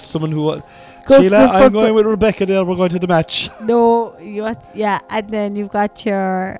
someone 0.00 0.32
who. 0.32 0.48
Uh, 0.48 0.60
wa- 1.08 1.20
Sheila, 1.20 1.46
I'm 1.46 1.72
going 1.72 1.94
with 1.94 2.04
Rebecca 2.04 2.44
there. 2.44 2.64
We're 2.64 2.74
going 2.74 2.90
to 2.90 2.98
the 2.98 3.06
match. 3.06 3.48
No, 3.60 4.18
you 4.18 4.42
got, 4.42 4.70
yeah, 4.74 4.98
and 5.08 5.30
then 5.30 5.54
you've 5.54 5.70
got 5.70 6.04
your 6.04 6.58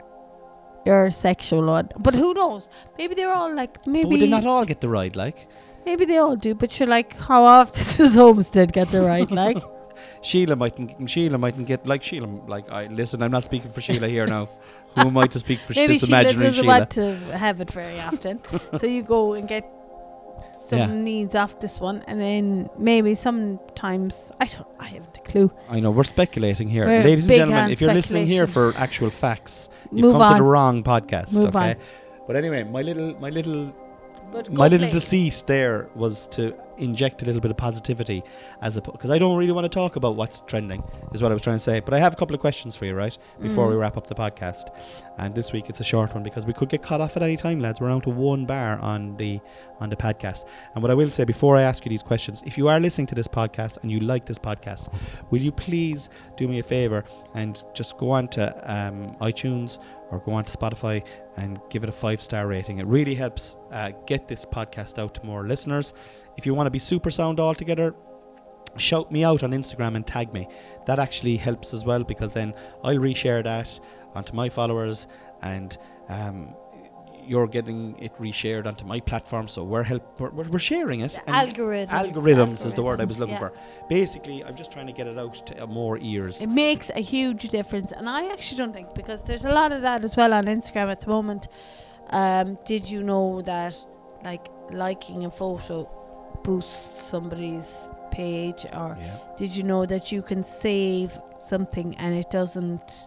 your 0.87 1.11
sexual 1.11 1.67
one. 1.67 1.89
But 1.99 2.15
who 2.15 2.33
knows? 2.35 2.69
Maybe 2.97 3.15
they're 3.17 3.33
all 3.33 3.53
like 3.55 3.75
But 3.75 3.87
maybe 3.89 4.09
would 4.09 4.21
they 4.21 4.29
not 4.29 4.47
all 4.47 4.65
get 4.65 4.81
the 4.81 4.89
ride, 4.89 5.17
like? 5.17 5.49
maybe 5.85 6.05
they 6.05 6.19
all 6.19 6.37
do. 6.37 6.55
But 6.55 6.79
you're 6.79 6.89
like, 6.89 7.19
how 7.19 7.43
often 7.43 7.85
does 7.97 8.15
Homestead 8.15 8.73
get 8.73 8.91
the 8.91 9.03
right? 9.03 9.29
Like, 9.31 9.59
Sheila 10.23 10.55
mightn't. 10.57 11.11
Sheila 11.11 11.39
mightn't 11.39 11.67
get 11.67 11.87
like 11.87 12.03
Sheila. 12.03 12.27
Like 12.47 12.71
I 12.71 12.87
listen. 12.87 13.23
I'm 13.23 13.31
not 13.33 13.45
speaking 13.45 13.71
for 13.73 13.81
Sheila 13.81 14.07
here 14.09 14.27
now. 14.27 14.49
Who 14.96 15.03
am 15.09 15.16
I 15.18 15.26
to 15.26 15.38
speak 15.38 15.59
for 15.61 15.72
maybe 15.74 15.94
this 15.94 16.07
Sheila 16.07 16.20
imaginary 16.20 16.46
doesn't 16.48 16.64
Sheila? 16.64 16.79
want 16.79 16.90
to 16.90 17.16
have 17.37 17.61
it 17.61 17.70
very 17.70 18.00
often, 18.00 18.40
so 18.79 18.87
you 18.87 19.03
go 19.03 19.35
and 19.35 19.46
get 19.48 19.64
some 20.66 20.79
Yeah. 20.79 20.87
needs 20.87 21.35
off 21.35 21.59
this 21.61 21.81
one, 21.81 22.03
and 22.07 22.20
then 22.20 22.68
maybe 22.79 23.14
sometimes 23.14 24.31
I 24.40 24.46
don't. 24.46 24.66
I 24.79 24.87
haven't 24.87 25.16
a 25.16 25.20
clue. 25.20 25.50
I 25.68 25.81
know 25.81 25.90
we're 25.90 26.05
speculating 26.05 26.68
here, 26.68 26.87
We're 26.87 27.05
ladies 27.05 27.24
and 27.24 27.29
big 27.29 27.38
gentlemen. 27.38 27.70
If 27.70 27.81
you're 27.81 27.94
listening 27.94 28.26
here 28.26 28.46
for 28.46 28.72
actual 28.76 29.11
facts, 29.11 29.68
you've 29.92 30.03
Move 30.03 30.12
come 30.14 30.22
on. 30.22 30.33
to 30.33 30.38
the 30.38 30.42
wrong 30.48 30.83
podcast. 30.83 31.37
Move 31.38 31.55
okay. 31.57 31.70
on. 31.70 31.76
But 32.26 32.37
anyway, 32.37 32.62
my 32.64 32.83
little, 32.83 33.14
my 33.20 33.31
little, 33.31 33.72
But 34.33 34.51
my 34.53 34.69
little 34.69 34.90
deceit 34.90 35.43
there 35.47 35.88
was 35.95 36.27
to 36.29 36.55
inject 36.79 37.21
a 37.21 37.27
little 37.27 37.43
bit 37.43 37.51
of 37.51 37.59
positivity, 37.59 38.23
as 38.62 38.77
a 38.79 38.81
because 38.81 39.11
I 39.11 39.19
don't 39.19 39.37
really 39.37 39.53
want 39.53 39.64
to 39.66 39.69
talk 39.69 39.97
about 39.97 40.16
what's 40.16 40.40
trending, 40.47 40.83
is 41.12 41.21
what 41.23 41.31
I 41.31 41.35
was 41.35 41.43
trying 41.43 41.57
to 41.57 41.61
say. 41.61 41.81
But 41.81 41.93
I 41.95 41.99
have 41.99 42.14
a 42.14 42.16
couple 42.16 42.35
of 42.35 42.40
questions 42.40 42.75
for 42.75 42.87
you, 42.87 42.95
right, 42.95 43.16
before 43.40 43.66
Mm. 43.66 43.71
we 43.71 43.77
wrap 43.77 43.97
up 43.99 44.07
the 44.07 44.14
podcast. 44.14 44.75
And 45.19 45.35
this 45.35 45.53
week 45.53 45.69
it's 45.69 45.81
a 45.81 45.85
short 45.85 46.14
one 46.14 46.23
because 46.23 46.47
we 46.47 46.55
could 46.55 46.71
get 46.71 46.81
cut 46.83 47.01
off 47.03 47.16
at 47.16 47.23
any 47.23 47.37
time, 47.37 47.61
lads. 47.61 47.81
We're 47.81 47.88
down 47.90 48.01
to 48.03 48.11
one 48.11 48.47
bar 48.47 48.79
on 48.81 49.16
the 49.19 49.40
on 49.81 49.90
the 49.90 49.97
podcast. 49.97 50.45
And 50.75 50.83
what 50.83 50.90
I 50.90 50.95
will 50.95 51.11
say 51.11 51.25
before 51.25 51.57
I 51.57 51.62
ask 51.62 51.85
you 51.85 51.90
these 51.90 52.03
questions, 52.03 52.43
if 52.47 52.57
you 52.57 52.69
are 52.69 52.81
listening 52.81 53.07
to 53.09 53.14
this 53.14 53.29
podcast 53.29 53.79
and 53.83 53.90
you 53.90 54.01
like 54.01 54.25
this 54.27 54.38
podcast, 54.38 54.88
will 55.31 55.40
you 55.40 55.53
please 55.53 56.09
do 56.37 56.49
me 56.49 56.59
a 56.61 56.62
favor 56.62 57.05
and 57.35 57.62
just 57.75 57.99
go 57.99 58.11
on 58.11 58.29
to 58.29 58.43
um, 58.75 59.16
iTunes 59.21 59.79
or 60.11 60.20
go 60.20 60.33
on 60.33 60.44
to 60.44 60.57
Spotify 60.57 61.03
and 61.37 61.61
give 61.70 61.83
it 61.83 61.88
a 61.88 61.92
five 61.92 62.20
star 62.20 62.46
rating. 62.46 62.79
It 62.79 62.87
really 62.87 63.14
helps 63.14 63.57
uh, 63.73 63.92
get 64.07 64.29
this 64.29 64.44
podcast 64.44 64.99
out 64.99 65.14
to 65.14 65.25
more 65.25 65.46
listeners. 65.46 65.92
If 66.37 66.46
you 66.46 66.55
want 66.55 66.66
to 66.66 66.70
be 66.70 66.79
super 66.79 67.11
sound 67.11 67.40
altogether, 67.40 67.94
shout 68.77 69.11
me 69.11 69.25
out 69.25 69.42
on 69.42 69.51
Instagram 69.51 69.96
and 69.96 70.07
tag 70.07 70.33
me. 70.33 70.49
That 70.87 70.99
actually 70.99 71.37
helps 71.37 71.75
as 71.75 71.85
well 71.85 72.05
because 72.05 72.33
then 72.33 72.55
I'll 72.85 72.96
reshare 72.96 73.42
that 73.44 73.79
onto 74.14 74.33
my 74.33 74.49
followers 74.49 75.07
and 75.42 75.77
um, 76.09 76.55
you're 77.31 77.47
getting 77.47 77.81
it 78.07 78.12
reshared 78.19 78.66
onto 78.66 78.85
my 78.85 78.99
platform. 79.11 79.47
So 79.55 79.62
we're 79.62 79.85
help 79.93 80.05
we're, 80.21 80.31
we're 80.37 80.49
we're 80.55 80.66
sharing 80.75 81.01
it. 81.07 81.12
The 81.12 81.31
and 81.31 81.37
algorithms. 81.43 81.88
algorithms 81.88 82.66
is 82.66 82.75
the 82.75 82.83
word 82.83 83.01
I 83.01 83.05
was 83.05 83.19
looking 83.21 83.35
yeah. 83.35 83.49
for. 83.49 83.53
Basically, 83.88 84.43
I'm 84.47 84.57
just 84.57 84.73
trying 84.73 84.88
to 84.93 84.93
get 84.93 85.07
it 85.07 85.16
out 85.16 85.35
to 85.47 85.62
uh, 85.62 85.66
more 85.66 85.97
ears. 86.12 86.35
It 86.43 86.51
makes 86.51 86.90
a 86.90 87.03
huge 87.14 87.43
difference, 87.49 87.93
and 87.93 88.09
I 88.09 88.33
actually 88.33 88.59
don't 88.59 88.73
think 88.73 88.95
because 89.01 89.23
there's 89.23 89.45
a 89.45 89.55
lot 89.61 89.71
of 89.71 89.81
that 89.83 90.05
as 90.05 90.16
well 90.16 90.33
on 90.35 90.45
Instagram 90.45 90.88
at 90.90 91.01
the 91.01 91.09
moment. 91.09 91.47
Um, 92.11 92.59
did 92.66 92.90
you 92.90 93.01
know 93.05 93.40
that, 93.43 93.75
like, 94.25 94.49
liking 94.73 95.25
a 95.27 95.31
photo 95.31 95.88
boosts 96.43 97.03
somebody's 97.12 97.88
page, 98.11 98.66
or 98.73 98.90
Yeah. 98.99 99.19
did 99.37 99.55
you 99.57 99.62
know 99.62 99.87
that 99.87 100.11
you 100.11 100.21
can 100.31 100.43
save 100.43 101.16
something 101.38 101.88
and 102.03 102.14
it 102.23 102.29
doesn't, 102.31 103.07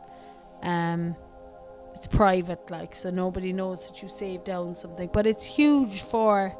um, 0.61 1.15
it's 2.03 2.15
private, 2.15 2.69
like, 2.69 2.95
so 2.95 3.09
nobody 3.09 3.53
knows 3.53 3.87
that 3.87 4.01
you 4.01 4.09
saved 4.09 4.43
down 4.43 4.75
something, 4.75 5.09
but 5.13 5.25
it's 5.25 5.45
huge 5.45 6.01
for 6.01 6.53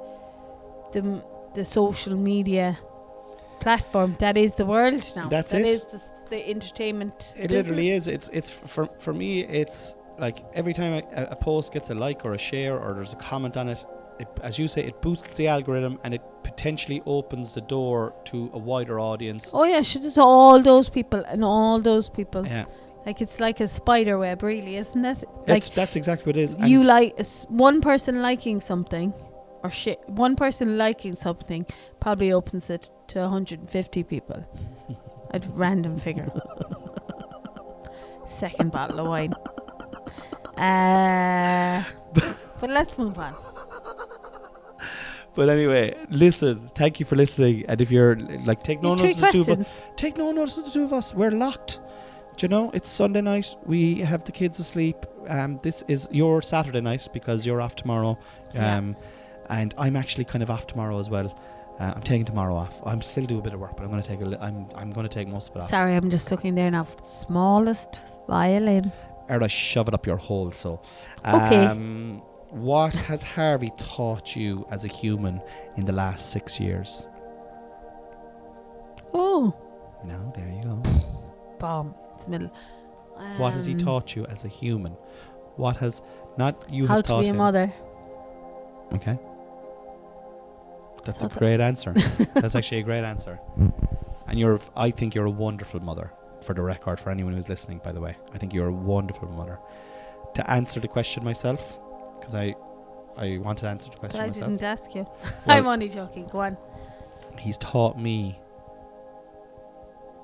the 0.94 1.22
the 1.54 1.66
social 1.66 2.16
media 2.16 2.80
platform 3.60 4.16
that 4.20 4.38
is 4.38 4.54
the 4.54 4.66
world 4.66 5.04
now. 5.16 5.28
That's 5.28 5.52
That 5.52 5.62
it. 5.62 5.68
is 5.68 5.84
the, 5.84 6.02
the 6.30 6.50
entertainment. 6.50 7.34
It 7.38 7.52
literally 7.52 7.90
is. 7.90 8.08
It's 8.08 8.30
it's 8.30 8.52
for 8.52 8.88
for 9.00 9.14
me. 9.14 9.42
It's 9.42 9.96
like 10.18 10.46
every 10.54 10.74
time 10.74 10.94
a, 10.94 11.24
a 11.26 11.36
post 11.36 11.74
gets 11.74 11.90
a 11.90 11.96
like 11.96 12.24
or 12.26 12.34
a 12.34 12.38
share 12.38 12.80
or 12.80 12.94
there's 12.94 13.14
a 13.14 13.18
comment 13.18 13.58
on 13.58 13.68
it, 13.70 13.86
it, 14.20 14.28
as 14.42 14.58
you 14.58 14.68
say, 14.68 14.82
it 14.84 15.02
boosts 15.02 15.36
the 15.36 15.48
algorithm 15.48 16.00
and 16.04 16.14
it 16.14 16.22
potentially 16.44 17.02
opens 17.06 17.54
the 17.54 17.62
door 17.62 18.14
to 18.26 18.50
a 18.54 18.60
wider 18.60 19.00
audience. 19.00 19.52
Oh 19.54 19.66
yeah, 19.66 19.82
should 19.82 20.04
to 20.14 20.22
all 20.22 20.62
those 20.62 20.90
people 20.90 21.24
and 21.28 21.44
all 21.44 21.82
those 21.82 22.10
people. 22.10 22.46
Yeah, 22.48 22.66
Like 23.06 23.22
it's 23.22 23.40
like 23.40 23.60
a 23.60 23.68
spider 23.68 24.18
web, 24.18 24.44
really, 24.44 24.78
isn't 24.78 25.04
it? 25.04 25.24
Like 25.28 25.46
that's 25.46 25.70
that's 25.70 25.96
exactly 25.96 26.26
what 26.28 26.38
it 26.38 26.42
is. 26.42 26.56
you 26.60 26.82
like 26.82 27.20
one 27.50 27.82
person 27.82 28.22
liking 28.22 28.62
something, 28.62 29.14
or 29.64 29.70
shit, 29.70 30.00
one 30.08 30.36
person 30.36 30.78
liking 30.78 31.16
something 31.16 31.66
probably 32.00 32.32
opens 32.32 32.70
it 32.70 32.90
to 33.10 33.20
150 33.20 34.04
people. 34.04 34.46
At 35.32 35.46
random 35.50 35.98
figure. 36.00 36.28
Second 38.28 38.72
bottle 38.72 39.00
of 39.00 39.08
wine. 39.08 39.34
Uh, 40.58 41.84
but 42.60 42.70
let's 42.70 42.98
move 43.00 43.18
on. 43.18 43.34
But 45.36 45.50
anyway, 45.50 45.96
listen. 46.12 46.70
Thank 46.76 47.00
you 47.00 47.06
for 47.08 47.16
listening. 47.16 47.66
And 47.68 47.82
if 47.82 47.90
you're 47.90 48.16
like, 48.46 48.62
take 48.62 48.84
no 48.84 48.94
notice 48.94 49.16
of 49.16 49.22
the 49.22 49.30
two 49.30 49.42
of 49.42 49.60
us. 49.60 49.82
Take 49.96 50.18
no 50.18 50.32
notice 50.32 50.60
of 50.60 50.66
the 50.66 50.72
two 50.72 50.84
of 50.84 50.94
us. 50.94 51.14
We're 51.16 51.32
locked. 51.32 51.80
Do 52.38 52.46
you 52.46 52.50
know? 52.50 52.72
It's 52.74 52.90
Sunday 52.90 53.22
night. 53.22 53.56
We 53.66 54.00
have 54.02 54.24
the 54.24 54.32
kids 54.32 54.60
asleep. 54.60 54.98
Um, 55.30 55.60
this 55.64 55.84
is 55.88 56.08
your 56.12 56.42
Saturday 56.42 56.82
night 56.82 57.08
because 57.14 57.46
you're 57.46 57.62
off 57.62 57.76
tomorrow. 57.76 58.18
Yeah. 58.54 58.78
Um, 58.78 58.96
and 59.50 59.74
I'm 59.78 59.96
actually 59.96 60.26
kind 60.26 60.42
of 60.42 60.50
off 60.50 60.68
tomorrow 60.68 60.98
as 61.00 61.10
well. 61.10 61.38
Uh, 61.80 61.94
I'm 61.96 62.02
taking 62.02 62.26
tomorrow 62.26 62.56
off. 62.56 62.82
I'm 62.86 63.02
still 63.02 63.26
do 63.26 63.40
a 63.40 63.42
bit 63.42 63.54
of 63.54 63.60
work, 63.60 63.76
but 63.78 63.84
I'm 63.84 63.90
going 63.90 64.02
to 64.02 64.08
take 64.08 64.22
a. 64.22 64.26
Li- 64.26 64.38
I'm 64.42 64.68
I'm 64.76 64.92
going 64.92 65.08
to 65.08 65.14
take 65.14 65.28
most 65.28 65.50
of 65.50 65.56
it 65.58 65.64
off. 65.64 65.70
Sorry, 65.70 65.96
I'm 65.96 66.10
just 66.10 66.30
looking 66.32 66.56
there 66.56 66.70
now 66.72 66.84
for 66.84 66.96
the 66.98 67.04
smallest 67.08 68.02
violin. 68.28 68.92
Or 69.30 69.42
I 69.44 69.48
shove 69.48 69.88
it 69.88 69.94
up 69.94 70.06
your 70.06 70.18
hole. 70.18 70.52
So, 70.52 70.82
Okay. 71.26 71.66
um, 71.66 72.22
what 72.50 72.94
has 72.94 73.24
Harvey 73.24 73.72
taught 73.78 74.36
you 74.36 74.66
as 74.70 74.86
a 74.86 74.88
human 74.88 75.42
in 75.78 75.86
the 75.86 75.94
last 75.94 76.32
six 76.32 76.60
years? 76.60 77.08
Oh, 79.14 79.54
No, 80.06 80.32
there 80.36 80.48
you 80.50 80.64
go. 80.64 80.82
bomb. 81.60 81.96
Middle. 82.28 82.50
what 83.38 83.54
has 83.54 83.66
he 83.66 83.74
Um, 83.74 83.80
taught 83.80 84.16
you 84.16 84.26
as 84.26 84.44
a 84.44 84.48
human? 84.48 84.94
What 85.56 85.78
has 85.78 86.02
not 86.38 86.56
you 86.70 86.88
How 86.88 86.96
have 86.96 87.04
to 87.04 87.08
taught 87.08 87.22
be 87.22 87.28
a 87.30 87.34
mother. 87.34 87.72
Okay. 88.94 89.18
That's 91.06 91.22
a 91.22 91.26
a- 91.26 91.30
great 91.30 91.60
answer. 91.60 91.94
That's 92.36 92.56
actually 92.56 92.80
a 92.80 92.84
great 92.84 93.04
answer. 93.04 93.40
And 94.28 94.40
you're, 94.40 94.60
I 94.76 94.90
think 94.92 95.14
you're 95.16 95.26
a 95.26 95.30
wonderful 95.46 95.80
mother. 95.82 96.12
For 96.42 96.54
the 96.54 96.62
record, 96.62 97.00
for 97.00 97.10
anyone 97.10 97.34
who's 97.34 97.48
listening, 97.48 97.80
by 97.84 97.92
the 97.94 98.02
way, 98.02 98.18
I 98.34 98.38
think 98.38 98.54
you're 98.54 98.68
a 98.68 98.74
wonderful 98.74 99.30
mother. 99.30 99.60
To 100.36 100.50
answer 100.50 100.80
the 100.82 100.88
question 100.90 101.24
myself, 101.24 101.80
because 102.20 102.36
I, 102.36 102.56
I 103.16 103.38
wanted 103.38 103.62
to 103.62 103.70
answer 103.70 103.90
the 103.92 103.98
But 103.98 104.10
question 104.10 104.22
I 104.22 104.28
myself. 104.28 104.50
didn't 104.50 104.64
ask 104.64 104.94
you. 104.96 105.08
Well- 105.46 105.58
I'm 105.58 105.68
only 105.68 105.88
joking. 105.88 106.28
Go 106.28 106.42
on. 106.42 106.58
He's 107.40 107.58
taught 107.58 107.98
me 107.98 108.40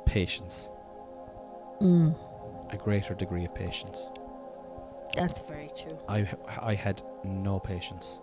patience, 0.06 0.70
Mm, 1.82 2.16
a 2.72 2.78
greater 2.78 3.14
degree 3.14 3.46
of 3.46 3.56
patience. 3.56 4.12
that's 5.16 5.40
very 5.42 5.72
true. 5.76 5.98
I, 6.08 6.28
I 6.62 6.74
had 6.76 7.02
no 7.24 7.60
patience 7.60 8.20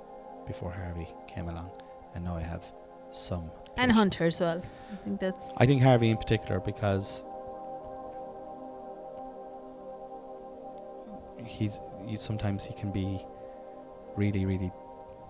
before 0.47 0.71
Harvey 0.71 1.09
came 1.27 1.49
along, 1.49 1.71
and 2.15 2.25
now 2.25 2.37
I 2.37 2.43
have 2.43 2.71
some. 3.11 3.51
And 3.77 3.91
patience. 3.91 3.99
Hunter 3.99 4.25
as 4.27 4.41
well. 4.41 4.63
I 4.93 4.97
think 5.05 5.21
that's. 5.21 5.53
I 5.59 5.67
think 5.67 5.83
Harvey 5.83 6.11
in 6.11 6.17
particular 6.17 6.61
because 6.61 7.25
he's 11.45 11.81
you, 12.07 12.17
sometimes 12.17 12.65
he 12.65 12.75
can 12.75 12.91
be 12.91 13.21
really 14.17 14.45
really 14.47 14.73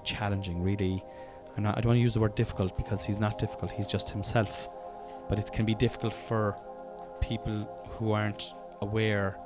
challenging 0.04 0.62
really 0.62 1.04
I'm 1.56 1.62
not 1.64 1.76
I 1.76 1.80
don't 1.80 1.88
want 1.90 1.96
to 1.96 2.00
use 2.00 2.14
the 2.14 2.20
word 2.20 2.34
difficult 2.34 2.76
because 2.76 3.04
he's 3.04 3.18
not 3.18 3.38
difficult 3.38 3.72
he's 3.72 3.86
just 3.86 4.10
himself 4.10 4.68
but 5.28 5.38
it 5.38 5.52
can 5.52 5.66
be 5.66 5.74
difficult 5.74 6.14
for 6.14 6.56
people 7.20 7.68
who 7.98 8.12
aren't 8.12 8.54
aware 8.80 9.36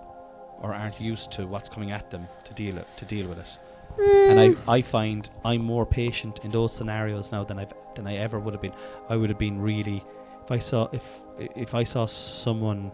or 0.60 0.74
aren't 0.74 1.00
used 1.00 1.32
to 1.32 1.46
what's 1.46 1.68
coming 1.68 1.90
at 1.90 2.10
them 2.10 2.28
to 2.44 2.54
deal 2.54 2.76
it, 2.78 2.86
to 2.96 3.04
deal 3.04 3.28
with 3.28 3.38
it 3.38 3.58
and 3.98 4.38
Mm. 4.38 4.68
I, 4.68 4.72
I 4.76 4.82
find 4.82 5.28
I'm 5.44 5.62
more 5.62 5.86
patient 5.86 6.40
in 6.44 6.50
those 6.50 6.72
scenarios 6.72 7.32
now 7.32 7.44
than 7.44 7.58
I've 7.58 7.72
than 7.94 8.06
I 8.06 8.16
ever 8.16 8.38
would 8.38 8.54
have 8.54 8.62
been. 8.62 8.72
I 9.08 9.16
would 9.16 9.30
have 9.30 9.38
been 9.38 9.60
really 9.60 10.04
if 10.44 10.50
I 10.50 10.58
saw 10.58 10.88
if 10.92 11.22
if 11.38 11.74
I 11.74 11.84
saw 11.84 12.06
someone 12.06 12.92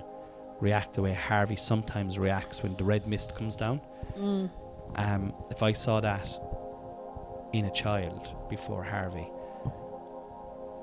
react 0.61 0.94
the 0.94 1.02
way 1.02 1.12
Harvey 1.12 1.57
sometimes 1.57 2.18
reacts 2.18 2.62
when 2.62 2.76
the 2.76 2.84
red 2.84 3.07
mist 3.07 3.34
comes 3.34 3.57
down. 3.57 3.80
Mm. 4.16 4.50
Um, 4.94 5.34
if 5.50 5.62
I 5.62 5.72
saw 5.72 6.00
that 6.00 6.28
in 7.52 7.66
a 7.66 7.70
child 7.70 8.34
before 8.48 8.82
Harvey, 8.82 9.28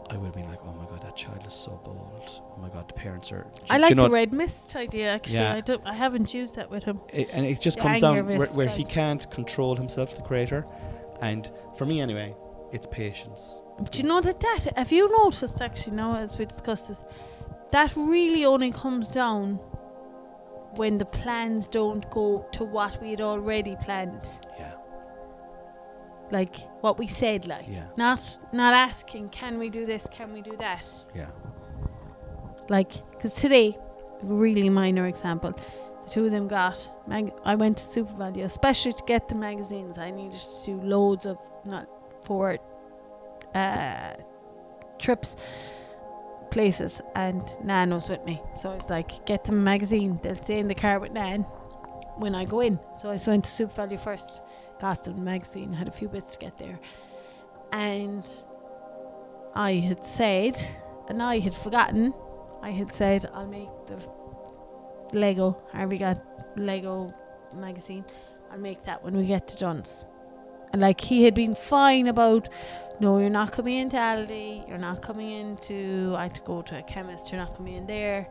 I 0.10 0.18
would 0.18 0.26
have 0.26 0.36
been 0.36 0.50
like, 0.50 0.60
oh 0.64 0.74
my 0.74 0.86
god, 0.86 1.02
that 1.04 1.16
child 1.16 1.46
is 1.48 1.54
so 1.54 1.80
bold. 1.84 2.42
Oh 2.56 2.58
my 2.62 2.70
god, 2.70 2.88
the 2.88 2.94
parents 2.94 3.32
are. 3.32 3.46
I 3.70 3.78
like 3.78 3.96
the 3.96 4.10
red 4.10 4.34
mist 4.34 4.76
idea. 4.76 5.10
Actually, 5.14 5.36
Yeah. 5.40 5.56
I 5.56 5.62
don't. 5.62 5.82
I 5.86 5.94
haven't 5.94 6.34
used 6.34 6.56
that 6.56 6.70
with 6.70 6.84
him. 6.84 7.00
it, 7.12 7.30
and 7.34 7.46
it 7.46 7.60
just 7.62 7.78
The 7.78 7.84
comes 7.84 8.00
down 8.02 8.26
where, 8.26 8.46
where 8.48 8.70
he 8.70 8.84
can't 8.84 9.30
control 9.32 9.76
himself, 9.76 10.16
the 10.16 10.22
creator. 10.22 10.66
And 11.22 11.50
for 11.78 11.86
me, 11.86 12.02
anyway, 12.02 12.36
it's 12.72 12.88
patience. 12.88 13.62
But 13.80 13.98
you 13.98 14.04
know 14.04 14.22
that 14.22 14.40
that 14.40 14.78
have 14.78 14.92
you 14.92 15.10
noticed 15.24 15.62
actually 15.62 15.96
now 15.96 16.18
as 16.18 16.38
we 16.38 16.46
discussed 16.46 16.90
this, 16.90 17.04
that 17.72 17.96
really 17.96 18.46
only 18.46 18.72
comes 18.72 19.08
down 19.08 19.60
when 20.76 20.98
the 20.98 21.06
plans 21.06 21.68
don't 21.68 22.10
go 22.10 22.46
to 22.52 22.64
what 22.64 23.00
we 23.02 23.12
had 23.12 23.22
already 23.22 23.76
planned, 23.84 24.28
Yeah, 24.60 24.73
like 26.34 26.58
what 26.82 26.98
we 26.98 27.08
said, 27.08 27.48
like 27.48 27.66
yeah, 27.70 27.86
not 27.96 28.22
not 28.52 28.74
asking, 28.74 29.30
can 29.30 29.58
we 29.58 29.70
do 29.70 29.86
this, 29.86 30.08
can 30.12 30.34
we 30.34 30.42
do 30.42 30.56
that, 30.58 30.86
yeah. 31.16 31.30
like 32.70 32.92
because 33.12 33.34
today, 33.34 33.78
really 34.22 34.70
minor 34.70 35.08
example, 35.08 35.52
the 36.04 36.10
two 36.10 36.26
of 36.26 36.32
them 36.32 36.48
got. 36.48 36.90
Mag- 37.08 37.34
I 37.46 37.56
went 37.56 37.78
to 37.78 37.84
SuperValu, 37.84 38.44
especially 38.44 38.94
to 38.94 39.04
get 39.06 39.30
the 39.30 39.36
magazines. 39.36 39.98
I 39.98 40.10
needed 40.10 40.40
to 40.40 40.66
do 40.66 40.82
loads 40.82 41.26
of 41.26 41.38
not 41.64 41.88
four 42.26 42.58
uh, 43.56 44.14
trips 45.00 45.36
places 46.54 47.02
and 47.16 47.44
Nan 47.64 47.94
was 47.94 48.10
with 48.10 48.24
me. 48.26 48.42
So 48.60 48.72
I 48.72 48.76
was 48.76 48.90
like, 48.90 49.26
get 49.26 49.44
the 49.44 49.52
magazine. 49.52 50.20
They'll 50.22 50.36
stay 50.36 50.60
in 50.60 50.68
the 50.68 50.76
car 50.76 51.00
with 51.00 51.12
Nan 51.12 51.42
when 52.18 52.36
I 52.36 52.46
go 52.46 52.60
in. 52.62 52.80
So 52.98 53.10
I 53.10 53.18
went 53.28 53.44
to 53.46 53.50
SuperValu 53.50 54.00
first, 54.00 54.42
magazine, 55.18 55.74
had 55.74 55.88
a 55.88 55.92
few 55.92 56.08
bits 56.08 56.34
to 56.34 56.40
get 56.40 56.58
there. 56.58 56.80
And 57.72 58.30
I 59.56 59.74
had 59.74 60.06
said, 60.06 60.56
and 61.08 61.22
I 61.22 61.40
had 61.40 61.54
forgotten, 61.54 62.14
I 62.62 62.72
had 62.72 62.94
said, 62.94 63.26
I'll 63.34 63.48
make 63.48 63.70
the 63.88 63.98
Lego, 65.14 65.58
Harvey 65.72 65.98
got 65.98 66.22
Lego 66.56 67.14
magazine. 67.56 68.06
I'll 68.52 68.60
make 68.60 68.84
that 68.84 69.04
when 69.04 69.16
we 69.16 69.26
get 69.26 69.48
to 69.50 69.58
Dunnes. 69.58 70.06
And 70.72 70.82
like 70.82 71.02
he 71.02 71.24
had 71.24 71.36
been 71.36 71.56
fine 71.56 72.08
about, 72.08 72.50
no, 73.00 73.20
you're 73.20 73.30
not 73.30 73.52
coming 73.52 73.78
into 73.78 73.98
Aldi, 73.98 74.68
you're 74.68 74.78
not 74.78 75.02
coming 75.02 75.32
into, 75.32 76.14
I 76.18 76.24
had 76.24 76.36
to 76.36 76.42
go 76.42 76.62
to 76.64 76.80
a 76.80 76.84
chemist, 76.84 77.32
you're 77.32 77.42
not 77.42 77.56
coming 77.56 77.76
in 77.76 77.86
there. 77.86 78.28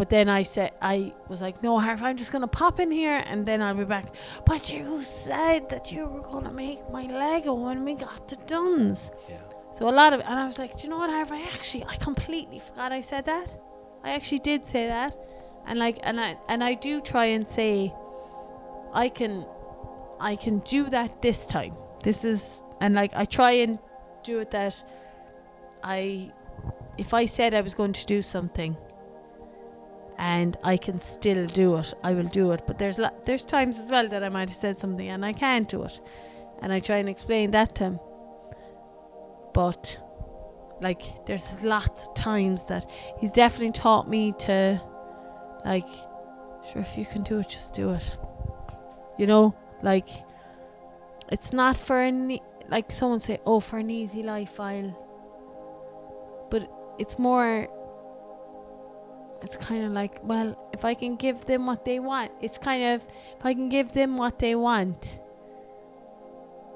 But 0.00 0.08
then 0.08 0.30
I 0.30 0.44
said, 0.44 0.72
I 0.80 1.12
was 1.28 1.42
like, 1.42 1.62
no, 1.62 1.78
Harv, 1.78 2.02
I'm 2.02 2.16
just 2.16 2.32
going 2.32 2.40
to 2.40 2.48
pop 2.48 2.80
in 2.80 2.90
here 2.90 3.22
and 3.26 3.44
then 3.44 3.60
I'll 3.60 3.74
be 3.74 3.84
back. 3.84 4.14
But 4.46 4.72
you 4.72 5.02
said 5.02 5.68
that 5.68 5.92
you 5.92 6.06
were 6.06 6.22
going 6.22 6.44
to 6.44 6.52
make 6.52 6.80
my 6.90 7.02
Lego 7.02 7.52
when 7.52 7.84
we 7.84 7.96
got 7.96 8.26
to 8.28 8.36
Dunnes. 8.46 9.10
Yeah. 9.28 9.42
So 9.74 9.90
a 9.90 9.92
lot 9.92 10.14
of, 10.14 10.20
and 10.20 10.38
I 10.38 10.46
was 10.46 10.58
like, 10.58 10.78
do 10.78 10.84
you 10.84 10.88
know 10.88 10.96
what, 10.96 11.10
Harv? 11.10 11.30
I 11.30 11.42
actually, 11.42 11.84
I 11.84 11.96
completely 11.96 12.60
forgot 12.60 12.92
I 12.92 13.02
said 13.02 13.26
that. 13.26 13.54
I 14.02 14.12
actually 14.12 14.38
did 14.38 14.64
say 14.64 14.86
that, 14.86 15.14
and 15.66 15.78
like, 15.78 15.98
and 16.02 16.18
I, 16.18 16.38
and 16.48 16.64
I 16.64 16.72
do 16.72 17.02
try 17.02 17.26
and 17.26 17.46
say, 17.46 17.92
I 18.94 19.10
can, 19.10 19.44
I 20.18 20.34
can 20.34 20.60
do 20.60 20.88
that 20.88 21.20
this 21.20 21.46
time. 21.46 21.74
This 22.02 22.24
is, 22.24 22.62
and 22.80 22.94
like, 22.94 23.12
I 23.14 23.26
try 23.26 23.50
and 23.50 23.78
do 24.22 24.38
it 24.38 24.50
that, 24.52 24.82
I, 25.84 26.32
if 26.96 27.12
I 27.12 27.26
said 27.26 27.52
I 27.52 27.60
was 27.60 27.74
going 27.74 27.92
to 27.92 28.06
do 28.06 28.22
something, 28.22 28.78
and 30.20 30.58
I 30.62 30.76
can 30.76 30.98
still 30.98 31.46
do 31.46 31.76
it, 31.78 31.94
I 32.04 32.12
will 32.12 32.28
do 32.28 32.52
it. 32.52 32.62
But 32.66 32.76
there's 32.76 32.98
lo- 32.98 33.18
there's 33.24 33.44
times 33.44 33.78
as 33.78 33.90
well 33.90 34.06
that 34.08 34.22
I 34.22 34.28
might 34.28 34.50
have 34.50 34.56
said 34.56 34.78
something 34.78 35.08
and 35.08 35.24
I 35.24 35.32
can't 35.32 35.66
do 35.66 35.82
it, 35.82 35.98
and 36.60 36.72
I 36.72 36.78
try 36.78 36.98
and 36.98 37.08
explain 37.08 37.52
that 37.52 37.74
to 37.76 37.84
him. 37.84 38.00
But 39.54 39.98
like 40.82 41.26
there's 41.26 41.64
lots 41.64 42.08
of 42.08 42.14
times 42.14 42.66
that 42.66 42.88
he's 43.18 43.32
definitely 43.32 43.72
taught 43.72 44.08
me 44.08 44.32
to 44.40 44.80
like 45.64 45.88
sure 46.70 46.82
if 46.82 46.96
you 46.96 47.06
can 47.06 47.22
do 47.22 47.38
it 47.38 47.48
just 47.48 47.74
do 47.74 47.90
it 47.90 48.16
you 49.18 49.26
know 49.26 49.54
like 49.82 50.08
it's 51.30 51.52
not 51.52 51.76
for 51.76 51.98
any 51.98 52.40
like 52.70 52.90
someone 52.90 53.20
say 53.20 53.38
oh 53.44 53.60
for 53.60 53.78
an 53.78 53.90
easy 53.90 54.22
life 54.22 54.58
i'll 54.58 54.96
but 56.50 56.70
it's 56.98 57.18
more 57.18 57.68
it's 59.42 59.56
kind 59.56 59.84
of 59.84 59.92
like 59.92 60.18
well 60.22 60.56
if 60.72 60.84
i 60.84 60.94
can 60.94 61.16
give 61.16 61.44
them 61.46 61.66
what 61.66 61.84
they 61.84 61.98
want 61.98 62.30
it's 62.40 62.58
kind 62.58 62.82
of 62.84 63.02
if 63.38 63.44
i 63.46 63.52
can 63.54 63.68
give 63.68 63.92
them 63.92 64.16
what 64.16 64.38
they 64.38 64.54
want 64.54 65.18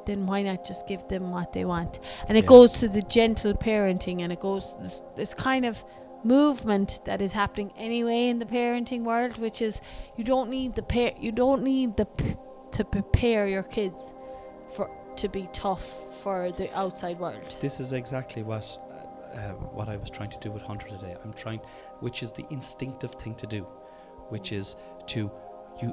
then 0.06 0.26
why 0.26 0.42
not 0.42 0.64
just 0.66 0.86
give 0.86 1.06
them 1.08 1.30
what 1.30 1.52
they 1.52 1.64
want 1.64 2.00
and 2.28 2.36
it 2.36 2.44
Yeah. 2.44 2.48
goes 2.48 2.72
to 2.80 2.88
the 2.88 3.02
gentle 3.02 3.54
parenting 3.54 4.20
and 4.20 4.32
it 4.32 4.40
goes 4.40 4.76
this, 4.80 5.02
this 5.16 5.34
kind 5.34 5.64
of 5.64 5.84
movement 6.24 7.00
that 7.04 7.20
is 7.20 7.32
happening 7.32 7.72
anyway 7.76 8.28
in 8.28 8.38
the 8.38 8.46
parenting 8.46 9.02
world 9.02 9.38
which 9.38 9.60
is 9.62 9.80
you 10.16 10.24
don't 10.24 10.48
need 10.50 10.74
the 10.74 10.82
pair 10.82 11.12
you 11.18 11.32
don't 11.32 11.62
need 11.62 11.96
the 11.96 12.06
p- 12.06 12.36
to 12.72 12.84
prepare 12.84 13.46
your 13.46 13.62
kids 13.62 14.12
for 14.74 14.90
to 15.16 15.28
be 15.28 15.48
tough 15.52 15.84
for 16.22 16.50
the 16.52 16.74
outside 16.76 17.18
world 17.20 17.54
This 17.60 17.78
is 17.78 17.92
exactly 17.92 18.42
what 18.42 18.66
uh, 19.34 19.52
what 19.76 19.88
I 19.88 19.96
was 19.96 20.10
trying 20.10 20.30
to 20.30 20.38
do 20.38 20.50
with 20.50 20.62
Hunter 20.62 20.88
today. 20.88 21.16
I'm 21.24 21.32
trying, 21.32 21.60
which 22.00 22.22
is 22.22 22.32
the 22.32 22.44
instinctive 22.50 23.12
thing 23.12 23.34
to 23.36 23.46
do, 23.46 23.62
which 24.28 24.52
is 24.52 24.76
to 25.06 25.30
you. 25.82 25.92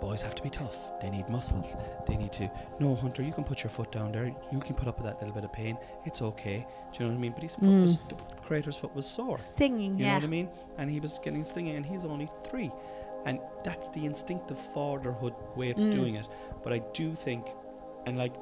Boys 0.00 0.20
have 0.20 0.34
to 0.34 0.42
be 0.42 0.50
tough. 0.50 0.76
They 1.00 1.10
need 1.10 1.28
muscles. 1.28 1.76
They 2.08 2.16
need 2.16 2.32
to. 2.32 2.50
No, 2.80 2.96
Hunter, 2.96 3.22
you 3.22 3.32
can 3.32 3.44
put 3.44 3.62
your 3.62 3.70
foot 3.70 3.92
down 3.92 4.10
there. 4.10 4.26
You 4.50 4.58
can 4.58 4.74
put 4.74 4.88
up 4.88 4.98
with 4.98 5.06
that 5.06 5.20
little 5.20 5.32
bit 5.32 5.44
of 5.44 5.52
pain. 5.52 5.78
It's 6.04 6.20
okay. 6.20 6.66
Do 6.92 6.98
you 6.98 7.04
know 7.08 7.12
what 7.12 7.18
I 7.18 7.20
mean? 7.20 7.32
But 7.32 7.44
his 7.44 7.54
foot 7.54 7.68
Mm. 7.68 7.82
was 7.82 8.00
the 8.08 8.16
creator's 8.44 8.74
foot 8.76 8.92
was 8.96 9.06
sore. 9.06 9.38
singing 9.38 9.96
You 9.96 10.06
yeah 10.06 10.12
know 10.14 10.14
what 10.16 10.24
I 10.24 10.26
mean? 10.26 10.48
And 10.76 10.90
he 10.90 10.98
was 10.98 11.20
getting 11.20 11.44
stinging, 11.44 11.76
and 11.76 11.86
he's 11.86 12.04
only 12.04 12.28
three, 12.42 12.72
and 13.26 13.38
that's 13.62 13.90
the 13.90 14.04
instinctive 14.04 14.58
fatherhood 14.58 15.34
way 15.54 15.70
of 15.70 15.76
Mm. 15.76 15.92
doing 15.92 16.14
it. 16.16 16.28
But 16.64 16.72
I 16.72 16.80
do 16.94 17.14
think, 17.14 17.46
and 18.06 18.18
like, 18.18 18.34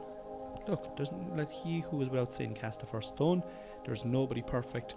look, 0.66 0.96
there's 0.96 1.12
like 1.36 1.50
he 1.50 1.80
who 1.80 2.00
is 2.00 2.08
without 2.08 2.32
sin 2.32 2.54
cast 2.54 2.80
the 2.80 2.86
first 2.86 3.08
stone. 3.16 3.42
There's 3.90 4.04
nobody 4.04 4.40
perfect. 4.40 4.94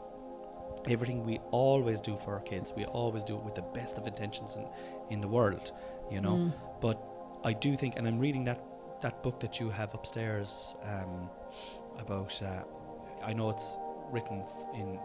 Everything 0.87 1.25
we 1.25 1.39
always 1.49 1.99
do 1.99 2.15
for 2.15 2.35
our 2.35 2.41
kids, 2.41 2.73
we 2.77 2.85
always 2.85 3.23
do 3.23 3.35
it 3.35 3.41
with 3.43 3.55
the 3.55 3.63
best 3.63 3.97
of 3.97 4.05
intentions 4.05 4.55
in, 4.55 4.67
in 5.09 5.19
the 5.19 5.27
world, 5.27 5.71
you 6.11 6.21
know. 6.21 6.35
Mm. 6.35 6.53
But 6.79 7.03
I 7.43 7.53
do 7.53 7.75
think, 7.75 7.95
and 7.97 8.07
I'm 8.07 8.19
reading 8.19 8.43
that 8.43 8.63
that 9.01 9.23
book 9.23 9.39
that 9.39 9.59
you 9.59 9.71
have 9.71 9.95
upstairs 9.95 10.75
um, 10.83 11.27
about. 11.97 12.39
Uh, 12.39 12.61
I 13.23 13.33
know 13.33 13.49
it's 13.49 13.79
written 14.11 14.43
f- 14.45 14.65
in 14.75 14.99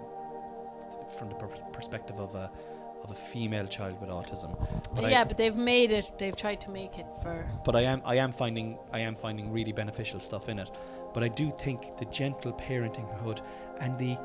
from 1.16 1.30
the 1.30 1.36
per- 1.36 1.48
perspective 1.72 2.20
of 2.20 2.34
a 2.34 2.52
of 3.02 3.10
a 3.10 3.14
female 3.14 3.66
child 3.66 3.98
with 4.02 4.10
autism. 4.10 4.52
But 4.94 5.06
I- 5.06 5.10
yeah 5.10 5.24
but 5.24 5.38
they've 5.38 5.56
made 5.56 5.92
it 5.92 6.10
they've 6.18 6.36
tried 6.36 6.60
to 6.62 6.70
make 6.70 6.98
it 6.98 7.06
for 7.22 7.48
but 7.64 7.74
I 7.74 7.82
am 7.82 8.02
I 8.04 8.16
am 8.16 8.32
finding 8.32 8.78
I 8.92 9.00
am 9.00 9.14
finding 9.14 9.50
really 9.50 9.72
beneficial 9.72 10.20
stuff 10.20 10.48
in 10.50 10.58
it. 10.58 10.70
But 11.14 11.22
I 11.22 11.28
do 11.28 11.50
think 11.50 11.96
the 11.96 12.04
gentle 12.06 12.52
parentinghood 12.52 13.40
and 13.80 13.98
the 13.98 14.18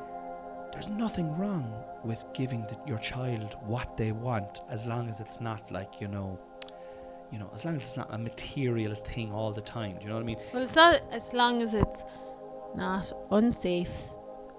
there's 0.72 0.88
nothing 0.88 1.36
wrong 1.38 1.72
with 2.02 2.24
giving 2.34 2.62
the, 2.62 2.76
your 2.84 2.98
child 2.98 3.56
what 3.64 3.96
they 3.96 4.10
want 4.10 4.62
as 4.68 4.86
long 4.86 5.08
as 5.08 5.20
it's 5.20 5.40
not 5.40 5.70
like 5.70 6.00
you 6.00 6.08
know 6.08 6.36
you 7.30 7.38
know 7.38 7.48
as 7.54 7.64
long 7.64 7.76
as 7.76 7.82
it's 7.82 7.96
not 7.96 8.12
a 8.12 8.18
material 8.18 8.94
thing 8.94 9.32
all 9.32 9.52
the 9.52 9.60
time. 9.60 9.96
Do 9.98 10.02
you 10.02 10.08
know 10.08 10.16
what 10.16 10.22
I 10.22 10.24
mean? 10.24 10.38
Well, 10.52 10.62
it's 10.62 10.76
not 10.76 11.00
as 11.12 11.32
long 11.32 11.62
as 11.62 11.74
it's 11.74 12.04
not 12.74 13.12
unsafe, 13.30 14.06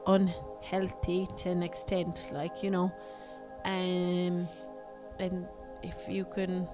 unhealthy 0.07 1.27
to 1.37 1.49
an 1.49 1.63
extent, 1.63 2.29
like 2.33 2.63
you 2.63 2.71
know, 2.71 2.91
um, 3.65 4.47
and 5.19 5.47
if 5.83 6.07
you 6.07 6.25
can 6.25 6.67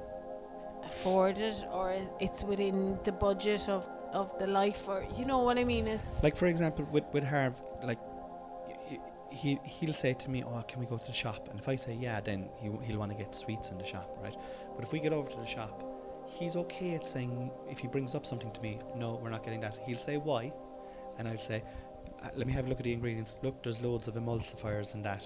afford 0.92 1.38
it 1.50 1.58
or 1.72 1.96
it's 2.20 2.44
within 2.44 2.78
the 3.08 3.12
budget 3.12 3.64
of 3.70 3.84
of 4.14 4.28
the 4.42 4.48
life, 4.48 4.82
or 4.92 5.00
you 5.18 5.26
know 5.26 5.40
what 5.48 5.58
I 5.58 5.64
mean, 5.74 5.88
is 5.88 6.04
Like 6.28 6.36
for 6.42 6.48
example, 6.48 6.84
with 6.96 7.06
with 7.14 7.26
Harv, 7.34 7.54
like 7.90 8.02
he 9.42 9.60
he'll 9.76 10.00
say 10.04 10.14
to 10.24 10.28
me, 10.34 10.40
"Oh, 10.44 10.62
can 10.70 10.80
we 10.84 10.88
go 10.94 10.98
to 10.98 11.08
the 11.14 11.20
shop?" 11.24 11.42
And 11.50 11.58
if 11.60 11.68
I 11.74 11.76
say 11.86 11.94
yeah, 12.08 12.20
then 12.30 12.40
he, 12.62 12.68
he'll 12.86 13.00
want 13.04 13.12
to 13.16 13.18
get 13.24 13.36
sweets 13.44 13.68
in 13.72 13.78
the 13.78 13.88
shop, 13.94 14.10
right? 14.26 14.38
But 14.76 14.82
if 14.86 14.92
we 14.92 15.00
get 15.00 15.14
over 15.14 15.30
to 15.36 15.40
the 15.46 15.52
shop, 15.58 15.76
he's 16.38 16.56
okay 16.64 16.92
at 17.00 17.08
saying 17.08 17.52
if 17.74 17.80
he 17.80 17.88
brings 17.88 18.14
up 18.18 18.26
something 18.26 18.52
to 18.52 18.62
me, 18.62 18.80
"No, 19.04 19.08
we're 19.22 19.34
not 19.38 19.44
getting 19.46 19.62
that." 19.62 19.76
He'll 19.86 20.06
say 20.10 20.18
why, 20.18 20.44
and 21.18 21.24
I'll 21.30 21.46
say, 21.52 21.64
uh, 22.24 22.30
"Let 22.36 22.46
me 22.48 22.54
have 22.54 22.66
a 22.66 22.70
look 22.70 22.80
at 22.84 22.88
the 22.90 22.96
ingredients. 23.00 23.36
Look, 23.46 23.56
there's 23.64 23.82
loads 23.82 24.08
of 24.10 24.16
emulsifiers 24.16 24.94
and 24.96 25.04
that." 25.06 25.26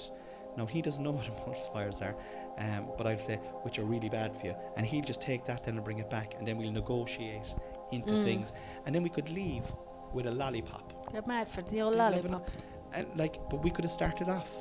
Now 0.57 0.65
he 0.65 0.81
doesn't 0.81 1.03
know 1.03 1.11
what 1.17 1.25
emulsifiers 1.25 2.01
are, 2.01 2.15
um, 2.57 2.87
but 2.97 3.07
I'll 3.07 3.17
say 3.17 3.35
which 3.63 3.79
are 3.79 3.83
really 3.85 4.09
bad 4.09 4.35
for 4.35 4.47
you, 4.47 4.55
and 4.77 4.85
he'll 4.85 5.03
just 5.03 5.21
take 5.21 5.45
that 5.45 5.63
then 5.63 5.75
and 5.75 5.83
bring 5.83 5.99
it 5.99 6.09
back, 6.09 6.35
and 6.37 6.47
then 6.47 6.57
we'll 6.57 6.71
negotiate 6.71 7.53
into 7.91 8.13
Mm. 8.15 8.23
things, 8.23 8.53
and 8.85 8.93
then 8.95 9.03
we 9.03 9.09
could 9.09 9.29
leave 9.29 9.65
with 10.13 10.25
a 10.27 10.31
lollipop. 10.31 10.93
you're 11.13 11.23
mad 11.27 11.47
for 11.47 11.61
the 11.63 11.81
old 11.81 11.95
lollipop. 11.95 12.49
And 12.93 13.05
like, 13.15 13.39
but 13.49 13.61
we 13.63 13.69
could 13.69 13.83
have 13.83 13.91
started 13.91 14.29
off 14.29 14.51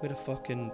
with 0.00 0.12
a 0.12 0.16
fucking 0.16 0.70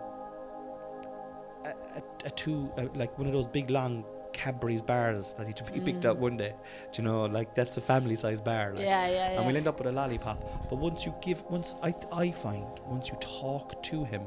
a, 1.64 1.68
a, 1.68 2.02
a 2.26 2.30
two 2.30 2.70
uh, 2.78 2.86
like 2.94 3.16
one 3.18 3.26
of 3.26 3.32
those 3.32 3.46
big 3.46 3.70
long 3.70 4.04
Cadbury's 4.32 4.82
bars 4.82 5.34
that 5.34 5.46
he, 5.46 5.54
he 5.72 5.80
picked 5.80 6.04
up 6.06 6.16
one 6.18 6.36
day. 6.36 6.54
Do 6.92 7.02
you 7.02 7.08
know, 7.08 7.24
like 7.26 7.54
that's 7.54 7.76
a 7.76 7.80
family-sized 7.80 8.44
bar. 8.44 8.72
Like, 8.74 8.80
yeah, 8.84 9.06
yeah, 9.06 9.12
yeah. 9.12 9.36
and 9.38 9.46
we'll 9.46 9.56
end 9.56 9.68
up 9.68 9.78
with 9.78 9.86
a 9.86 9.92
lollipop. 9.92 10.68
But 10.68 10.76
once 10.76 11.06
you 11.06 11.14
give, 11.22 11.42
once 11.50 11.76
I, 11.82 11.94
I 12.12 12.30
find, 12.32 12.66
once 12.86 13.08
you 13.08 13.16
talk 13.20 13.80
to 13.84 14.04
him 14.04 14.22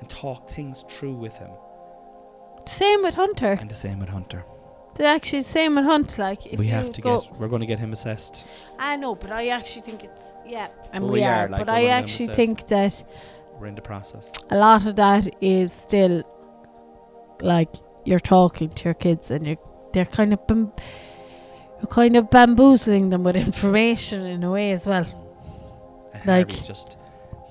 and 0.00 0.08
talk 0.08 0.48
things 0.48 0.84
through 0.88 1.14
with 1.14 1.36
him, 1.38 1.50
Same 2.66 3.02
with 3.02 3.14
Hunter. 3.14 3.52
and 3.60 3.70
the 3.70 3.74
same 3.74 3.98
with 4.00 4.08
Hunter, 4.10 4.44
They're 4.96 5.14
actually 5.14 5.40
the 5.42 5.48
same 5.48 5.74
with 5.76 5.84
Hunt. 5.84 6.18
Like 6.18 6.46
if 6.46 6.58
we 6.58 6.66
have 6.68 6.90
to 6.92 7.00
go, 7.00 7.20
get, 7.20 7.32
we're 7.38 7.48
going 7.48 7.60
to 7.60 7.66
get 7.66 7.78
him 7.78 7.92
assessed. 7.92 8.46
I 8.78 8.96
know, 8.96 9.14
but 9.14 9.30
I 9.32 9.48
actually 9.48 9.82
think 9.82 10.04
it's 10.04 10.32
yeah, 10.46 10.68
and 10.92 11.04
Well, 11.04 11.12
we, 11.12 11.20
we 11.20 11.24
are. 11.24 11.46
are, 11.46 11.48
like, 11.48 11.60
but 11.66 11.68
I 11.68 11.86
actually 11.86 12.28
think 12.28 12.68
that 12.68 13.04
We're 13.58 13.66
in 13.68 13.74
the 13.74 13.82
process. 13.82 14.32
a 14.50 14.56
lot 14.56 14.86
of 14.86 14.96
that 14.96 15.28
is 15.42 15.72
still 15.72 16.22
like 17.40 17.70
you're 18.04 18.20
talking 18.20 18.70
to 18.70 18.84
your 18.84 18.94
kids 18.94 19.30
and 19.30 19.46
you're 19.46 19.56
they're 19.92 20.04
kind 20.04 20.32
of 20.32 20.46
bam- 20.46 20.72
you're 21.80 21.88
kind 21.88 22.16
of 22.16 22.30
bamboozling 22.30 23.10
them 23.10 23.22
with 23.24 23.36
information 23.48 24.24
in 24.26 24.42
a 24.44 24.50
way 24.50 24.70
as 24.72 24.86
well. 24.86 25.06
And 26.14 26.26
Like- 26.26 26.48
just, 26.48 26.96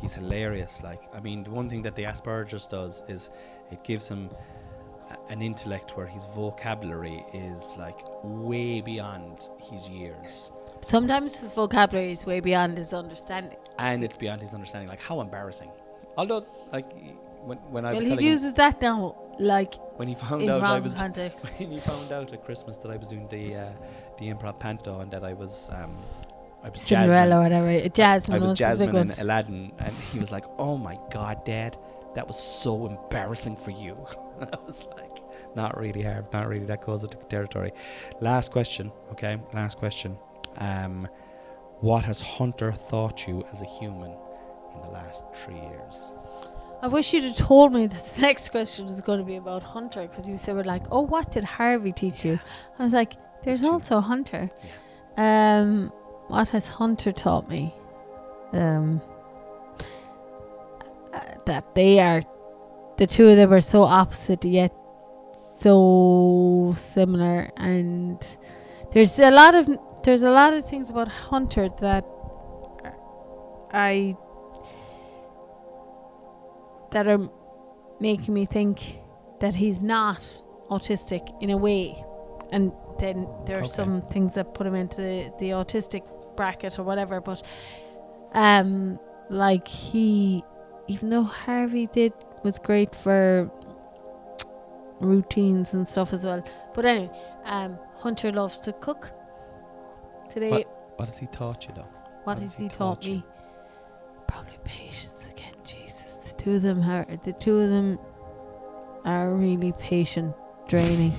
he's 0.05 0.15
hilarious. 0.15 0.83
Like, 0.83 1.01
I 1.13 1.19
mean, 1.19 1.43
the 1.43 1.51
one 1.51 1.67
thing 1.69 1.81
that 1.81 1.95
the 1.95 2.03
Asperger's 2.03 2.67
does 2.67 3.01
is 3.07 3.29
it 3.71 3.83
gives 3.83 4.07
him 4.07 4.29
a- 5.09 5.31
an 5.33 5.41
intellect 5.41 5.97
where 5.97 6.05
his 6.05 6.25
vocabulary 6.27 7.25
is 7.33 7.75
like 7.77 7.99
way 8.23 8.81
beyond 8.81 9.49
his 9.69 9.89
years. 9.89 10.51
Sometimes 10.81 11.39
his 11.41 11.53
vocabulary 11.53 12.11
is 12.11 12.25
way 12.25 12.39
beyond 12.39 12.77
his 12.77 12.93
understanding. 12.93 13.57
and 13.79 14.03
it's 14.03 14.15
beyond 14.15 14.41
his 14.41 14.53
understanding. 14.53 14.87
Like 14.87 15.01
how 15.01 15.19
embarrassing. 15.21 15.71
Although, 16.17 16.45
like 16.71 16.89
when 17.47 17.57
when 17.75 17.83
I 17.85 17.91
well, 17.93 18.07
was 18.09 18.19
he 18.19 18.29
uses 18.35 18.53
that 18.53 18.81
now, 18.81 18.97
like 19.39 19.73
when 19.99 20.07
he 20.07 20.15
found 20.15 20.49
out 20.49 20.63
I 20.63 20.79
was 20.79 20.93
context. 20.93 21.45
when 21.59 21.71
he 21.71 21.79
found 21.79 22.11
out 22.17 22.31
at 22.31 22.45
Christmas 22.45 22.77
that 22.77 22.91
I 22.95 22.97
was 23.01 23.07
doing 23.13 23.27
the 23.27 23.45
uh, 23.55 23.69
the 24.19 24.25
improv 24.33 24.57
panto 24.59 25.01
and 25.01 25.11
that 25.11 25.25
I 25.31 25.33
was 25.33 25.69
um, 25.73 25.93
I 26.65 26.69
was 26.69 26.81
Cinderella 26.81 27.13
Jasmine. 27.13 27.43
whatever. 27.43 27.89
Jasmine 27.89 28.35
I 28.35 28.39
was 28.39 28.57
Jasmine 28.57 28.95
and 28.95 29.19
Aladdin, 29.19 29.71
and 29.77 29.93
he 30.11 30.17
was 30.17 30.31
like, 30.31 30.45
"Oh 30.57 30.77
my 30.77 30.97
God, 31.11 31.45
Dad, 31.45 31.77
that 32.15 32.25
was 32.25 32.39
so 32.39 32.87
embarrassing 32.87 33.55
for 33.55 33.71
you." 33.71 33.95
And 34.37 34.49
I 34.53 34.57
was 34.65 34.83
like, 34.97 35.21
"Not 35.55 35.79
really, 35.79 36.01
Harv. 36.01 36.27
Not 36.33 36.49
really. 36.49 36.65
That 36.65 36.85
goes 36.85 37.03
into 37.03 37.17
the 37.17 37.23
territory." 37.25 37.71
Last 38.19 38.51
question, 38.51 38.91
okay? 39.11 39.39
Last 39.53 39.77
question. 39.77 40.17
Um, 40.57 41.07
what 41.79 42.03
has 42.03 42.19
Hunter 42.19 42.73
taught 42.89 43.27
you 43.27 43.45
as 43.53 43.61
a 43.61 43.65
human 43.65 44.11
in 44.73 44.81
the 44.81 44.89
last 44.89 45.23
three 45.33 45.55
years? 45.55 46.13
I 46.81 46.87
wish 46.87 47.13
you'd 47.13 47.23
have 47.23 47.37
told 47.37 47.71
me 47.73 47.87
that 47.93 48.05
the 48.05 48.21
next 48.21 48.49
question 48.49 48.85
was 48.85 48.99
going 48.99 49.19
to 49.19 49.25
be 49.25 49.37
about 49.37 49.63
Hunter 49.63 50.07
because 50.07 50.27
you 50.27 50.35
said 50.35 50.55
we're 50.55 50.63
like, 50.63 50.83
oh, 50.91 51.01
what 51.01 51.31
did 51.31 51.43
Harvey 51.45 51.93
teach 51.93 52.25
you? 52.25 52.39
I 52.77 52.83
was 52.83 52.91
like, 52.93 53.13
there's 53.43 53.63
also 53.63 54.01
Hunter. 54.01 54.49
Um, 55.15 55.93
what 56.27 56.49
has 56.49 56.67
Hunter 56.67 57.11
taught 57.11 57.49
me? 57.49 57.73
Um, 58.53 59.01
that 61.45 61.75
they 61.75 61.99
are, 61.99 62.23
the 62.97 63.07
two 63.07 63.27
of 63.27 63.37
them 63.37 63.53
are 63.53 63.61
so 63.61 63.83
opposite 63.83 64.43
yet 64.45 64.73
so 65.57 66.73
similar, 66.75 67.49
and 67.57 68.37
there's 68.91 69.17
a 69.19 69.31
lot 69.31 69.55
of 69.55 69.69
there's 70.03 70.21
a 70.23 70.29
lot 70.29 70.53
of 70.53 70.67
things 70.67 70.89
about 70.89 71.07
Hunter 71.07 71.69
that 71.79 72.05
I 73.71 74.15
that 76.91 77.07
are 77.07 77.29
making 77.99 78.33
me 78.33 78.45
think 78.45 78.99
that 79.39 79.55
he's 79.55 79.81
not 79.81 80.19
autistic 80.69 81.21
in 81.41 81.49
a 81.49 81.57
way. 81.57 82.03
And 82.51 82.71
then 82.99 83.27
there 83.45 83.57
are 83.57 83.61
Okay. 83.61 83.69
some 83.69 84.01
things 84.01 84.35
that 84.35 84.53
put 84.53 84.67
him 84.67 84.75
into 84.75 85.01
the, 85.01 85.31
the 85.39 85.49
autistic 85.51 86.03
bracket 86.35 86.77
or 86.79 86.83
whatever. 86.83 87.21
But 87.21 87.41
um 88.33 88.99
like 89.29 89.67
he 89.67 90.43
even 90.87 91.09
though 91.09 91.23
Harvey 91.23 91.87
did 91.87 92.13
was 92.43 92.59
great 92.59 92.93
for 92.93 93.49
routines 94.99 95.73
and 95.73 95.87
stuff 95.87 96.13
as 96.13 96.25
well. 96.25 96.43
But 96.73 96.85
anyway, 96.85 97.11
um 97.45 97.77
Hunter 97.97 98.31
loves 98.31 98.59
to 98.61 98.73
cook. 98.73 99.11
Today 100.29 100.65
What 100.97 101.09
has 101.09 101.17
he 101.17 101.27
taught 101.27 101.67
you, 101.67 101.73
though? 101.75 101.81
what 102.23 102.37
What 102.37 102.39
has 102.39 102.51
has 102.53 102.57
he 102.57 102.63
he 102.63 102.69
taught 102.69 103.01
taught 103.01 103.05
me? 103.05 103.23
Probably 104.27 104.57
patience 104.63 105.29
again. 105.29 105.53
Jesus, 105.63 106.15
the 106.15 106.33
two 106.35 106.55
of 106.55 106.61
them 106.61 106.81
are 106.83 107.05
the 107.23 107.33
two 107.33 107.59
of 107.59 107.69
them 107.69 107.99
are 109.05 109.33
really 109.33 109.71
patient, 109.73 110.35
draining. 110.67 111.13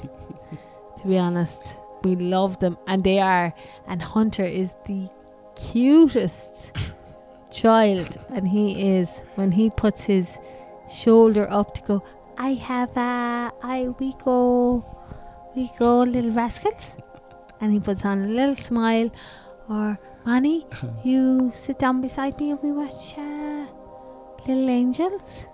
to 0.97 1.07
be 1.07 1.17
honest, 1.19 1.77
we 2.03 2.17
love 2.17 2.59
them, 2.61 2.79
and 2.87 3.05
they 3.05 3.19
are. 3.19 3.53
And 3.87 4.03
Hunter 4.03 4.45
is 4.45 4.75
the 4.87 5.09
cutest 5.55 6.73
child, 7.51 8.19
and 8.31 8.47
he 8.49 8.97
is 8.97 9.23
when 9.35 9.53
he 9.53 9.71
puts 9.71 10.05
his 10.05 10.39
shoulder 10.91 11.51
up 11.51 11.75
to 11.75 11.83
go. 11.83 12.03
I 12.39 12.55
have 12.55 12.97
a, 12.97 13.53
I 13.63 13.89
we 13.99 14.13
go, 14.25 14.85
we 15.55 15.71
go, 15.79 16.03
little 16.03 16.33
rascals, 16.33 16.97
and 17.61 17.73
he 17.73 17.81
puts 17.81 18.05
on 18.05 18.25
a 18.25 18.29
little 18.29 18.57
smile, 18.57 19.11
or 19.69 19.99
Manny, 20.27 20.67
you 21.05 21.53
sit 21.55 21.79
down 21.79 22.01
beside 22.01 22.39
me 22.39 22.51
and 22.51 22.63
we 22.63 22.73
watch 22.73 23.15
uh, 23.17 23.67
Little 24.47 24.69
Angels 24.69 25.45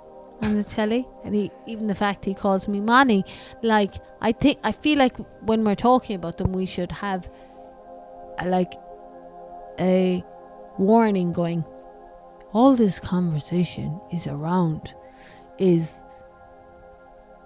on 0.43 0.57
the 0.57 0.63
telly. 0.65 1.07
And 1.25 1.35
he, 1.35 1.51
even 1.67 1.87
the 1.87 1.95
fact 1.95 2.25
he 2.25 2.35
calls 2.35 2.69
me 2.69 2.81
Manny, 2.81 3.25
like 3.63 3.95
I 4.21 4.33
think 4.33 4.59
I 4.65 4.73
feel 4.73 4.99
like 4.99 5.17
when 5.41 5.65
we're 5.65 5.75
talking 5.75 6.17
about 6.17 6.39
them, 6.39 6.53
we 6.53 6.67
should 6.67 6.93
have 6.93 7.31
a, 8.39 8.49
like 8.49 8.73
a 9.79 10.25
warning 10.79 11.33
going. 11.33 11.65
All 12.53 12.75
this 12.77 13.01
conversation 13.01 14.01
is 14.13 14.27
around 14.27 14.95
is 15.59 16.03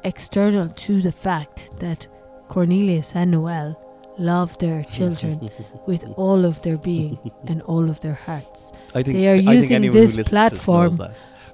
external 0.02 0.68
to 0.68 1.00
the 1.00 1.12
fact 1.12 1.78
that 1.80 2.06
Cornelius 2.48 3.14
and 3.14 3.30
Noelle 3.30 3.80
love 4.18 4.56
their 4.58 4.82
children 4.84 5.50
with 5.86 6.04
all 6.16 6.44
of 6.44 6.62
their 6.62 6.78
being 6.78 7.18
and 7.46 7.60
all 7.62 7.90
of 7.90 8.00
their 8.00 8.14
hearts 8.14 8.72
I 8.94 9.02
think 9.02 9.16
They 9.16 9.28
are 9.28 9.34
using 9.34 9.90
this 9.90 10.14
listens 10.14 10.14
to 10.14 10.20
knows 10.22 10.28
platform. 10.28 10.98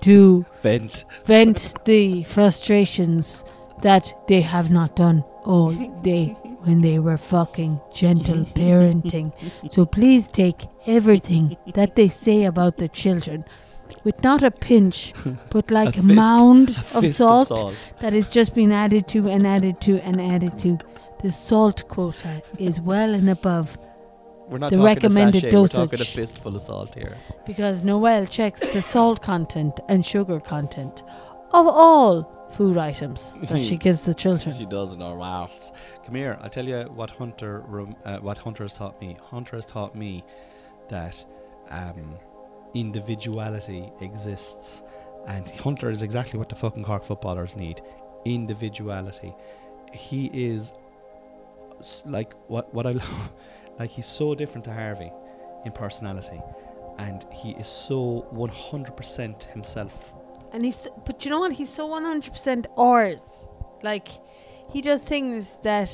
To 0.02 0.44
Vent. 0.62 1.04
vent 1.24 1.74
the 1.84 2.22
frustrations 2.24 3.44
that 3.82 4.14
they 4.28 4.40
have 4.40 4.70
not 4.70 4.94
done 4.96 5.24
all 5.44 5.72
day 6.02 6.36
when 6.64 6.80
they 6.80 6.98
were 7.00 7.16
fucking 7.16 7.80
gentle 7.92 8.44
parenting. 8.54 9.32
So 9.72 9.84
please 9.84 10.28
take 10.28 10.66
everything 10.86 11.56
that 11.74 11.96
they 11.96 12.08
say 12.08 12.44
about 12.44 12.76
the 12.78 12.88
children 12.88 13.44
with 14.04 14.22
not 14.22 14.42
a 14.42 14.50
pinch, 14.50 15.12
but 15.50 15.70
like 15.78 15.90
a, 15.96 16.02
fist- 16.02 16.04
mound 16.04 16.70
A 16.94 16.98
of 16.98 17.08
salt, 17.08 17.50
of 17.50 17.58
salt. 17.58 17.92
that 18.00 18.12
has 18.12 18.30
just 18.30 18.54
been 18.54 18.70
added 18.72 19.08
to 19.08 19.28
and 19.28 19.46
added 19.46 19.80
to 19.82 19.98
and 20.00 20.20
added 20.20 20.58
to. 20.60 20.78
The 21.22 21.30
salt 21.30 21.86
quota 21.88 22.42
is 22.58 22.80
well 22.80 23.14
and 23.14 23.28
above 23.30 23.76
We're 24.52 24.58
not 24.58 24.70
the 24.70 24.76
talking 24.76 24.84
recommended 24.94 25.44
a 25.44 25.50
sachet, 25.50 25.58
We're 25.60 25.68
talking 25.68 25.94
a 25.94 25.96
dosage. 25.98 26.14
fistful 26.14 26.54
of 26.54 26.60
salt 26.60 26.94
here. 26.94 27.16
because 27.46 27.82
Noelle 27.84 28.26
checks 28.26 28.60
the 28.72 28.82
salt 28.82 29.22
content 29.22 29.80
and 29.88 30.04
sugar 30.04 30.38
content 30.40 31.02
of 31.52 31.66
all 31.66 32.14
food 32.52 32.76
items 32.76 33.34
that 33.48 33.60
she 33.62 33.76
gives 33.86 34.04
the 34.04 34.12
children. 34.14 34.54
She 34.54 34.66
does 34.66 34.92
in 34.92 35.00
our 35.00 35.16
mouths. 35.16 35.72
Come 36.04 36.14
here. 36.16 36.38
I'll 36.42 36.50
tell 36.50 36.66
you 36.68 36.82
what 36.94 37.08
Hunter 37.10 37.64
rem- 37.66 37.96
uh, 38.04 38.18
what 38.18 38.36
Hunter 38.38 38.64
has 38.64 38.74
taught 38.74 39.00
me. 39.00 39.16
Hunter 39.30 39.56
has 39.56 39.64
taught 39.64 39.94
me 39.96 40.22
that 40.88 41.24
um, 41.70 42.18
individuality 42.74 43.90
exists, 44.02 44.82
and 45.28 45.48
Hunter 45.48 45.88
is 45.90 46.02
exactly 46.02 46.38
what 46.38 46.48
the 46.50 46.56
fucking 46.56 46.84
Cork 46.84 47.04
footballers 47.04 47.56
need. 47.56 47.80
Individuality. 48.26 49.34
He 49.94 50.26
is 50.26 50.72
like 52.04 52.34
what 52.48 52.72
what 52.74 52.86
I 52.86 52.94
like. 53.78 53.90
He's 53.90 54.06
so 54.06 54.34
different 54.34 54.64
to 54.64 54.72
Harvey 54.72 55.12
in 55.64 55.72
personality, 55.72 56.40
and 56.98 57.24
he 57.32 57.52
is 57.52 57.68
so 57.68 58.26
one 58.30 58.50
hundred 58.50 58.96
percent 58.96 59.44
himself. 59.52 60.14
And 60.52 60.64
he's, 60.64 60.86
but 61.06 61.24
you 61.24 61.30
know 61.30 61.40
what? 61.40 61.52
He's 61.52 61.70
so 61.70 61.88
100% 61.88 62.66
ours. 62.76 63.48
Like, 63.82 64.08
he 64.70 64.82
does 64.82 65.02
things 65.02 65.58
that 65.62 65.90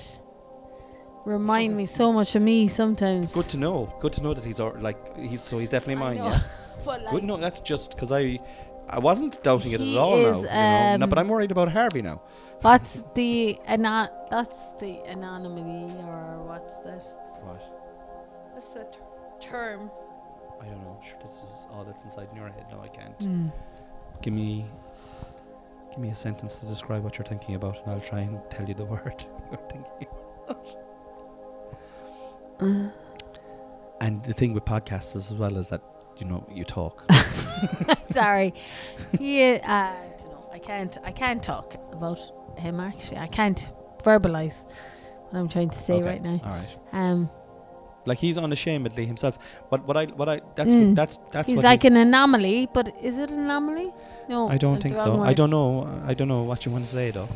remind 1.24 1.76
me 1.76 1.86
so 1.86 2.12
much 2.12 2.34
of 2.34 2.42
me 2.42 2.66
sometimes. 2.66 3.32
Good 3.34 3.48
to 3.50 3.56
know. 3.56 3.94
Good 4.00 4.14
to 4.14 4.22
know 4.22 4.34
that 4.34 4.44
he's 4.44 4.58
or, 4.58 4.76
like 4.80 5.16
he's 5.16 5.42
so 5.42 5.58
he's 5.58 5.70
definitely 5.70 6.02
mine. 6.02 6.16
Yeah. 6.16 6.40
but 6.84 7.02
like, 7.02 7.12
Good. 7.12 7.24
No, 7.24 7.36
that's 7.36 7.60
just 7.60 7.92
because 7.92 8.10
I 8.10 8.40
I 8.88 8.98
wasn't 8.98 9.40
doubting 9.44 9.72
it 9.72 9.80
at 9.80 9.96
all 9.96 10.16
is, 10.16 10.42
now. 10.42 10.48
You 10.48 10.54
know? 10.54 10.96
No, 10.96 11.04
um, 11.04 11.10
but 11.10 11.18
I'm 11.18 11.28
worried 11.28 11.52
about 11.52 11.70
Harvey 11.70 12.02
now. 12.02 12.22
what's 12.62 13.04
the 13.14 13.58
ana- 13.66 14.10
That's 14.30 14.58
the 14.80 15.04
anonymity, 15.06 15.94
or 16.02 16.42
what's 16.46 16.72
that? 16.84 17.04
What? 17.42 17.60
What's 18.52 18.68
the 18.70 18.84
ter- 18.84 19.40
term? 19.50 19.90
I 20.60 20.64
don't 20.66 20.82
know. 20.82 20.98
Sure, 21.06 21.18
this 21.22 21.42
is 21.42 21.66
all 21.72 21.84
that's 21.84 22.02
inside 22.04 22.28
in 22.30 22.36
your 22.36 22.48
head. 22.48 22.66
No, 22.70 22.80
I 22.80 22.88
can't. 22.88 23.18
Mm. 23.20 23.52
Give 24.22 24.32
me. 24.34 24.64
Give 25.90 25.98
me 26.00 26.08
a 26.10 26.14
sentence 26.14 26.56
to 26.56 26.66
describe 26.66 27.02
what 27.04 27.16
you're 27.18 27.26
thinking 27.26 27.54
about, 27.54 27.78
and 27.84 27.92
I'll 27.92 28.00
try 28.00 28.20
and 28.20 28.38
tell 28.50 28.68
you 28.68 28.74
the 28.74 28.84
word 28.94 29.24
you're 29.50 29.60
thinking. 29.70 30.08
Uh, 32.60 32.88
And 34.00 34.22
the 34.24 34.32
thing 34.32 34.52
with 34.54 34.64
podcasts 34.64 35.16
as 35.16 35.34
well 35.34 35.56
is 35.56 35.68
that 35.68 35.80
you 36.18 36.26
know 36.26 36.44
you 36.52 36.64
talk. 36.64 37.04
sorry. 38.12 38.54
Yeah, 39.18 39.58
uh, 39.64 40.04
I 40.04 40.18
don't 40.18 40.30
know. 40.32 40.50
I 40.52 40.58
can't. 40.58 40.98
I 41.04 41.10
can't 41.12 41.42
talk 41.42 41.74
about 41.92 42.18
him. 42.56 42.78
Actually, 42.80 43.18
I 43.18 43.26
can't 43.26 43.68
verbalize 44.04 44.64
what 45.30 45.38
I'm 45.40 45.48
trying 45.48 45.70
to 45.70 45.78
say 45.78 45.94
Okay, 45.94 46.06
right 46.06 46.22
now. 46.22 46.40
All 46.44 46.50
right. 46.50 46.76
Um, 46.92 47.30
Like 48.06 48.18
he's 48.18 48.38
unashamedly 48.38 49.04
himself. 49.06 49.38
But 49.70 49.86
what 49.86 49.96
I 49.96 50.06
what 50.06 50.28
I 50.28 50.40
that's 50.54 50.70
Mm. 50.70 50.86
what, 50.88 50.96
that's 50.96 51.18
that's 51.30 51.50
he's 51.50 51.62
like 51.62 51.84
an 51.84 51.96
anomaly, 51.96 52.68
but 52.72 52.94
is 53.02 53.18
it 53.18 53.30
an 53.30 53.38
anomaly? 53.40 53.92
No, 54.28 54.48
I 54.48 54.56
don't 54.58 54.80
think 54.82 54.96
so. 54.96 55.10
wrong 55.10 55.26
I 55.26 55.34
don't 55.34 55.50
know. 55.50 55.68
I 56.06 56.14
don't 56.14 56.28
know 56.28 56.42
what 56.42 56.64
you 56.64 56.72
want 56.72 56.84
to 56.84 56.90
say 56.90 57.10
though. 57.10 57.28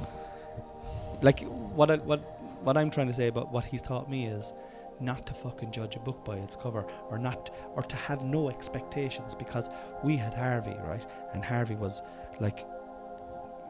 Like 1.21 1.41
what 1.79 1.91
I, 1.91 1.97
what 1.97 2.21
what 2.65 2.77
I'm 2.77 2.91
trying 2.91 3.09
to 3.09 3.13
say 3.13 3.27
about 3.29 3.53
what 3.53 3.65
he's 3.65 3.83
taught 3.83 4.09
me 4.09 4.27
is 4.27 4.55
not 5.01 5.27
to 5.27 5.35
fucking 5.35 5.71
judge 5.73 5.97
a 5.97 5.99
book 5.99 6.25
by 6.25 6.37
its 6.37 6.55
cover, 6.57 6.85
or 7.11 7.19
not, 7.19 7.51
or 7.75 7.83
to 7.83 7.97
have 7.97 8.25
no 8.25 8.49
expectations 8.49 9.35
because 9.35 9.69
we 10.05 10.17
had 10.17 10.33
Harvey 10.33 10.77
right, 10.87 11.05
and 11.35 11.45
Harvey 11.45 11.75
was 11.75 12.03
like, 12.41 12.65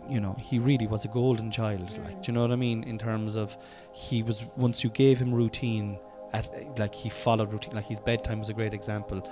you 0.09 0.21
know, 0.21 0.37
he 0.41 0.59
really 0.59 0.87
was 0.87 1.05
a 1.05 1.09
golden 1.09 1.51
child. 1.51 1.91
Like, 2.05 2.23
do 2.23 2.31
you 2.31 2.33
know 2.35 2.43
what 2.43 2.53
I 2.53 2.57
mean? 2.57 2.85
In 2.85 2.99
terms 2.99 3.37
of 3.37 3.57
he 3.93 4.23
was 4.23 4.47
once 4.57 4.83
you 4.85 4.91
gave 4.91 5.19
him 5.19 5.33
routine, 5.35 5.99
at 6.33 6.79
like 6.79 6.95
he 6.95 7.09
followed 7.09 7.53
routine. 7.53 7.75
Like 7.75 7.87
his 7.87 8.01
bedtime 8.01 8.39
was 8.39 8.49
a 8.49 8.55
great 8.55 8.75
example, 8.75 9.27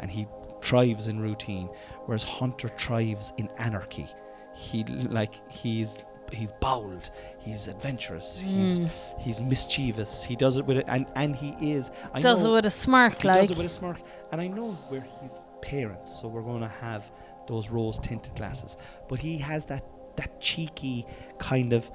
and 0.00 0.10
he 0.10 0.26
thrives 0.62 1.08
in 1.08 1.20
routine, 1.20 1.68
whereas 2.06 2.22
Hunter 2.22 2.68
thrives 2.68 3.32
in 3.38 3.48
anarchy. 3.58 4.06
He 4.54 4.84
like 4.84 5.34
he's 5.52 5.98
he's 6.32 6.52
bold, 6.60 7.10
he's 7.38 7.68
adventurous, 7.68 8.40
he's 8.40 8.80
Mm. 8.80 8.90
he's 9.20 9.40
mischievous. 9.40 10.24
He 10.24 10.36
does 10.36 10.56
it 10.56 10.64
with 10.64 10.78
it, 10.78 10.86
and 10.88 11.06
and 11.16 11.34
he 11.36 11.54
is. 11.60 11.90
I 12.12 12.20
does 12.20 12.42
know 12.42 12.50
it 12.50 12.56
with 12.56 12.66
a 12.66 12.70
smirk, 12.70 13.22
he 13.22 13.28
like 13.28 13.40
does 13.40 13.50
it 13.50 13.56
with 13.56 13.66
a 13.66 13.70
smirk, 13.70 13.98
and 14.32 14.40
I 14.40 14.46
know 14.48 14.72
where 14.88 15.04
his 15.20 15.46
parents, 15.60 16.20
so 16.20 16.28
we're 16.28 16.42
going 16.42 16.60
to 16.62 16.68
have 16.68 17.10
those 17.46 17.68
rose 17.68 17.98
tinted 17.98 18.34
glasses. 18.36 18.76
But 19.08 19.18
he 19.18 19.36
has 19.38 19.66
that 19.66 19.84
that 20.16 20.40
cheeky 20.40 21.06
kind 21.38 21.72
of 21.72 21.90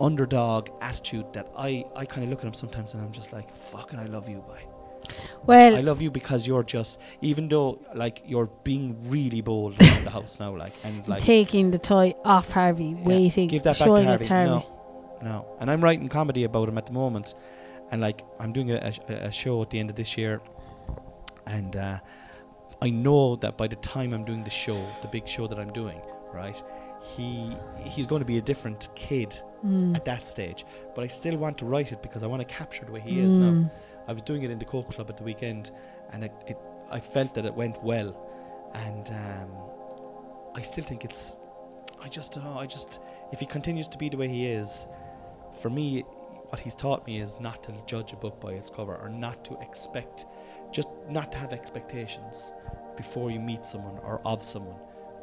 underdog 0.00 0.68
attitude 0.80 1.32
that 1.32 1.48
I 1.56 1.84
I 1.94 2.04
kind 2.04 2.24
of 2.24 2.30
look 2.30 2.40
at 2.40 2.46
him 2.46 2.54
sometimes, 2.54 2.94
and 2.94 3.02
I'm 3.02 3.12
just 3.12 3.32
like, 3.32 3.50
fucking, 3.50 3.98
I 3.98 4.06
love 4.06 4.28
you, 4.28 4.38
boy. 4.38 4.60
well, 5.44 5.76
I 5.76 5.80
love 5.80 6.02
you 6.02 6.10
because 6.10 6.46
you're 6.46 6.64
just, 6.64 6.98
even 7.22 7.48
though 7.48 7.78
like 7.94 8.22
you're 8.26 8.50
being 8.64 8.96
really 9.08 9.40
bold 9.40 9.80
around 9.80 10.04
the 10.04 10.10
house 10.10 10.38
now, 10.40 10.54
like 10.56 10.72
and 10.84 11.06
like 11.08 11.22
taking 11.22 11.70
the 11.70 11.78
toy 11.78 12.12
off 12.24 12.50
Harvey, 12.50 12.96
Yeah, 12.98 13.04
waiting, 13.04 13.48
give 13.48 13.62
that 13.62 13.78
back 13.78 13.86
to 13.88 14.02
Harvey. 14.04 14.24
to 14.24 14.28
Harvey. 14.34 14.50
No, 14.50 14.66
no. 15.22 15.56
And 15.60 15.70
I'm 15.70 15.82
writing 15.82 16.08
comedy 16.08 16.44
about 16.44 16.68
him 16.68 16.76
at 16.76 16.86
the 16.86 16.92
moment, 16.92 17.34
and 17.90 18.00
like 18.00 18.22
I'm 18.40 18.52
doing 18.52 18.72
a, 18.72 18.92
a, 19.08 19.12
a 19.12 19.30
show 19.32 19.62
at 19.62 19.70
the 19.70 19.78
end 19.78 19.90
of 19.90 19.96
this 19.96 20.16
year, 20.18 20.40
and 21.46 21.76
uh, 21.76 22.00
I 22.82 22.90
know 22.90 23.36
that 23.36 23.56
by 23.56 23.68
the 23.68 23.76
time 23.76 24.12
I'm 24.12 24.24
doing 24.24 24.44
the 24.44 24.50
show, 24.50 24.84
the 25.02 25.08
big 25.08 25.26
show 25.26 25.46
that 25.46 25.58
I'm 25.58 25.72
doing, 25.72 26.00
right, 26.34 26.60
he 27.02 27.56
he's 27.82 28.06
going 28.06 28.20
to 28.20 28.26
be 28.26 28.38
a 28.38 28.42
different 28.42 28.88
kid 28.94 29.40
Mm. 29.64 29.96
at 29.96 30.04
that 30.04 30.28
stage. 30.28 30.64
But 30.94 31.02
I 31.02 31.06
still 31.08 31.36
want 31.38 31.58
to 31.58 31.64
write 31.64 31.90
it 31.90 32.00
because 32.02 32.22
I 32.22 32.26
want 32.26 32.46
to 32.46 32.54
capture 32.54 32.84
the 32.84 32.92
way 32.92 33.00
he 33.00 33.18
is 33.20 33.34
now. 33.34 33.50
Mm. 33.52 33.70
I 34.06 34.12
was 34.12 34.22
doing 34.22 34.42
it 34.42 34.50
in 34.50 34.58
the 34.58 34.64
Coke 34.64 34.90
Club 34.92 35.08
at 35.10 35.16
the 35.16 35.24
weekend, 35.24 35.72
and 36.12 36.22
it, 36.22 36.32
it 36.46 36.58
I 36.90 37.00
felt 37.00 37.34
that 37.34 37.44
it 37.46 37.54
went 37.54 37.82
well, 37.82 38.14
and 38.74 39.08
um, 39.10 39.50
I 40.54 40.62
still 40.62 40.84
think 40.84 41.04
it's. 41.04 41.38
I 42.00 42.08
just 42.08 42.32
don't 42.34 42.44
know. 42.44 42.58
I 42.58 42.66
just 42.66 43.00
if 43.32 43.40
he 43.40 43.46
continues 43.46 43.88
to 43.88 43.98
be 43.98 44.08
the 44.08 44.16
way 44.18 44.28
he 44.28 44.46
is, 44.46 44.86
for 45.60 45.70
me, 45.70 46.02
what 46.50 46.60
he's 46.60 46.74
taught 46.76 47.04
me 47.06 47.18
is 47.18 47.40
not 47.40 47.62
to 47.64 47.72
judge 47.86 48.12
a 48.12 48.16
book 48.16 48.38
by 48.40 48.52
its 48.52 48.70
cover, 48.70 48.94
or 48.94 49.08
not 49.08 49.44
to 49.46 49.58
expect, 49.60 50.26
just 50.70 50.88
not 51.08 51.32
to 51.32 51.38
have 51.38 51.52
expectations 51.52 52.52
before 52.96 53.30
you 53.30 53.40
meet 53.40 53.66
someone 53.66 53.98
or 54.04 54.20
of 54.24 54.44
someone. 54.44 54.76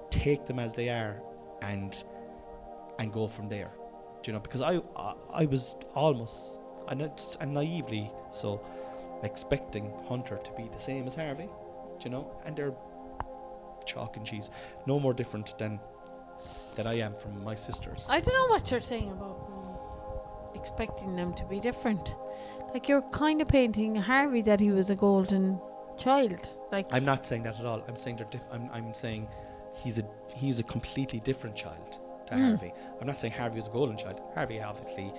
Take 0.10 0.46
them 0.46 0.60
as 0.60 0.74
they 0.74 0.90
are, 0.90 1.22
and 1.72 2.04
and 3.00 3.12
go 3.12 3.28
from 3.28 3.50
there. 3.50 3.72
Do 4.22 4.32
you 4.32 4.34
know? 4.34 4.40
Because 4.40 4.62
I 4.62 4.82
I, 4.96 5.14
I 5.34 5.46
was 5.46 5.76
almost 5.96 6.60
and, 6.88 7.02
and 7.40 7.54
naively 7.54 8.12
so 8.30 8.62
expecting 9.24 9.92
Hunter 10.08 10.38
to 10.38 10.52
be 10.54 10.70
the 10.74 10.80
same 10.80 11.08
as 11.08 11.16
Harvey, 11.16 11.50
do 12.00 12.04
you 12.06 12.10
know, 12.10 12.36
and 12.46 12.56
they're 12.56 12.74
chalk 13.86 14.18
and 14.18 14.26
cheese, 14.26 14.50
no 14.86 15.00
more 15.00 15.14
different 15.14 15.58
than 15.58 15.80
that 16.76 16.88
I 16.88 16.94
am 16.94 17.16
from 17.16 17.44
my 17.44 17.56
sisters. 17.56 18.08
I 18.10 18.20
don't 18.20 18.34
know 18.34 18.56
what 18.56 18.70
you're 18.72 18.82
saying 18.82 19.12
about 19.12 20.52
expecting 20.56 21.16
them 21.16 21.34
to 21.36 21.46
be 21.46 21.60
different. 21.60 22.16
Like 22.74 22.88
you're 22.90 23.02
kind 23.12 23.42
of 23.42 23.48
painting 23.48 23.96
Harvey 23.96 24.42
that 24.42 24.60
he 24.60 24.72
was 24.72 24.90
a 24.90 24.96
golden 24.96 25.60
child. 25.98 26.48
Like 26.72 26.88
I'm 26.92 27.06
not 27.06 27.26
saying 27.26 27.44
that 27.44 27.60
at 27.60 27.66
all. 27.66 27.84
I'm 27.88 27.96
saying 27.96 28.18
they're 28.18 28.28
diff- 28.32 28.50
I'm, 28.52 28.70
I'm 28.74 28.94
saying 28.94 29.28
he's 29.76 29.98
a 30.00 30.04
he's 30.36 30.60
a 30.60 30.64
completely 30.64 31.20
different 31.20 31.56
child 31.56 32.00
to 32.28 32.34
Mm. 32.34 32.48
Harvey. 32.50 32.74
I'm 33.00 33.08
not 33.08 33.20
saying 33.20 33.34
Harvey 33.34 33.56
was 33.58 33.68
a 33.68 33.72
golden 33.72 33.98
child. 33.98 34.22
Harvey 34.34 34.62
obviously, 34.62 35.12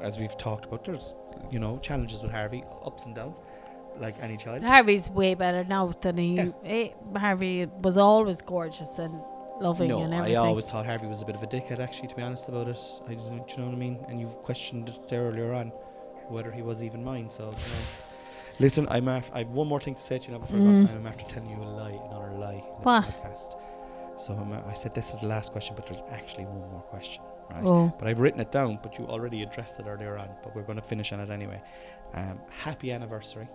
as 0.00 0.18
we've 0.18 0.36
talked 0.38 0.64
about, 0.66 0.84
there's 0.84 1.14
you 1.50 1.58
know 1.58 1.78
challenges 1.78 2.22
with 2.22 2.32
Harvey, 2.32 2.62
ups 2.84 3.04
and 3.04 3.14
downs, 3.14 3.40
like 3.98 4.14
any 4.22 4.36
child. 4.36 4.62
Harvey's 4.62 5.10
way 5.10 5.34
better 5.34 5.64
now 5.64 5.92
than 6.00 6.16
he. 6.18 6.34
Yeah. 6.34 6.48
eh, 6.64 6.88
Harvey 7.16 7.66
was 7.82 7.96
always 7.98 8.40
gorgeous 8.42 8.98
and 8.98 9.20
loving 9.60 9.88
no, 9.88 10.00
and 10.02 10.14
everything. 10.14 10.36
I 10.36 10.40
always 10.40 10.70
thought 10.70 10.86
Harvey 10.86 11.06
was 11.06 11.22
a 11.22 11.24
bit 11.26 11.34
of 11.34 11.42
a 11.42 11.46
dickhead. 11.46 11.78
Actually, 11.80 12.08
to 12.08 12.14
be 12.16 12.22
honest 12.22 12.48
about 12.48 12.68
it, 12.68 12.78
I 13.08 13.14
don't, 13.14 13.50
you 13.50 13.58
know 13.58 13.66
what 13.66 13.74
I 13.74 13.78
mean. 13.78 14.04
And 14.08 14.20
you've 14.20 14.36
questioned 14.38 14.88
it 14.90 15.08
there 15.08 15.22
earlier 15.24 15.52
on 15.52 15.68
whether 16.28 16.50
he 16.50 16.62
was 16.62 16.82
even 16.84 17.02
mine. 17.04 17.30
So, 17.30 17.44
you 17.44 17.50
know. 17.50 17.56
listen, 18.60 18.86
I'm 18.90 19.08
af- 19.08 19.30
I 19.34 19.38
have 19.40 19.48
one 19.50 19.66
more 19.68 19.80
thing 19.80 19.94
to 19.94 20.02
say 20.02 20.18
to 20.18 20.26
you 20.26 20.32
now 20.32 20.38
before 20.38 20.56
I 20.58 20.60
Mm. 20.60 20.86
go. 20.88 20.94
I'm 20.94 21.06
after 21.06 21.24
telling 21.24 21.50
you 21.50 21.56
a 21.62 21.64
lie, 21.64 21.98
another 22.10 22.32
lie 22.32 22.52
in 22.54 22.58
this 22.76 22.84
What? 22.84 23.04
podcast. 23.04 23.56
So 24.16 24.32
I'm, 24.32 24.52
uh, 24.52 24.60
I 24.66 24.74
said 24.74 24.94
this 24.94 25.10
is 25.10 25.18
the 25.18 25.26
last 25.26 25.52
question, 25.52 25.74
but 25.76 25.86
there's 25.86 26.02
actually 26.10 26.44
one 26.46 26.70
more 26.70 26.80
question, 26.80 27.22
right? 27.50 27.62
Oh, 27.64 27.92
But 27.98 28.08
I've 28.08 28.18
written 28.18 28.40
it 28.40 28.50
down, 28.50 28.78
but 28.82 28.98
you 28.98 29.06
already 29.06 29.42
addressed 29.42 29.78
it 29.78 29.86
earlier 29.86 30.16
on. 30.16 30.30
But 30.42 30.56
we're 30.56 30.62
going 30.62 30.76
to 30.76 30.82
finish 30.82 31.12
on 31.12 31.20
it 31.20 31.30
anyway. 31.30 31.60
Um, 32.14 32.40
happy 32.50 32.92
anniversary, 32.92 33.46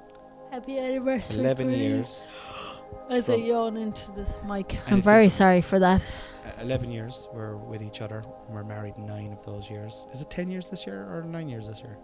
happy 0.52 0.78
anniversary! 0.78 1.40
eleven 1.40 1.68
Grace. 1.68 1.80
years. 1.80 2.26
As 3.10 3.30
I 3.30 3.36
yawn 3.36 3.78
into 3.78 4.12
this 4.12 4.36
mic, 4.46 4.78
I'm 4.88 5.02
very 5.02 5.30
sorry 5.30 5.62
for 5.62 5.80
that. 5.80 6.06
Uh, 6.46 6.62
11 6.62 6.92
years 6.92 7.28
we're 7.34 7.56
with 7.56 7.82
each 7.84 8.02
other 8.02 8.24
and 8.48 8.56
we're 8.56 8.64
married 8.64 8.98
nine 8.98 9.32
of 9.32 9.46
those 9.46 9.70
years 9.70 10.08
is 10.12 10.22
it 10.22 10.30
10 10.32 10.50
years 10.50 10.72
this 10.72 10.88
year 10.88 11.04
or 11.04 11.22
9 11.22 11.48
years 11.48 11.68
this 11.68 11.82
year 11.82 11.98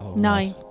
oh 0.00 0.14
Nine. 0.16 0.52
God. 0.52 0.64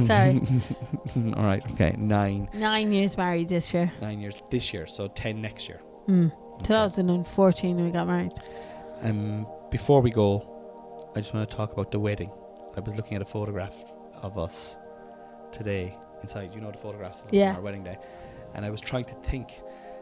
Sorry. 0.00 0.40
all 1.36 1.44
right 1.44 1.62
okay 1.72 1.94
nine 1.98 2.48
Nine 2.54 2.92
years 2.92 3.16
married 3.16 3.48
this 3.48 3.72
year. 3.74 3.92
nine 4.00 4.20
years 4.20 4.42
this 4.50 4.72
year 4.72 4.86
so 4.86 5.08
10 5.08 5.40
next 5.40 5.68
year 5.68 5.80
Mm. 6.08 6.30
Okay. 6.54 6.62
2014 6.68 7.84
we 7.84 7.90
got 7.90 8.06
married. 8.06 8.32
um 9.02 9.46
before 9.70 10.00
we 10.00 10.10
go 10.10 11.10
i 11.16 11.20
just 11.20 11.34
want 11.34 11.48
to 11.50 11.56
talk 11.56 11.72
about 11.72 11.90
the 11.90 11.98
wedding 11.98 12.30
i 12.76 12.80
was 12.80 12.94
looking 12.94 13.16
at 13.16 13.22
a 13.22 13.24
photograph 13.24 13.76
of 14.22 14.38
us 14.38 14.78
today 15.52 15.94
inside 16.22 16.54
you 16.54 16.60
know 16.60 16.70
the 16.70 16.78
photograph 16.78 17.20
of 17.22 17.26
us 17.26 17.32
Yeah. 17.32 17.50
on 17.50 17.56
our 17.56 17.62
wedding 17.62 17.82
day 17.84 17.96
and 18.54 18.64
i 18.64 18.70
was 18.70 18.80
trying 18.80 19.04
to 19.06 19.14
think 19.30 19.48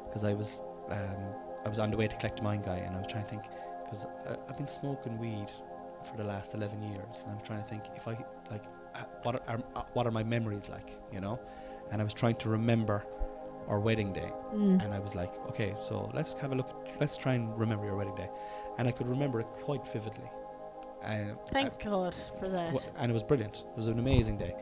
because 0.07 0.25
i 0.25 0.35
was 0.35 0.62
um, 0.91 1.16
i 1.64 1.68
was 1.68 1.79
on 1.79 1.91
the 1.91 1.97
way 1.97 2.07
to 2.07 2.16
collect 2.16 2.43
mine 2.43 2.62
guy 2.62 2.77
and 2.87 2.95
i 2.95 2.99
was 2.99 3.07
trying 3.09 3.25
to 3.25 3.31
think 3.31 3.45
because 3.85 4.07
i've 4.49 4.57
been 4.59 4.68
smoking 4.68 5.18
weed 5.18 5.51
for 6.09 6.16
the 6.18 6.25
last 6.25 6.55
11 6.55 6.83
years 6.83 7.25
and 7.25 7.33
i'm 7.35 7.41
trying 7.45 7.62
to 7.62 7.68
think 7.68 7.85
if 7.97 8.07
i 8.07 8.12
like 8.51 8.62
uh, 8.64 8.74
what 9.22 9.47
are, 9.49 9.59
uh, 9.76 9.82
what 9.95 10.07
are 10.07 10.11
my 10.11 10.22
memories 10.22 10.68
like 10.68 10.90
you 11.12 11.20
know 11.20 11.38
and 11.90 12.01
i 12.01 12.05
was 12.05 12.14
trying 12.14 12.34
to 12.36 12.49
remember 12.49 13.05
our 13.68 13.80
wedding 13.80 14.12
day 14.12 14.30
Mm. 14.55 14.84
and 14.84 14.92
I 14.95 14.99
was 15.01 15.14
like, 15.16 15.32
okay, 15.49 15.74
so 15.80 16.11
let's 16.14 16.34
have 16.34 16.53
a 16.53 16.55
look. 16.55 16.70
Let's 17.01 17.16
try 17.16 17.32
and 17.34 17.59
remember 17.59 17.86
your 17.86 17.97
wedding 17.97 18.14
day, 18.14 18.28
and 18.78 18.86
I 18.86 18.92
could 18.92 19.09
remember 19.09 19.40
it 19.40 19.47
quite 19.64 19.84
vividly. 19.88 20.30
And 21.03 21.36
Thank 21.51 21.82
God 21.82 22.14
for 22.38 22.45
uh, 22.45 22.49
that. 22.51 22.86
and 22.99 23.11
it 23.11 23.14
was 23.14 23.24
brilliant. 23.24 23.64
It 23.72 23.76
was 23.76 23.88
an 23.88 23.99
amazing 23.99 24.36
day, 24.38 24.55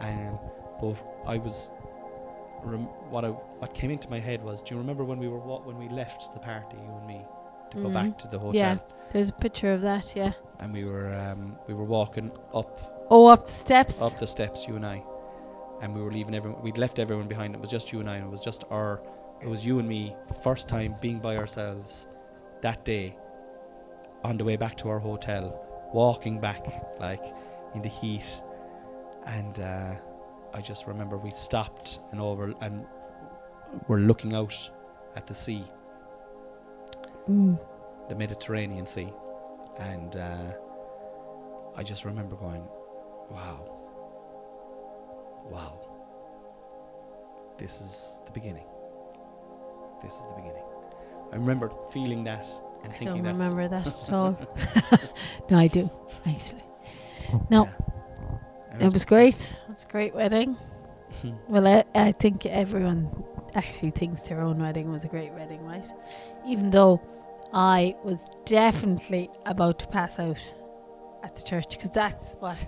and 0.00 0.36
but 0.80 0.96
I 1.26 1.36
was. 1.38 1.70
Rem- 2.64 2.88
what 3.10 3.24
I 3.24 3.28
what 3.28 3.72
came 3.74 3.90
into 3.92 4.08
my 4.10 4.18
head 4.18 4.42
was, 4.42 4.62
do 4.62 4.74
you 4.74 4.80
remember 4.80 5.04
when 5.04 5.18
we 5.18 5.28
were 5.28 5.38
what 5.38 5.64
when 5.66 5.76
we 5.78 5.88
left 5.90 6.32
the 6.32 6.40
party, 6.40 6.76
you 6.76 6.92
and 6.98 7.06
me, 7.06 7.20
to 7.70 7.76
go 7.82 7.88
Mhm. 7.88 7.92
back 7.92 8.18
to 8.18 8.28
the 8.28 8.38
hotel, 8.38 8.54
Yeah. 8.60 8.78
There's 9.10 9.28
a 9.28 9.32
picture 9.34 9.72
of 9.72 9.82
that, 9.82 10.16
yeah. 10.16 10.32
and 10.60 10.72
we 10.72 10.84
were 10.84 11.14
um, 11.14 11.56
we 11.68 11.74
were 11.74 11.84
walking 11.84 12.32
up 12.54 12.95
Oh, 13.10 13.26
up 13.26 13.46
the 13.46 13.52
steps. 13.52 14.00
up 14.02 14.18
the 14.18 14.26
steps, 14.26 14.66
you 14.66 14.76
and 14.76 14.84
I, 14.84 15.02
and 15.80 15.94
we 15.94 16.02
were 16.02 16.10
leaving 16.10 16.34
everyone. 16.34 16.60
We'd 16.62 16.78
left 16.78 16.98
everyone 16.98 17.28
behind. 17.28 17.54
It 17.54 17.60
was 17.60 17.70
just 17.70 17.92
you 17.92 18.00
and 18.00 18.10
I. 18.10 18.16
And 18.16 18.26
it 18.26 18.30
was 18.30 18.40
just 18.40 18.64
our. 18.70 19.02
It 19.40 19.48
was 19.48 19.64
you 19.64 19.78
and 19.78 19.88
me. 19.88 20.16
First 20.42 20.66
time 20.68 20.96
being 21.00 21.18
by 21.18 21.36
ourselves 21.36 22.08
that 22.62 22.84
day. 22.84 23.16
On 24.24 24.36
the 24.36 24.44
way 24.44 24.56
back 24.56 24.76
to 24.78 24.88
our 24.88 24.98
hotel, 24.98 25.62
walking 25.92 26.40
back 26.40 26.66
like 26.98 27.22
in 27.74 27.82
the 27.82 27.88
heat, 27.88 28.42
and 29.26 29.60
uh, 29.60 29.94
I 30.52 30.60
just 30.60 30.86
remember 30.88 31.16
we 31.16 31.30
stopped 31.30 32.00
and 32.10 32.20
over 32.20 32.52
and 32.60 32.84
we're 33.86 33.98
looking 33.98 34.34
out 34.34 34.70
at 35.14 35.26
the 35.28 35.34
sea, 35.34 35.64
Mm. 37.28 37.58
the 38.08 38.14
Mediterranean 38.14 38.86
Sea, 38.86 39.12
and 39.78 40.16
uh, 40.16 40.52
I 41.76 41.82
just 41.82 42.04
remember 42.04 42.36
going, 42.36 42.66
"Wow, 43.30 43.60
wow, 45.50 45.72
this 47.58 47.80
is 47.80 48.20
the 48.26 48.32
beginning. 48.32 48.66
This 50.02 50.14
is 50.14 50.22
the 50.22 50.34
beginning." 50.36 50.62
I 51.32 51.36
remember 51.36 51.70
feeling 51.90 52.24
that 52.24 52.46
and 52.84 52.92
I 52.92 52.96
thinking 52.96 53.22
don't 53.24 53.32
remember 53.36 53.68
that 53.68 53.86
at 53.86 54.12
all. 54.12 54.38
no, 55.50 55.58
I 55.58 55.66
do 55.66 55.90
actually. 56.24 56.62
No, 57.50 57.64
Yeah. 57.64 58.86
it 58.86 58.92
was 58.92 59.04
great. 59.04 59.34
It 59.34 59.62
was 59.74 59.84
a 59.84 59.88
great 59.90 60.14
wedding. 60.14 60.56
Mhm. 61.22 61.36
Well, 61.48 61.66
I, 61.66 61.84
I 61.94 62.12
think 62.12 62.46
everyone 62.46 63.10
actually 63.54 63.90
thinks 63.90 64.20
their 64.22 64.40
own 64.40 64.58
wedding 64.60 64.92
was 64.92 65.02
a 65.04 65.08
great 65.08 65.32
wedding, 65.32 65.64
right? 65.64 65.86
Even 66.46 66.70
though 66.70 67.00
I 67.52 67.96
was 68.04 68.30
definitely 68.44 69.30
about 69.46 69.78
to 69.80 69.86
pass 69.88 70.18
out 70.18 70.54
at 71.24 71.34
the 71.34 71.42
church 71.42 71.70
because 71.70 71.90
that's 71.90 72.34
what 72.38 72.64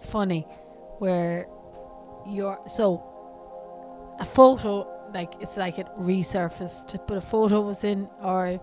it's 0.00 0.10
funny 0.10 0.46
where 0.98 1.46
you're 2.26 2.58
so 2.66 3.02
a 4.18 4.24
photo 4.24 4.86
like 5.12 5.32
it's 5.40 5.56
like 5.58 5.78
it 5.78 5.86
resurfaced 5.98 6.98
but 7.06 7.18
a 7.18 7.20
photo 7.20 7.60
was 7.60 7.84
in 7.84 8.08
our 8.22 8.58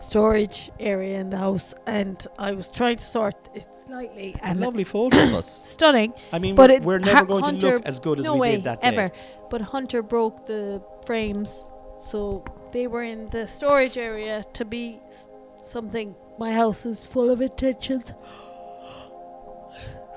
storage 0.00 0.70
area 0.80 1.18
in 1.20 1.30
the 1.30 1.36
house 1.36 1.72
and 1.86 2.26
I 2.38 2.50
was 2.52 2.70
trying 2.72 2.96
to 2.96 3.04
sort 3.04 3.36
it 3.54 3.66
slightly 3.86 4.30
It's 4.30 4.40
a 4.42 4.46
and 4.46 4.60
lovely 4.60 4.82
photo 4.84 5.22
of 5.22 5.34
us. 5.34 5.48
stunning 5.74 6.12
I 6.32 6.38
mean, 6.40 6.54
But 6.56 6.70
we're, 6.70 6.80
we're 6.80 6.98
never 6.98 7.18
Ha- 7.18 7.24
going 7.24 7.44
to 7.44 7.50
Hunter- 7.50 7.74
look 7.76 7.86
as 7.86 8.00
good 8.00 8.18
as 8.18 8.26
no 8.26 8.34
we 8.34 8.40
way 8.40 8.52
did 8.56 8.64
that 8.64 8.82
day. 8.82 8.88
ever. 8.88 9.12
But 9.50 9.60
Hunter 9.60 10.02
broke 10.02 10.46
the 10.46 10.82
frames, 11.06 11.50
so 11.98 12.44
they 12.72 12.88
were 12.88 13.04
in 13.04 13.28
the 13.30 13.46
storage 13.46 13.96
area 13.96 14.44
to 14.54 14.64
be 14.64 15.00
s- 15.06 15.30
something. 15.62 16.14
My 16.38 16.52
house 16.52 16.84
is 16.84 17.06
full 17.06 17.30
of 17.30 17.40
intentions. 17.40 18.12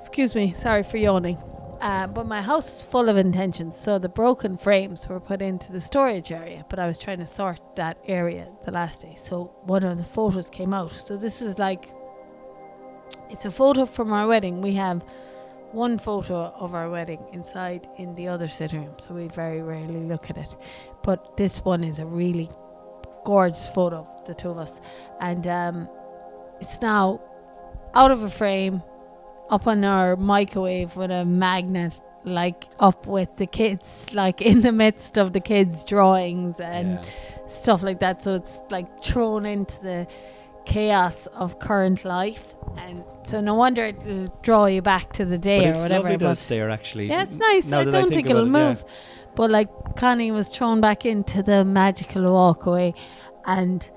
Excuse 0.10 0.34
me, 0.34 0.54
sorry 0.54 0.82
for 0.82 0.98
yawning. 0.98 1.38
Uh, 1.82 2.08
but 2.08 2.26
my 2.26 2.42
house 2.42 2.78
is 2.78 2.84
full 2.84 3.08
of 3.08 3.16
intentions, 3.16 3.78
so 3.78 4.00
the 4.00 4.10
broken 4.10 4.58
frames 4.58 5.08
were 5.08 5.20
put 5.20 5.40
into 5.42 5.72
the 5.72 5.80
storage 5.80 6.32
area. 6.32 6.66
But 6.68 6.80
I 6.80 6.88
was 6.88 6.98
trying 6.98 7.20
to 7.20 7.28
sort 7.28 7.62
that 7.76 8.00
area 8.06 8.52
the 8.66 8.72
last 8.72 9.04
day, 9.04 9.14
so 9.16 9.54
one 9.64 9.84
of 9.84 9.98
the 9.98 10.04
photos 10.04 10.50
came 10.50 10.74
out. 10.74 10.92
So 10.92 11.16
this 11.16 11.44
is 11.44 11.60
like, 11.60 11.94
it's 13.30 13.46
a 13.46 13.52
photo 13.52 13.86
from 13.86 14.12
our 14.12 14.28
wedding. 14.28 14.62
We 14.62 14.74
have 14.74 15.06
one 15.72 16.00
photo 16.00 16.52
of 16.58 16.74
our 16.74 16.90
wedding 16.90 17.24
inside 17.32 17.88
in 17.98 18.16
the 18.16 18.28
other 18.28 18.48
sitting 18.48 18.84
room, 18.86 18.96
so 18.98 19.14
we 19.14 19.28
very 19.28 19.62
rarely 19.62 20.04
look 20.04 20.32
at 20.32 20.38
it. 20.38 20.56
But 21.04 21.38
this 21.38 21.64
one 21.64 21.84
is 21.84 22.00
a 22.00 22.06
really 22.06 22.50
gorgeous 23.26 23.70
photo 23.70 23.98
of 23.98 24.26
the 24.26 24.34
two 24.34 24.50
of 24.50 24.58
us, 24.58 24.82
and 25.22 25.46
um, 25.46 25.88
it's 26.60 26.82
now 26.82 27.22
out 27.94 28.12
of 28.12 28.24
a 28.24 28.30
frame, 28.30 28.82
up 29.50 29.68
on 29.68 29.84
our 29.84 30.16
microwave 30.16 30.96
with 30.96 31.12
a 31.12 31.26
magnet, 31.26 32.00
like 32.24 32.66
up 32.80 33.08
with 33.08 33.36
the 33.38 33.48
kids, 33.48 34.08
like 34.14 34.42
in 34.42 34.62
the 34.62 34.72
midst 34.72 35.18
of 35.18 35.34
the 35.34 35.40
kids' 35.40 35.84
drawings 35.86 36.60
and 36.60 36.94
Yeah. 36.94 37.04
stuff 37.48 37.82
like 37.84 38.00
that. 38.00 38.22
So 38.24 38.36
it's 38.36 38.62
like 38.70 39.04
thrown 39.04 39.46
into 39.46 39.82
the 39.82 40.08
chaos 40.66 41.26
of 41.36 41.58
current 41.60 42.06
life, 42.06 42.54
and 42.78 43.04
so 43.24 43.42
no 43.42 43.56
wonder 43.56 43.86
it'll 43.86 44.28
draw 44.44 44.66
you 44.66 44.82
back 44.84 45.14
to 45.14 45.26
the 45.26 45.38
day 45.38 45.62
But 45.62 45.68
or 45.80 45.82
whatever. 45.84 46.10
lovely 46.10 46.18
but- 46.18 46.38
there, 46.50 46.70
actually. 46.70 47.08
yeah, 47.08 47.24
it's 47.24 47.38
nice. 47.38 47.66
Now 47.66 47.80
I 47.80 47.84
don't 47.86 47.94
think 48.04 48.14
think, 48.14 48.30
it'll 48.30 48.44
it, 48.44 48.46
yeah. 48.60 48.70
move. 48.70 48.86
But 49.36 49.50
like 49.50 49.70
Connie 49.96 50.32
was 50.32 50.50
thrown 50.50 50.82
back 50.82 51.06
into 51.06 51.42
the 51.42 51.64
magical 51.66 52.22
walkway, 52.32 52.94
and 53.46 53.90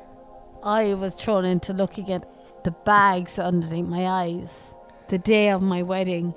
I 0.62 0.94
was 0.94 1.20
thrown 1.20 1.44
into 1.44 1.72
looking 1.74 2.10
at 2.10 2.24
the 2.64 2.70
bags 2.70 3.38
underneath 3.38 3.86
my 3.86 4.06
eyes 4.06 4.74
the 5.12 5.18
day 5.18 5.50
of 5.50 5.60
my 5.60 5.82
wedding, 5.82 6.34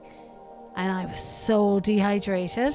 and 0.75 0.91
I 0.91 1.05
was 1.05 1.21
so 1.47 1.79
dehydrated. 1.79 2.73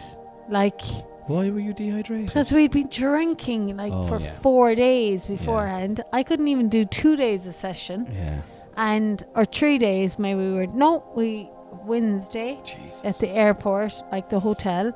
Like, 0.48 0.80
Why 1.26 1.50
were 1.50 1.60
you 1.60 1.74
dehydrated? 1.74 2.26
because 2.26 2.50
we'd 2.52 2.70
been 2.70 2.88
drinking 2.88 3.76
like 3.76 3.92
Oh, 3.92 4.06
for 4.06 4.18
yeah. 4.18 4.32
four 4.46 4.74
days 4.74 5.26
beforehand. 5.26 6.00
I 6.18 6.22
couldn't 6.22 6.48
even 6.48 6.68
do 6.70 6.84
two 6.86 7.14
days 7.16 7.46
a 7.46 7.52
session, 7.52 7.98
Yeah. 8.12 8.38
and 8.76 9.22
or 9.34 9.44
three 9.44 9.76
days. 9.78 10.18
Maybe 10.18 10.40
we 10.40 10.54
were 10.54 10.66
no, 10.84 11.04
we 11.14 11.50
Wednesday 11.84 12.58
Jesus. 12.64 13.02
at 13.04 13.16
the 13.18 13.30
airport, 13.30 13.92
like 14.10 14.30
the 14.30 14.40
hotel. 14.40 14.92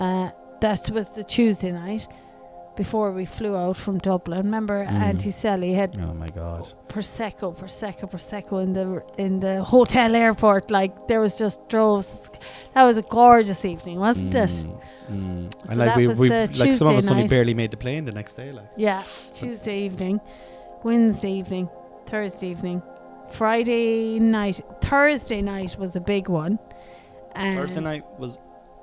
Uh, 0.00 0.30
that 0.60 0.90
was 0.90 1.10
the 1.10 1.22
Tuesday 1.24 1.70
night 1.72 2.08
before 2.76 3.12
we 3.12 3.24
flew 3.24 3.54
out 3.56 3.76
from 3.76 3.98
Dublin. 3.98 4.42
Remember, 4.44 4.84
Mm. 4.84 4.90
Auntie 5.08 5.30
Sally 5.30 5.72
had 5.74 5.96
Oh 6.00 6.12
my 6.14 6.28
God. 6.28 6.72
prosecco, 6.88 7.54
prosecco, 7.56 8.10
prosecco 8.10 8.62
in 8.62 8.72
the 8.72 9.02
in 9.16 9.40
the 9.40 9.62
hotel 9.62 10.14
airport. 10.16 10.70
Like 10.70 10.92
there 11.08 11.20
was 11.20 11.38
just 11.38 11.68
droves. 11.68 12.30
That 12.74 12.84
was 12.84 12.96
a 12.98 13.02
gorgeous 13.02 13.64
evening, 13.64 13.98
wasn't 14.00 14.34
it? 14.34 14.50
Mm, 14.50 14.80
mm. 15.10 15.52
So 15.64 15.70
and 15.70 15.78
like 15.78 15.96
we, 15.96 16.06
we 16.08 16.28
like 16.28 16.54
some 16.54 16.68
of 16.68 16.72
Tuesday 16.72 16.96
us 16.96 17.10
only 17.10 17.28
barely 17.28 17.54
made 17.54 17.70
the 17.70 17.76
plane 17.76 18.04
the 18.04 18.12
next 18.12 18.34
day. 18.34 18.50
Like 18.52 18.68
Yeah, 18.76 19.02
Tuesday 19.34 19.78
evening, 19.86 20.20
Wednesday 20.82 21.32
evening, 21.32 21.68
Thursday 22.06 22.48
evening, 22.48 22.82
Friday 23.30 24.18
night. 24.18 24.60
Thursday 24.80 25.42
night 25.42 25.76
was 25.78 25.96
a 25.96 26.00
big 26.00 26.28
one. 26.28 26.58
And 27.34 27.58
Thursday 27.58 27.80
night 27.80 28.04
was 28.18 28.38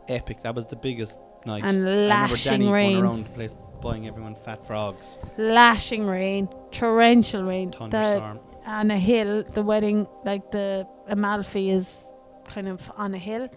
epic. 0.07 0.41
That 0.43 0.55
was 0.55 0.65
the 0.65 0.75
biggest 0.75 1.19
night. 1.45 1.63
and 1.63 2.07
lashing 2.07 2.51
Danny 2.61 2.69
rain. 2.71 2.97
around 2.97 3.25
the 3.25 3.29
place 3.31 3.55
buying 3.81 4.07
everyone 4.07 4.35
fat 4.35 4.65
frogs. 4.65 5.19
lashing 5.37 6.05
rain, 6.05 6.47
torrential 6.71 7.43
rain. 7.43 7.71
The, 7.71 7.77
Thunderstorm. 7.77 8.39
on 8.65 8.91
a 8.91 8.99
hill, 8.99 9.43
the 9.43 9.63
wedding, 9.63 10.07
like 10.23 10.51
the 10.51 10.87
Amalfi 11.07 11.71
is 11.71 12.11
kind 12.45 12.67
of 12.67 12.91
on 12.97 13.13
a 13.13 13.17
hill, 13.17 13.49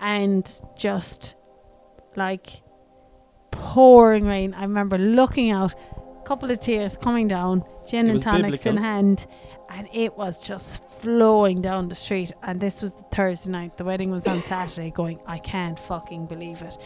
and 0.00 0.60
just 0.76 1.36
like 2.16 2.62
pouring 3.50 4.24
rain. 4.24 4.54
I 4.54 4.62
remember 4.62 4.98
looking 4.98 5.50
out, 5.50 5.74
a 6.18 6.22
couple 6.24 6.50
of 6.50 6.60
tears 6.60 6.96
coming 6.96 7.28
down, 7.28 7.64
gin 7.88 8.06
It 8.06 8.10
and 8.12 8.20
tonics 8.22 8.66
in 8.66 8.76
hand, 8.76 9.26
and 9.68 9.88
it 9.92 10.16
was 10.16 10.46
just 10.46 10.82
flowing 11.00 11.60
down 11.62 11.88
the 11.88 11.94
street. 11.94 12.32
And 12.42 12.60
this 12.60 12.82
was 12.82 12.94
the 12.94 13.02
Thursday 13.04 13.50
night. 13.50 13.76
The 13.76 13.84
wedding 13.84 14.10
was 14.10 14.26
on 14.26 14.42
Saturday. 14.42 14.90
Going, 14.90 15.20
I 15.26 15.38
can't 15.38 15.78
fucking 15.78 16.26
believe 16.26 16.62
it. 16.62 16.76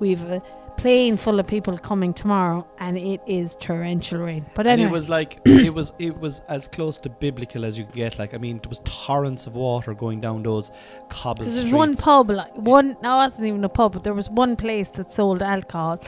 We've 0.00 0.22
a 0.30 0.42
plane 0.76 1.16
full 1.16 1.40
of 1.40 1.46
people 1.48 1.76
coming 1.76 2.14
tomorrow, 2.14 2.64
and 2.78 2.96
it 2.96 3.20
is 3.26 3.56
torrential 3.56 4.20
rain. 4.20 4.46
But 4.54 4.66
And 4.66 4.80
anyway, 4.80 4.90
it 4.90 4.92
was 4.92 5.08
like 5.08 5.40
it 5.44 5.74
was 5.74 5.92
it 5.98 6.18
was 6.18 6.40
as 6.48 6.68
close 6.68 6.98
to 7.00 7.08
biblical 7.10 7.64
as 7.64 7.78
you 7.78 7.84
could 7.84 7.94
get. 7.94 8.18
Like 8.18 8.32
I 8.34 8.38
mean, 8.38 8.58
there 8.62 8.68
was 8.68 8.80
torrents 8.84 9.46
of 9.46 9.56
water 9.56 9.92
going 9.94 10.20
down 10.20 10.42
those 10.42 10.70
cobble 11.08 11.44
streets. 11.44 11.62
there's 11.62 11.72
one 11.74 11.96
pub, 11.96 12.30
like 12.30 12.54
one. 12.54 12.96
No, 13.02 13.14
it 13.14 13.24
wasn't 13.24 13.48
even 13.48 13.64
a 13.64 13.68
pub. 13.68 13.92
But 13.92 14.04
there 14.04 14.14
was 14.14 14.30
one 14.30 14.56
place 14.56 14.88
that 14.90 15.12
sold 15.12 15.42
alcohol. 15.42 16.00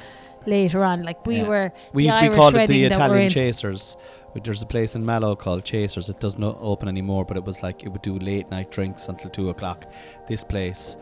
Later 0.47 0.83
on, 0.85 1.03
like 1.03 1.27
we 1.27 1.37
Yeah. 1.37 1.49
were, 1.49 1.73
we 1.93 2.05
we 2.05 2.29
called 2.31 2.55
it 2.55 2.67
the 2.67 2.85
Italian. 2.85 3.29
Chasers. 3.29 3.99
There's 4.43 4.63
a 4.63 4.67
place 4.67 4.95
in 4.95 5.05
Mallow 5.05 5.37
called 5.37 5.65
Chasers. 5.65 6.09
It 6.09 6.19
doesn't 6.19 6.43
open 6.43 6.89
anymore, 6.89 7.27
but 7.27 7.37
it 7.37 7.45
was 7.45 7.63
like 7.63 7.83
it 7.83 7.91
would 7.91 8.01
do 8.01 8.19
late 8.19 8.51
night 8.51 8.71
drinks 8.71 9.09
until 9.09 9.29
two 9.29 9.51
o'clock. 9.51 9.85
This 10.29 10.43
place, 10.43 10.97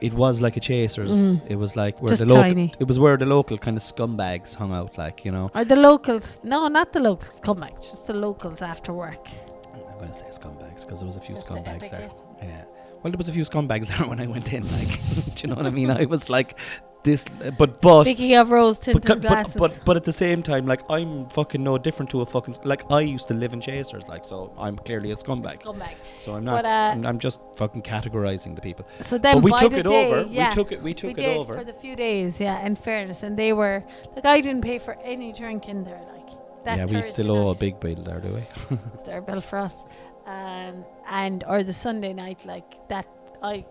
it 0.00 0.12
was 0.14 0.40
like 0.40 0.56
a 0.56 0.60
Chasers. 0.60 1.38
Mm. 1.38 1.50
It 1.50 1.56
was 1.56 1.76
like 1.76 2.00
where 2.00 2.10
Just 2.10 2.26
the 2.26 2.32
local. 2.34 2.70
It 2.78 2.86
was 2.86 2.98
where 2.98 3.16
the 3.16 3.26
local 3.26 3.58
kind 3.58 3.76
of 3.76 3.82
scumbags 3.82 4.54
hung 4.54 4.72
out. 4.72 4.96
Like 4.98 5.24
you 5.24 5.32
know, 5.32 5.50
Or 5.54 5.64
the 5.64 5.76
locals? 5.76 6.40
No, 6.42 6.68
not 6.68 6.92
the 6.92 7.00
locals. 7.00 7.40
Scumbags. 7.40 7.80
just 7.82 8.06
the 8.06 8.14
locals 8.14 8.62
after 8.62 8.92
work. 8.92 9.28
I'm 9.74 9.98
going 9.98 10.08
to 10.08 10.14
say 10.14 10.26
scumbags 10.26 10.84
because 10.84 11.00
there 11.00 11.06
was 11.06 11.16
a 11.16 11.20
few 11.20 11.34
Just 11.34 11.48
scumbags 11.48 11.90
there. 11.90 12.02
it. 12.02 12.12
Yeah. 12.42 12.64
Well, 13.02 13.10
there 13.12 13.18
was 13.18 13.28
a 13.28 13.32
few 13.32 13.44
scumbags 13.44 13.86
there 13.96 14.06
when 14.06 14.20
I 14.20 14.26
went 14.26 14.52
in. 14.52 14.64
Like, 14.64 14.88
do 15.34 15.42
you 15.42 15.48
know 15.48 15.54
what 15.54 15.66
I 15.66 15.70
mean? 15.70 15.90
I 15.90 16.06
was 16.06 16.28
like, 16.28 16.58
this, 17.06 17.24
but 17.56 17.80
but. 17.80 18.02
Speaking 18.02 18.34
of 18.34 18.50
rose 18.50 18.78
But, 18.78 18.84
tinted 18.84 19.22
but, 19.22 19.22
glasses, 19.22 19.54
but 19.54 19.84
but 19.84 19.96
at 19.96 20.04
the 20.04 20.12
same 20.12 20.42
time, 20.42 20.66
like 20.66 20.82
I'm 20.90 21.28
fucking 21.30 21.62
no 21.62 21.78
different 21.78 22.10
to 22.10 22.20
a 22.20 22.26
fucking 22.26 22.56
like 22.64 22.90
I 22.90 23.00
used 23.00 23.28
to 23.28 23.34
live 23.34 23.52
in 23.54 23.60
Chasers, 23.60 24.06
like 24.08 24.24
so 24.24 24.52
I'm 24.58 24.76
clearly 24.76 25.12
a 25.12 25.16
scumbag. 25.16 25.78
back. 25.78 25.96
So 26.18 26.34
I'm 26.34 26.44
not. 26.44 26.56
But, 26.56 26.64
uh, 26.66 26.90
I'm, 26.94 27.06
I'm 27.06 27.18
just 27.18 27.40
fucking 27.56 27.82
categorizing 27.82 28.54
the 28.56 28.60
people. 28.60 28.86
So 29.00 29.16
then, 29.18 29.36
but 29.36 29.44
we 29.44 29.52
took 29.52 29.72
the 29.72 29.78
it 29.78 29.86
day, 29.86 30.06
over. 30.06 30.28
Yeah, 30.30 30.48
we 30.48 30.54
took 30.54 30.72
it. 30.72 30.82
We 30.82 30.94
took 30.94 31.16
we 31.16 31.24
it 31.24 31.36
over. 31.36 31.54
for 31.54 31.64
the 31.64 31.72
few 31.72 31.96
days. 31.96 32.40
Yeah, 32.40 32.66
in 32.66 32.74
fairness, 32.76 33.22
and 33.22 33.38
they 33.38 33.52
were 33.52 33.84
like, 34.14 34.26
I 34.26 34.40
didn't 34.40 34.62
pay 34.62 34.78
for 34.78 34.98
any 35.02 35.32
drink 35.32 35.68
in 35.68 35.84
there. 35.84 36.02
Like 36.12 36.30
that. 36.64 36.78
yeah, 36.78 36.86
we 36.86 37.02
still 37.02 37.30
owe 37.30 37.48
a 37.50 37.54
big 37.54 37.78
bill 37.80 38.02
there, 38.02 38.20
do 38.20 38.34
we? 38.34 38.42
There, 38.76 39.04
their 39.04 39.20
bill 39.22 39.40
for 39.40 39.58
us. 39.58 39.86
Um, 40.26 40.84
and 41.08 41.44
or 41.46 41.62
the 41.62 41.72
Sunday 41.72 42.12
night 42.12 42.44
like 42.44 42.88
that 42.88 43.06
I 43.42 43.64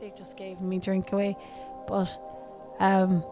they 0.00 0.12
just 0.16 0.36
gave 0.36 0.60
me 0.60 0.78
drink 0.78 1.12
away. 1.12 1.36
But 1.86 2.10
um 2.80 3.24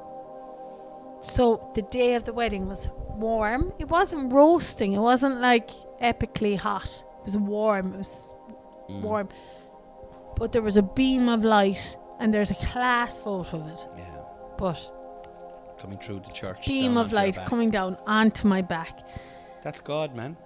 so 1.21 1.71
the 1.75 1.83
day 1.83 2.15
of 2.15 2.25
the 2.25 2.33
wedding 2.33 2.69
was 2.69 2.89
warm. 3.17 3.73
It 3.79 3.89
wasn't 3.89 4.33
roasting, 4.33 4.93
it 4.93 5.01
wasn't 5.01 5.41
like 5.41 5.71
epically 6.01 6.57
hot. 6.57 7.05
It 7.21 7.25
was 7.25 7.37
warm, 7.37 7.95
it 7.95 7.99
was 7.99 8.35
Mm. 8.89 9.01
warm. 9.03 9.29
But 10.37 10.53
there 10.53 10.63
was 10.63 10.77
a 10.77 10.83
beam 10.83 11.29
of 11.29 11.43
light 11.45 11.97
and 12.21 12.33
there's 12.35 12.51
a 12.51 12.55
class 12.67 13.19
photo 13.21 13.57
of 13.59 13.69
it. 13.71 13.89
Yeah. 13.97 14.05
But 14.59 14.79
coming 15.81 15.99
through 15.99 16.21
the 16.21 16.33
church. 16.33 16.67
beam 16.67 16.97
of 16.99 17.13
light 17.13 17.37
coming 17.47 17.71
down 17.71 17.97
onto 18.07 18.47
my 18.47 18.61
back. 18.63 19.01
That's 19.63 19.81
God, 19.81 20.15
man. 20.15 20.37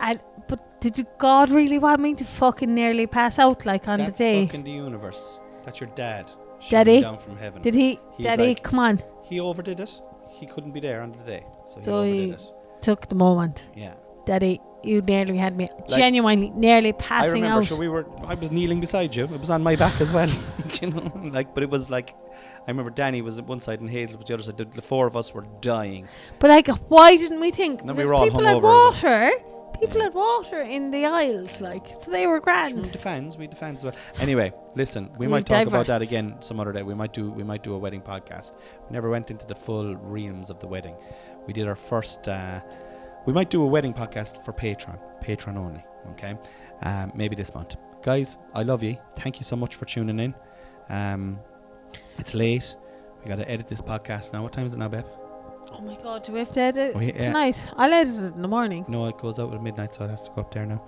And 0.00 0.20
but 0.46 0.75
did 0.90 1.06
God 1.18 1.50
really 1.50 1.78
want 1.78 2.00
me 2.00 2.14
to 2.14 2.24
fucking 2.24 2.72
nearly 2.74 3.06
pass 3.06 3.38
out 3.38 3.64
like 3.66 3.88
on 3.88 3.98
That's 3.98 4.18
the 4.18 4.24
day? 4.24 4.46
fucking 4.46 4.64
the 4.64 4.70
universe. 4.72 5.38
That's 5.64 5.80
your 5.80 5.90
dad. 5.94 6.30
Daddy? 6.70 7.00
down 7.02 7.18
from 7.18 7.36
heaven. 7.36 7.62
Did 7.62 7.74
he? 7.74 7.98
He's 8.16 8.24
Daddy, 8.26 8.48
like- 8.48 8.62
come 8.62 8.78
on! 8.78 9.02
he 9.22 9.40
overdid 9.40 9.80
it. 9.80 10.00
He 10.28 10.46
couldn't 10.46 10.72
be 10.72 10.80
there 10.80 11.00
on 11.02 11.12
the 11.12 11.24
day, 11.24 11.44
so 11.64 11.76
he 11.76 11.82
So 11.82 11.94
overdid 11.94 12.24
he- 12.24 12.30
it. 12.32 12.52
Took 12.82 13.08
the 13.08 13.14
moment. 13.14 13.66
Yeah. 13.74 13.94
Daddy, 14.26 14.60
you 14.82 15.00
nearly 15.02 15.36
had 15.36 15.56
me 15.56 15.68
genuinely 15.88 16.50
nearly 16.50 16.88
I 16.90 16.92
passing 16.92 17.42
remember. 17.42 17.58
out. 17.60 17.66
So 17.66 17.76
we 17.76 17.88
were. 17.88 18.06
I 18.26 18.34
was 18.34 18.50
kneeling 18.50 18.80
beside 18.80 19.14
you. 19.14 19.24
It 19.24 19.40
was 19.40 19.50
on 19.50 19.62
my 19.62 19.76
back 19.76 20.00
as 20.00 20.10
well. 20.12 20.28
you 20.80 20.90
know, 20.90 21.12
like, 21.32 21.54
but 21.54 21.62
it 21.62 21.70
was 21.70 21.90
like. 21.90 22.14
I 22.66 22.70
remember 22.70 22.90
Danny 22.90 23.22
was 23.22 23.38
at 23.38 23.46
one 23.46 23.60
side 23.60 23.80
and 23.80 23.88
Hazel 23.88 24.16
was 24.18 24.26
the 24.26 24.34
other 24.34 24.42
side. 24.42 24.58
The, 24.58 24.64
the 24.64 24.82
four 24.82 25.06
of 25.06 25.16
us 25.16 25.32
were 25.32 25.46
dying. 25.60 26.08
But 26.40 26.50
like, 26.50 26.66
why 26.88 27.14
didn't 27.16 27.38
we 27.40 27.52
think? 27.52 27.84
No, 27.84 27.92
we 27.92 28.04
were 28.04 28.12
all 28.14 28.24
people 28.24 28.44
had 28.44 28.56
hungover 28.56 28.62
water. 28.62 29.30
People 29.80 30.00
had 30.00 30.14
water 30.14 30.60
in 30.60 30.90
the 30.90 31.04
aisles, 31.06 31.60
like 31.60 31.86
so 32.00 32.10
they 32.10 32.26
were 32.26 32.36
We 32.36 32.40
grand. 32.40 32.84
the 32.84 32.98
fans, 32.98 33.36
we 33.36 33.46
the 33.46 33.56
fans 33.56 33.80
as 33.80 33.84
well. 33.84 33.94
Anyway, 34.20 34.52
listen, 34.74 35.10
we 35.18 35.26
We 35.26 35.30
might 35.30 35.46
talk 35.46 35.66
about 35.66 35.86
that 35.86 36.02
again 36.02 36.36
some 36.40 36.58
other 36.60 36.72
day. 36.72 36.82
We 36.82 36.94
might 36.94 37.12
do 37.12 37.30
we 37.30 37.44
might 37.44 37.62
do 37.62 37.74
a 37.74 37.78
wedding 37.78 38.00
podcast. 38.02 38.54
We 38.88 38.92
never 38.92 39.10
went 39.10 39.30
into 39.30 39.46
the 39.46 39.54
full 39.54 39.94
realms 39.96 40.50
of 40.50 40.58
the 40.60 40.66
wedding. 40.66 40.96
We 41.46 41.52
did 41.52 41.66
our 41.68 41.76
first. 41.76 42.26
Uh, 42.28 42.60
we 43.26 43.32
might 43.32 43.50
do 43.50 43.62
a 43.62 43.66
wedding 43.66 43.92
podcast 43.92 44.44
for 44.44 44.52
Patreon, 44.52 44.98
Patreon 45.22 45.56
only. 45.56 45.84
Okay, 46.12 46.36
um, 46.82 47.12
maybe 47.14 47.34
this 47.36 47.52
month, 47.54 47.76
guys. 48.02 48.38
I 48.54 48.62
love 48.62 48.82
you. 48.82 48.96
Thank 49.16 49.38
you 49.38 49.44
so 49.44 49.56
much 49.56 49.74
for 49.74 49.84
tuning 49.84 50.20
in. 50.20 50.34
Um, 50.88 51.38
it's 52.18 52.34
late. 52.34 52.76
We 53.22 53.28
got 53.28 53.36
to 53.36 53.50
edit 53.50 53.66
this 53.66 53.80
podcast 53.80 54.32
now. 54.32 54.42
What 54.42 54.52
time 54.52 54.66
is 54.66 54.74
it 54.74 54.78
now, 54.78 54.88
babe? 54.88 55.04
Oh 55.78 55.82
my 55.82 55.96
god, 56.02 56.24
do 56.24 56.32
we 56.32 56.38
have 56.38 56.52
to 56.52 56.60
edit 56.60 56.92
Oh, 56.96 57.00
yeah. 57.00 57.12
tonight? 57.12 57.64
I'll 57.76 57.92
edit 57.92 58.14
it 58.14 58.34
in 58.34 58.42
the 58.42 58.48
morning. 58.48 58.84
No, 58.88 59.06
it 59.06 59.18
goes 59.18 59.38
out 59.38 59.52
at 59.54 59.62
midnight, 59.62 59.94
so 59.94 60.04
it 60.04 60.10
has 60.10 60.22
to 60.22 60.30
go 60.34 60.40
up 60.42 60.52
there 60.54 60.66
now. 60.66 60.82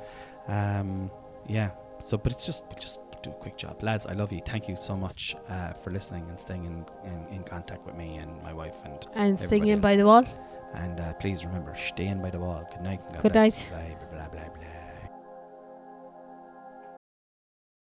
Um, 0.47 1.11
yeah. 1.47 1.71
So, 2.01 2.17
but 2.17 2.33
it's 2.33 2.47
just 2.47 2.65
just 2.81 3.01
do 3.23 3.31
a 3.31 3.35
quick 3.35 3.57
job, 3.57 3.83
lads. 3.83 4.07
I 4.07 4.13
love 4.13 4.33
you. 4.33 4.41
Thank 4.47 4.69
you 4.69 4.77
so 4.77 4.97
much 4.97 5.35
uh, 5.49 5.73
for 5.73 5.91
listening 5.91 6.25
and 6.31 6.39
staying 6.41 6.65
in, 6.65 6.85
in, 7.05 7.35
in 7.39 7.43
contact 7.43 7.85
with 7.85 7.97
me 7.97 8.17
and 8.17 8.31
my 8.43 8.53
wife. 8.53 8.83
And 8.85 9.07
And 9.15 9.39
singing 9.41 9.81
by 9.81 9.97
the 9.97 10.07
wall. 10.07 10.25
and 10.75 11.01
uh, 11.01 11.13
please 11.15 11.45
remember, 11.45 11.75
stay 11.75 12.07
in 12.07 12.23
by 12.23 12.31
the 12.31 12.39
wall. 12.39 12.65
Good 12.71 12.83
night. 12.83 13.01
Good 13.21 13.35
night. 13.35 13.57
Blah 14.13 14.29
blah. 14.29 14.29
blah. 14.29 14.58